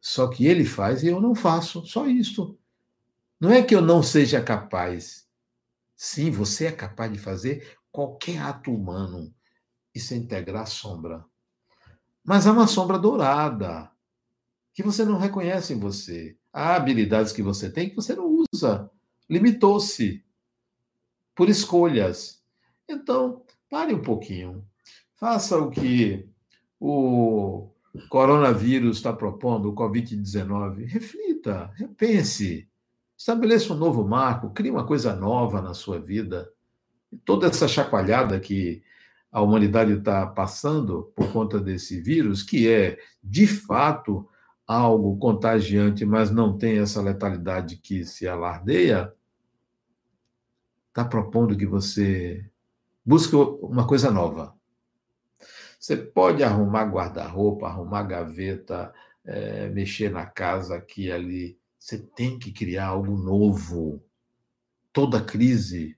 Só 0.00 0.28
que 0.28 0.46
ele 0.46 0.64
faz 0.64 1.02
e 1.02 1.08
eu 1.08 1.20
não 1.20 1.34
faço, 1.34 1.84
só 1.84 2.06
isso. 2.06 2.56
Não 3.40 3.50
é 3.50 3.62
que 3.62 3.74
eu 3.74 3.80
não 3.80 4.02
seja 4.02 4.42
capaz. 4.42 5.26
Sim, 5.96 6.30
você 6.30 6.66
é 6.66 6.72
capaz 6.72 7.12
de 7.12 7.18
fazer 7.18 7.78
qualquer 7.90 8.38
ato 8.38 8.72
humano 8.72 9.34
e 9.94 9.98
se 9.98 10.14
integrar 10.14 10.62
à 10.62 10.66
sombra. 10.66 11.24
Mas 12.24 12.46
há 12.46 12.52
uma 12.52 12.66
sombra 12.66 12.98
dourada 12.98 13.90
que 14.74 14.82
você 14.82 15.04
não 15.04 15.18
reconhece 15.18 15.72
em 15.72 15.78
você. 15.78 16.36
Há 16.52 16.76
habilidades 16.76 17.32
que 17.32 17.42
você 17.42 17.70
tem 17.70 17.88
que 17.88 17.96
você 17.96 18.14
não 18.14 18.44
usa 18.52 18.90
limitou-se 19.30 20.24
por 21.36 21.48
escolhas. 21.48 22.42
Então, 22.88 23.44
pare 23.70 23.94
um 23.94 24.02
pouquinho. 24.02 24.66
Faça 25.14 25.56
o 25.56 25.70
que 25.70 26.28
o 26.80 27.70
coronavírus 28.08 28.96
está 28.96 29.12
propondo, 29.12 29.70
o 29.70 29.74
Covid-19. 29.74 30.84
Reflita, 30.86 31.72
repense. 31.76 32.68
Estabeleça 33.20 33.74
um 33.74 33.76
novo 33.76 34.02
marco, 34.02 34.48
crie 34.48 34.70
uma 34.70 34.86
coisa 34.86 35.14
nova 35.14 35.60
na 35.60 35.74
sua 35.74 36.00
vida. 36.00 36.50
Toda 37.22 37.48
essa 37.48 37.68
chacoalhada 37.68 38.40
que 38.40 38.82
a 39.30 39.42
humanidade 39.42 39.92
está 39.92 40.26
passando 40.26 41.12
por 41.14 41.30
conta 41.30 41.60
desse 41.60 42.00
vírus, 42.00 42.42
que 42.42 42.66
é, 42.66 42.98
de 43.22 43.46
fato, 43.46 44.26
algo 44.66 45.18
contagiante, 45.18 46.02
mas 46.06 46.30
não 46.30 46.56
tem 46.56 46.78
essa 46.78 47.02
letalidade 47.02 47.76
que 47.76 48.06
se 48.06 48.26
alardeia, 48.26 49.12
está 50.88 51.04
propondo 51.04 51.54
que 51.54 51.66
você 51.66 52.42
busque 53.04 53.36
uma 53.36 53.86
coisa 53.86 54.10
nova. 54.10 54.56
Você 55.78 55.94
pode 55.94 56.42
arrumar 56.42 56.84
guarda-roupa, 56.86 57.66
arrumar 57.66 58.04
gaveta, 58.04 58.90
é, 59.26 59.68
mexer 59.68 60.10
na 60.10 60.24
casa 60.24 60.76
aqui 60.76 61.08
e 61.08 61.12
ali. 61.12 61.59
Você 61.80 61.98
tem 61.98 62.38
que 62.38 62.52
criar 62.52 62.86
algo 62.86 63.16
novo. 63.16 64.04
Toda 64.92 65.20
crise 65.20 65.96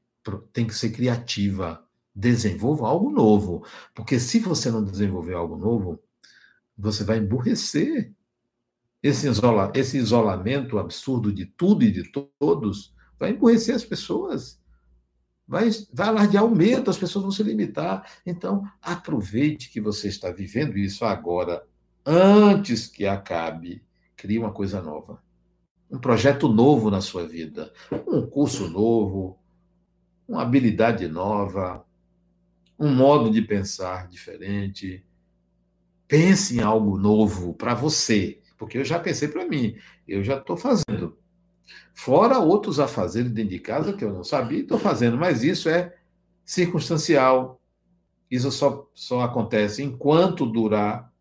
tem 0.53 0.67
que 0.67 0.75
ser 0.75 0.91
criativa. 0.91 1.87
Desenvolva 2.15 2.89
algo 2.89 3.11
novo. 3.11 3.67
Porque 3.95 4.19
se 4.19 4.39
você 4.39 4.71
não 4.71 4.83
desenvolver 4.83 5.35
algo 5.35 5.57
novo, 5.57 6.03
você 6.79 7.05
vai 7.05 7.19
emburrecer. 7.19 8.15
Esse, 9.03 9.29
isola, 9.29 9.71
esse 9.75 9.99
isolamento 9.99 10.79
absurdo 10.79 11.31
de 11.31 11.45
tudo 11.45 11.85
e 11.85 11.91
de 11.91 12.05
todos 12.39 12.95
vai 13.19 13.33
emburrecer 13.33 13.75
as 13.75 13.85
pessoas 13.85 14.63
vai, 15.53 15.69
vai 15.93 16.09
alardear 16.09 16.45
o 16.45 16.55
medo, 16.55 16.91
as 16.91 16.97
pessoas 16.97 17.23
vão 17.23 17.31
se 17.31 17.43
limitar. 17.43 18.11
Então, 18.25 18.67
aproveite 18.81 19.71
que 19.71 19.83
você 19.83 20.09
está 20.09 20.31
vivendo 20.31 20.79
isso 20.79 21.05
agora, 21.05 21.63
antes 22.07 22.87
que 22.87 23.07
acabe. 23.07 23.85
Crie 24.17 24.39
uma 24.39 24.53
coisa 24.53 24.81
nova. 24.81 25.23
Um 25.93 25.99
projeto 25.99 26.49
novo 26.49 26.91
na 26.91 27.03
sua 27.03 27.27
vida. 27.27 27.73
Um 28.09 28.27
curso 28.27 28.69
novo, 28.69 29.39
uma 30.27 30.43
habilidade 30.43 31.07
nova, 31.07 31.85
um 32.79 32.93
modo 32.93 33.31
de 33.31 33.43
pensar 33.43 34.09
diferente. 34.09 35.05
Pense 36.09 36.57
em 36.57 36.63
algo 36.63 36.99
novo 36.99 37.53
para 37.53 37.75
você, 37.75 38.41
porque 38.57 38.79
eu 38.79 38.85
já 38.85 38.99
pensei 38.99 39.29
para 39.29 39.47
mim, 39.47 39.77
eu 40.09 40.25
já 40.25 40.39
estou 40.39 40.57
fazendo. 40.57 41.19
Fora 41.93 42.39
outros 42.39 42.81
a 42.81 42.89
fazer 42.89 43.25
dentro 43.25 43.51
de 43.51 43.59
casa 43.59 43.93
que 43.93 44.05
eu 44.05 44.13
não 44.13 44.25
sabia 44.25 44.59
e 44.59 44.63
estou 44.63 44.79
fazendo, 44.79 45.19
mas 45.19 45.45
isso 45.45 45.69
é 45.69 45.95
circunstancial. 46.45 47.61
Isso 48.31 48.51
só, 48.51 48.89
só 48.95 49.21
acontece 49.21 49.83
enquanto 49.83 50.47
durar 50.47 51.13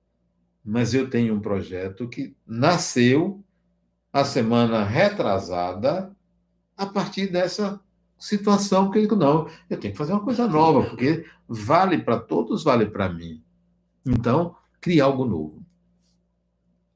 mas 0.64 0.94
eu 0.94 1.10
tenho 1.10 1.36
um 1.36 1.40
projeto 1.40 2.08
que 2.08 2.36
nasceu 2.46 3.44
a 4.12 4.26
semana 4.26 4.84
retrasada 4.84 6.16
a 6.76 6.86
partir 6.86 7.28
dessa 7.28 7.80
situação 8.18 8.92
que 8.92 9.00
ele 9.00 9.16
não, 9.16 9.50
eu 9.70 9.80
tenho 9.80 9.94
que 9.94 9.98
fazer 9.98 10.14
uma 10.14 10.24
coisa 10.24 10.48
nova, 10.48 10.88
porque 10.88 11.26
vale 11.48 11.98
para 11.98 12.20
todos, 12.20 12.64
vale 12.64 12.86
para 12.86 13.10
mim. 13.10 13.44
Então, 14.06 14.56
crie 14.80 15.02
algo 15.02 15.26
novo. 15.26 15.66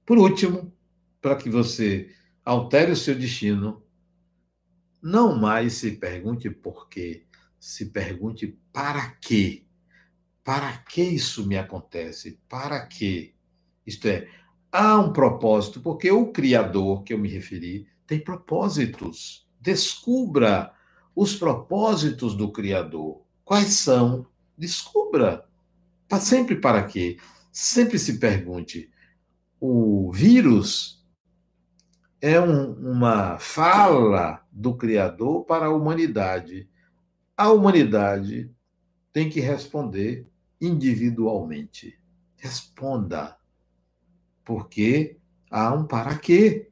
Por 0.05 0.17
último, 0.17 0.71
para 1.19 1.35
que 1.35 1.49
você 1.49 2.11
altere 2.43 2.91
o 2.91 2.95
seu 2.95 3.15
destino, 3.15 3.83
não 5.01 5.35
mais 5.35 5.73
se 5.73 5.91
pergunte 5.93 6.49
por 6.49 6.87
quê, 6.89 7.25
se 7.59 7.87
pergunte 7.87 8.59
para 8.71 9.09
quê. 9.21 9.65
Para 10.43 10.77
que 10.77 11.01
isso 11.01 11.47
me 11.47 11.57
acontece? 11.57 12.39
Para 12.47 12.85
quê? 12.85 13.33
Isto 13.85 14.07
é, 14.07 14.29
há 14.75 14.99
um 14.99 15.13
propósito, 15.13 15.79
porque 15.79 16.11
o 16.11 16.31
Criador 16.31 17.03
que 17.03 17.13
eu 17.13 17.17
me 17.17 17.29
referi 17.29 17.87
tem 18.05 18.19
propósitos. 18.19 19.47
Descubra 19.59 20.73
os 21.15 21.35
propósitos 21.35 22.35
do 22.35 22.51
Criador. 22.51 23.21
Quais 23.45 23.69
são? 23.69 24.27
Descubra. 24.57 25.45
Sempre 26.19 26.55
para 26.55 26.83
quê? 26.83 27.17
Sempre 27.51 27.97
se 27.97 28.19
pergunte. 28.19 28.91
O 29.59 30.11
vírus 30.11 31.05
é 32.21 32.39
um, 32.39 32.73
uma 32.73 33.37
fala 33.37 34.45
do 34.51 34.75
Criador 34.75 35.45
para 35.45 35.67
a 35.67 35.73
humanidade. 35.73 36.69
A 37.37 37.49
humanidade 37.49 38.51
tem 39.13 39.29
que 39.29 39.39
responder 39.39 40.27
individualmente. 40.59 41.97
Responda. 42.35 43.37
Porque 44.45 45.17
há 45.49 45.73
um 45.73 45.85
para 45.85 46.17
quê. 46.17 46.69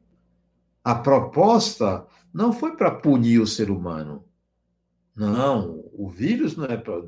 A 0.84 0.96
proposta 0.96 2.06
não 2.34 2.54
foi 2.54 2.76
para 2.76 2.92
punir 2.92 3.40
o 3.40 3.48
ser 3.48 3.70
humano. 3.70 4.24
Não, 5.16 5.84
o 5.94 6.10
vírus 6.10 6.56
não 6.56 6.66
é 6.66 6.78
para. 6.78 7.04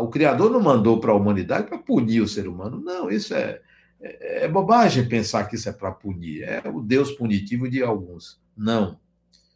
O 0.00 0.08
Criador 0.08 0.50
não 0.50 0.60
mandou 0.60 0.98
para 1.00 1.12
a 1.12 1.14
humanidade 1.14 1.68
para 1.68 1.78
punir 1.78 2.20
o 2.22 2.28
ser 2.28 2.48
humano. 2.48 2.80
Não, 2.80 3.10
isso 3.10 3.34
é, 3.34 3.60
é, 4.00 4.44
é 4.44 4.48
bobagem 4.48 5.06
pensar 5.06 5.44
que 5.44 5.56
isso 5.56 5.68
é 5.68 5.72
para 5.72 5.92
punir. 5.92 6.42
É 6.42 6.62
o 6.68 6.80
Deus 6.80 7.12
punitivo 7.12 7.68
de 7.68 7.82
alguns. 7.82 8.40
Não. 8.56 8.98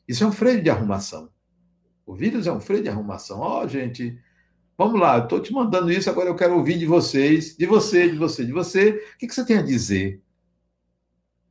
Isso 0.06 0.22
é 0.22 0.26
um 0.26 0.32
freio 0.32 0.62
de 0.62 0.70
arrumação. 0.70 1.30
O 2.04 2.14
vírus 2.14 2.46
é 2.46 2.52
um 2.52 2.60
freio 2.60 2.82
de 2.82 2.88
arrumação. 2.88 3.40
Ó, 3.40 3.64
oh, 3.64 3.68
gente, 3.68 4.16
vamos 4.78 5.00
lá, 5.00 5.18
estou 5.18 5.40
te 5.40 5.52
mandando 5.52 5.90
isso, 5.90 6.08
agora 6.08 6.28
eu 6.28 6.36
quero 6.36 6.54
ouvir 6.54 6.78
de 6.78 6.86
vocês, 6.86 7.56
de 7.56 7.66
você, 7.66 8.08
de 8.08 8.16
você, 8.16 8.44
de 8.44 8.52
você. 8.52 8.90
O 9.14 9.18
que, 9.18 9.26
que 9.26 9.34
você 9.34 9.44
tem 9.44 9.58
a 9.58 9.62
dizer? 9.62 10.22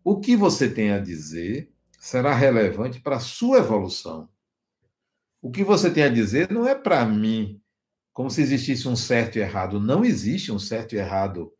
O 0.08 0.20
que 0.20 0.36
você 0.36 0.70
tem 0.70 0.92
a 0.92 1.00
dizer 1.00 1.74
será 2.00 2.32
relevante 2.32 3.00
para 3.02 3.16
a 3.16 3.20
sua 3.20 3.58
evolução. 3.58 4.30
O 5.42 5.50
que 5.50 5.64
você 5.64 5.92
tem 5.92 6.04
a 6.04 6.10
dizer 6.10 6.52
não 6.52 6.68
é 6.68 6.76
para 6.76 7.04
mim, 7.08 7.60
como 8.14 8.30
se 8.30 8.40
existisse 8.40 8.88
um 8.88 8.96
certo 8.96 9.38
e 9.38 9.42
errado. 9.42 9.80
Não 9.80 10.06
existe 10.06 10.52
um 10.52 10.60
certo 10.60 10.94
e 10.94 11.00
errado. 11.00 11.52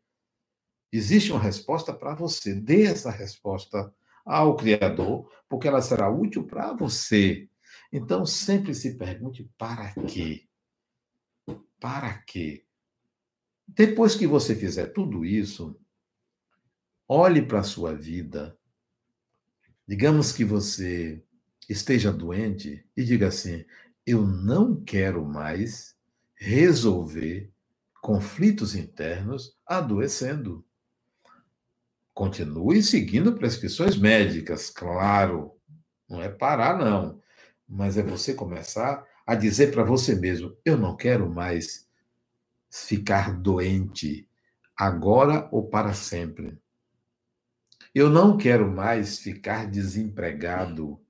Existe 0.92 1.32
uma 1.32 1.40
resposta 1.40 1.92
para 1.92 2.14
você. 2.14 2.54
Dê 2.54 2.84
essa 2.84 3.10
resposta 3.10 3.92
ao 4.24 4.54
Criador, 4.54 5.28
porque 5.48 5.66
ela 5.66 5.82
será 5.82 6.08
útil 6.08 6.46
para 6.46 6.72
você. 6.72 7.48
Então, 7.92 8.24
sempre 8.24 8.74
se 8.74 8.96
pergunte 8.96 9.50
para 9.58 9.92
quê? 10.06 10.46
Para 11.80 12.18
quê? 12.18 12.64
Depois 13.66 14.14
que 14.14 14.24
você 14.24 14.54
fizer 14.54 14.92
tudo 14.92 15.24
isso, 15.24 15.76
olhe 17.08 17.42
para 17.42 17.60
a 17.60 17.64
sua 17.64 17.94
vida. 17.94 18.56
Digamos 19.86 20.32
que 20.32 20.44
você 20.44 21.22
esteja 21.68 22.12
doente 22.12 22.84
e 22.96 23.04
diga 23.04 23.28
assim: 23.28 23.64
eu 24.06 24.26
não 24.26 24.82
quero 24.82 25.24
mais 25.24 25.96
resolver 26.34 27.50
conflitos 28.00 28.74
internos 28.74 29.56
adoecendo. 29.66 30.64
Continue 32.14 32.82
seguindo 32.82 33.34
prescrições 33.34 33.96
médicas, 33.96 34.70
claro. 34.70 35.52
Não 36.08 36.22
é 36.22 36.28
parar, 36.28 36.78
não. 36.78 37.20
Mas 37.68 37.96
é 37.98 38.02
você 38.02 38.32
começar 38.32 39.04
a 39.26 39.34
dizer 39.34 39.72
para 39.72 39.82
você 39.82 40.14
mesmo: 40.14 40.56
eu 40.64 40.76
não 40.76 40.96
quero 40.96 41.28
mais 41.28 41.86
ficar 42.70 43.32
doente, 43.38 44.28
agora 44.76 45.48
ou 45.50 45.68
para 45.68 45.92
sempre. 45.94 46.56
Eu 47.96 48.10
não 48.10 48.36
quero 48.36 48.70
mais 48.70 49.18
ficar 49.20 49.66
desempregado. 49.70 51.00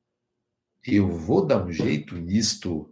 Eu 0.87 1.09
vou 1.09 1.45
dar 1.45 1.67
um 1.67 1.73
jeito 1.73 2.15
nisto. 2.15 2.89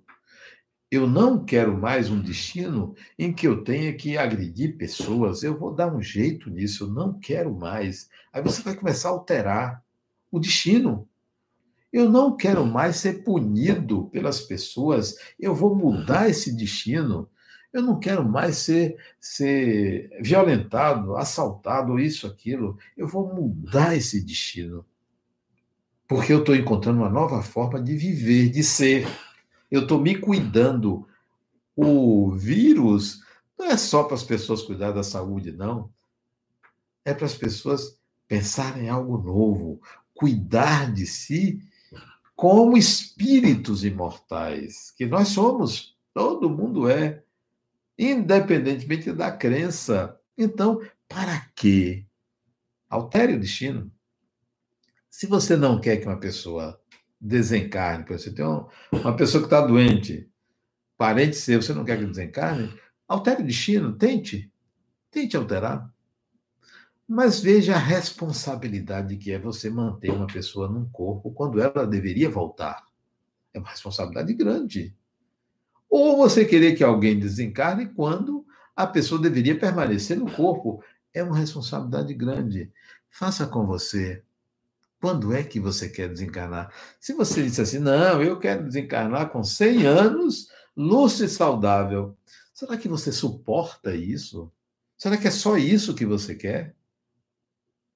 Eu 0.90 1.06
não 1.06 1.44
quero 1.44 1.78
mais 1.78 2.10
um 2.10 2.20
destino 2.20 2.96
em 3.16 3.32
que 3.32 3.46
eu 3.46 3.62
tenha 3.62 3.94
que 3.94 4.18
agredir 4.18 4.76
pessoas. 4.76 5.44
Eu 5.44 5.56
vou 5.56 5.72
dar 5.72 5.94
um 5.94 6.02
jeito 6.02 6.50
nisso. 6.50 6.82
Eu 6.82 6.88
não 6.88 7.20
quero 7.20 7.54
mais. 7.54 8.08
Aí 8.32 8.42
você 8.42 8.62
vai 8.62 8.74
começar 8.74 9.10
a 9.10 9.12
alterar 9.12 9.84
o 10.28 10.40
destino. 10.40 11.08
Eu 11.92 12.10
não 12.10 12.36
quero 12.36 12.66
mais 12.66 12.96
ser 12.96 13.22
punido 13.22 14.06
pelas 14.06 14.40
pessoas. 14.40 15.16
Eu 15.38 15.54
vou 15.54 15.72
mudar 15.72 16.28
esse 16.28 16.52
destino. 16.52 17.30
Eu 17.74 17.82
não 17.82 17.98
quero 17.98 18.24
mais 18.24 18.58
ser, 18.58 18.96
ser 19.20 20.08
violentado, 20.22 21.16
assaltado, 21.16 21.98
isso, 21.98 22.26
aquilo. 22.26 22.78
Eu 22.96 23.08
vou 23.08 23.34
mudar 23.34 23.96
esse 23.96 24.24
destino. 24.24 24.86
Porque 26.06 26.32
eu 26.32 26.38
estou 26.38 26.54
encontrando 26.54 27.00
uma 27.00 27.10
nova 27.10 27.42
forma 27.42 27.82
de 27.82 27.96
viver, 27.96 28.48
de 28.48 28.62
ser 28.62 29.08
eu 29.74 29.82
estou 29.82 30.00
me 30.00 30.16
cuidando. 30.16 31.04
O 31.74 32.30
vírus 32.30 33.20
não 33.58 33.66
é 33.66 33.76
só 33.76 34.04
para 34.04 34.14
as 34.14 34.22
pessoas 34.22 34.62
cuidar 34.62 34.92
da 34.92 35.02
saúde, 35.02 35.50
não. 35.50 35.90
É 37.04 37.12
para 37.12 37.26
as 37.26 37.34
pessoas 37.34 37.98
pensarem 38.28 38.84
em 38.84 38.88
algo 38.88 39.18
novo, 39.18 39.80
cuidar 40.14 40.92
de 40.92 41.08
si 41.08 41.60
como 42.36 42.76
espíritos 42.76 43.84
imortais, 43.84 44.92
que 44.96 45.06
nós 45.06 45.28
somos, 45.30 45.96
todo 46.12 46.48
mundo 46.48 46.88
é, 46.88 47.23
independentemente 47.98 49.12
da 49.12 49.30
crença. 49.30 50.18
Então, 50.36 50.80
para 51.08 51.48
quê? 51.54 52.06
Altere 52.88 53.34
o 53.34 53.40
destino. 53.40 53.90
Se 55.10 55.26
você 55.26 55.56
não 55.56 55.80
quer 55.80 55.98
que 55.98 56.06
uma 56.06 56.18
pessoa 56.18 56.80
desencarne. 57.24 58.04
Você 58.06 58.30
tem 58.30 58.44
uma 58.44 59.16
pessoa 59.16 59.42
que 59.42 59.46
está 59.46 59.66
doente, 59.66 60.28
parente 60.96 61.36
seu, 61.36 61.62
você 61.62 61.72
não 61.72 61.84
quer 61.84 61.98
que 61.98 62.04
desencarne? 62.04 62.78
Altere 63.08 63.42
o 63.42 63.46
destino, 63.46 63.96
tente. 63.96 64.52
Tente 65.10 65.36
alterar. 65.36 65.92
Mas 67.08 67.40
veja 67.40 67.74
a 67.74 67.78
responsabilidade 67.78 69.16
que 69.16 69.32
é 69.32 69.38
você 69.38 69.70
manter 69.70 70.10
uma 70.10 70.26
pessoa 70.26 70.68
num 70.68 70.88
corpo 70.88 71.32
quando 71.32 71.60
ela 71.60 71.86
deveria 71.86 72.30
voltar. 72.30 72.84
É 73.52 73.58
uma 73.58 73.70
responsabilidade 73.70 74.32
grande. 74.34 74.94
Ou 75.96 76.16
você 76.16 76.44
querer 76.44 76.74
que 76.74 76.82
alguém 76.82 77.16
desencarne 77.16 77.86
quando 77.86 78.44
a 78.74 78.84
pessoa 78.84 79.22
deveria 79.22 79.56
permanecer 79.56 80.18
no 80.18 80.28
corpo. 80.28 80.82
É 81.12 81.22
uma 81.22 81.38
responsabilidade 81.38 82.12
grande. 82.14 82.72
Faça 83.08 83.46
com 83.46 83.64
você 83.64 84.20
quando 85.00 85.32
é 85.32 85.44
que 85.44 85.60
você 85.60 85.88
quer 85.88 86.08
desencarnar? 86.08 86.74
Se 86.98 87.12
você 87.12 87.44
disse 87.44 87.60
assim, 87.60 87.78
não, 87.78 88.20
eu 88.20 88.40
quero 88.40 88.64
desencarnar 88.64 89.30
com 89.30 89.44
100 89.44 89.86
anos, 89.86 90.48
lúcido 90.76 91.26
e 91.26 91.28
saudável, 91.28 92.16
será 92.52 92.76
que 92.76 92.88
você 92.88 93.12
suporta 93.12 93.94
isso? 93.94 94.50
Será 94.98 95.16
que 95.16 95.28
é 95.28 95.30
só 95.30 95.56
isso 95.56 95.94
que 95.94 96.04
você 96.04 96.34
quer? 96.34 96.74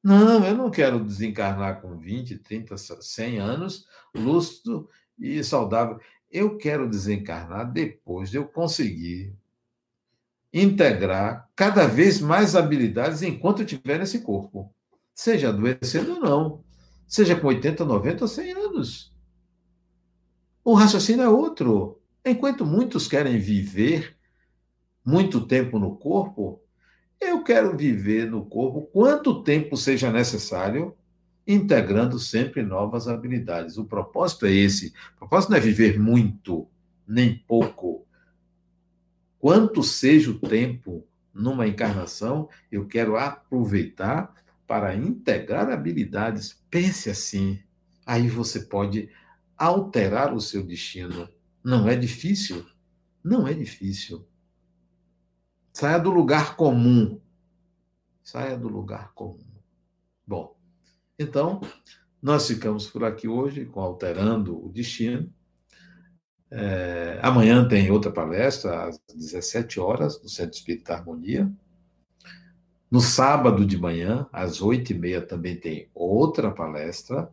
Não, 0.05 0.47
eu 0.47 0.55
não 0.55 0.71
quero 0.71 1.05
desencarnar 1.05 1.81
com 1.83 1.99
20, 1.99 2.39
30, 2.39 2.77
100 2.77 3.39
anos, 3.41 3.89
lúcido 4.15 4.89
e 5.19 5.43
saudável. 5.43 5.99
Eu 6.31 6.57
quero 6.57 6.89
desencarnar 6.89 7.73
depois 7.73 8.31
de 8.31 8.37
eu 8.37 8.47
conseguir 8.47 9.35
integrar 10.53 11.49
cada 11.55 11.87
vez 11.87 12.21
mais 12.21 12.57
habilidades 12.57 13.23
enquanto 13.23 13.61
eu 13.61 13.67
estiver 13.67 13.99
nesse 13.99 14.21
corpo, 14.21 14.75
seja 15.15 15.49
adoecendo 15.49 16.15
ou 16.15 16.21
não 16.21 16.69
seja 17.09 17.35
com 17.35 17.47
80, 17.47 17.85
90 17.85 18.25
ou 18.25 18.29
100 18.29 18.53
anos. 18.53 19.13
O 20.63 20.75
raciocínio 20.75 21.25
é 21.25 21.29
outro. 21.29 21.99
Enquanto 22.25 22.67
muitos 22.67 23.09
querem 23.09 23.39
viver 23.39 24.15
muito 25.03 25.47
tempo 25.47 25.79
no 25.79 25.97
corpo, 25.97 26.61
eu 27.19 27.43
quero 27.43 27.75
viver 27.75 28.31
no 28.31 28.45
corpo 28.45 28.83
quanto 28.93 29.43
tempo 29.43 29.77
seja 29.77 30.13
necessário, 30.13 30.95
integrando 31.49 32.19
sempre 32.19 32.63
novas 32.63 33.09
habilidades. 33.09 33.79
O 33.79 33.87
propósito 33.87 34.45
é 34.45 34.53
esse. 34.53 34.93
O 35.17 35.21
propósito 35.21 35.51
não 35.51 35.57
é 35.57 35.61
viver 35.61 35.99
muito, 35.99 36.69
nem 37.07 37.39
pouco. 37.39 38.07
Quanto 39.39 39.83
seja 39.83 40.31
o 40.31 40.39
tempo 40.39 41.07
numa 41.33 41.67
encarnação, 41.67 42.51
eu 42.71 42.87
quero 42.87 43.17
aproveitar 43.17 44.35
para 44.67 44.95
integrar 44.95 45.71
habilidades. 45.71 46.63
Pense 46.71 47.09
assim. 47.09 47.59
Aí 48.05 48.29
você 48.29 48.61
pode 48.61 49.09
alterar 49.57 50.35
o 50.35 50.41
seu 50.41 50.63
destino. 50.63 51.31
Não 51.65 51.89
é 51.89 51.97
difícil? 51.97 52.67
Não 53.25 53.49
é 53.49 53.55
difícil. 53.55 54.29
Saia 55.73 55.99
do 55.99 56.11
lugar 56.11 56.57
comum. 56.57 57.21
Saia 58.23 58.59
do 58.59 58.69
lugar 58.69 59.13
comum. 59.15 59.39
Bom, 60.27 60.58
então, 61.19 61.61
nós 62.23 62.47
ficamos 62.47 62.87
por 62.87 63.05
aqui 63.05 63.29
hoje 63.29 63.65
com 63.65 63.81
Alterando 63.81 64.65
o 64.65 64.69
Destino. 64.71 65.33
É, 66.51 67.19
amanhã 67.23 67.67
tem 67.67 67.91
outra 67.91 68.11
palestra, 68.11 68.85
às 68.85 69.01
17 69.15 69.79
horas, 69.81 70.23
no 70.23 70.29
Centro 70.29 70.57
Espírita 70.57 70.95
Harmonia. 70.95 71.51
No 72.91 73.01
sábado 73.01 73.67
de 73.67 73.77
manhã, 73.77 74.27
às 74.33 74.61
8h30, 74.61 75.27
também 75.27 75.57
tem 75.57 75.91
outra 75.95 76.51
palestra 76.51 77.31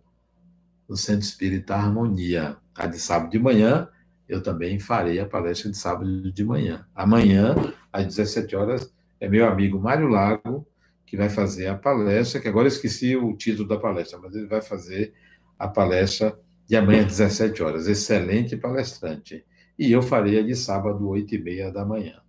no 0.87 0.97
Centro 0.97 1.21
Espírita 1.21 1.75
Harmonia. 1.75 2.57
A 2.75 2.87
de 2.87 2.99
sábado 2.99 3.31
de 3.31 3.39
manhã, 3.39 3.87
eu 4.27 4.43
também 4.43 4.79
farei 4.79 5.19
a 5.19 5.25
palestra 5.25 5.71
de 5.71 5.77
sábado 5.77 6.31
de 6.31 6.43
manhã. 6.43 6.85
Amanhã, 6.93 7.55
às 7.91 8.05
17 8.05 8.55
horas, 8.55 8.93
é 9.19 9.29
meu 9.29 9.47
amigo 9.47 9.79
Mário 9.79 10.07
Lago, 10.07 10.67
que 11.05 11.15
vai 11.15 11.29
fazer 11.29 11.67
a 11.67 11.75
palestra, 11.75 12.41
que 12.41 12.47
agora 12.47 12.67
esqueci 12.67 13.15
o 13.15 13.35
título 13.35 13.67
da 13.67 13.77
palestra, 13.77 14.19
mas 14.19 14.35
ele 14.35 14.47
vai 14.47 14.61
fazer 14.61 15.13
a 15.57 15.67
palestra 15.67 16.37
de 16.67 16.75
amanhã 16.75 17.01
às 17.01 17.17
17 17.17 17.63
horas. 17.63 17.87
Excelente 17.87 18.57
palestrante. 18.57 19.45
E 19.77 19.91
eu 19.91 20.01
farei 20.01 20.39
a 20.39 20.43
de 20.43 20.55
sábado, 20.55 21.07
8 21.07 21.35
e 21.35 21.37
meia 21.37 21.71
da 21.71 21.85
manhã. 21.85 22.21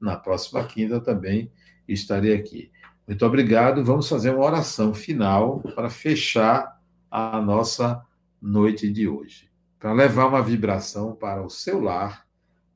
Na 0.00 0.16
próxima 0.16 0.64
quinta 0.64 1.00
também 1.00 1.50
estarei 1.88 2.34
aqui. 2.34 2.70
Muito 3.06 3.26
obrigado. 3.26 3.84
Vamos 3.84 4.08
fazer 4.08 4.30
uma 4.30 4.44
oração 4.44 4.94
final 4.94 5.60
para 5.74 5.90
fechar 5.90 6.80
a 7.10 7.40
nossa 7.40 8.00
noite 8.40 8.90
de 8.90 9.08
hoje. 9.08 9.50
Para 9.78 9.92
levar 9.92 10.26
uma 10.26 10.42
vibração 10.42 11.14
para 11.14 11.42
o 11.42 11.50
seu 11.50 11.80
lar, 11.80 12.26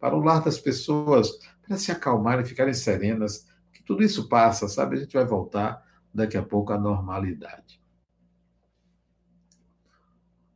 para 0.01 0.17
o 0.17 0.21
lar 0.21 0.43
das 0.43 0.59
pessoas, 0.59 1.31
para 1.67 1.77
se 1.77 1.93
acalmarem, 1.93 2.45
ficarem 2.45 2.75
serenas, 2.75 3.47
tudo 3.85 4.03
isso 4.03 4.28
passa, 4.28 4.68
sabe? 4.68 4.97
A 4.97 5.01
gente 5.01 5.14
vai 5.14 5.24
voltar 5.24 5.82
daqui 6.12 6.37
a 6.37 6.43
pouco 6.43 6.72
à 6.72 6.78
normalidade. 6.78 7.80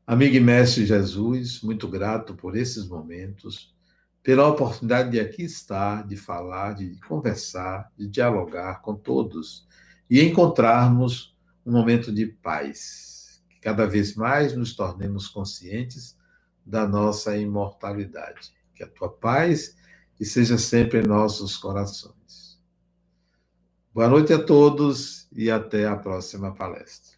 Amigo 0.06 0.36
e 0.36 0.40
mestre 0.40 0.86
Jesus, 0.86 1.60
muito 1.60 1.86
grato 1.86 2.34
por 2.34 2.56
esses 2.56 2.88
momentos, 2.88 3.74
pela 4.22 4.46
oportunidade 4.46 5.10
de 5.10 5.20
aqui 5.20 5.42
estar, 5.42 6.06
de 6.06 6.16
falar, 6.16 6.74
de 6.74 6.98
conversar, 7.06 7.92
de 7.96 8.08
dialogar 8.08 8.80
com 8.80 8.94
todos 8.94 9.68
e 10.08 10.22
encontrarmos 10.22 11.36
um 11.64 11.72
momento 11.72 12.12
de 12.12 12.26
paz. 12.26 13.42
Que 13.50 13.60
cada 13.60 13.86
vez 13.86 14.14
mais 14.14 14.56
nos 14.56 14.74
tornemos 14.74 15.28
conscientes 15.28 16.16
da 16.64 16.86
nossa 16.86 17.36
imortalidade. 17.36 18.52
Que 18.74 18.84
a 18.84 18.88
tua 18.88 19.10
paz 19.10 19.76
seja 20.20 20.58
sempre 20.58 21.00
em 21.00 21.06
nossos 21.06 21.56
corações. 21.56 22.17
Boa 23.92 24.06
noite 24.06 24.32
a 24.32 24.38
todos 24.44 25.26
e 25.32 25.50
até 25.50 25.86
a 25.86 25.96
próxima 25.96 26.54
palestra. 26.54 27.17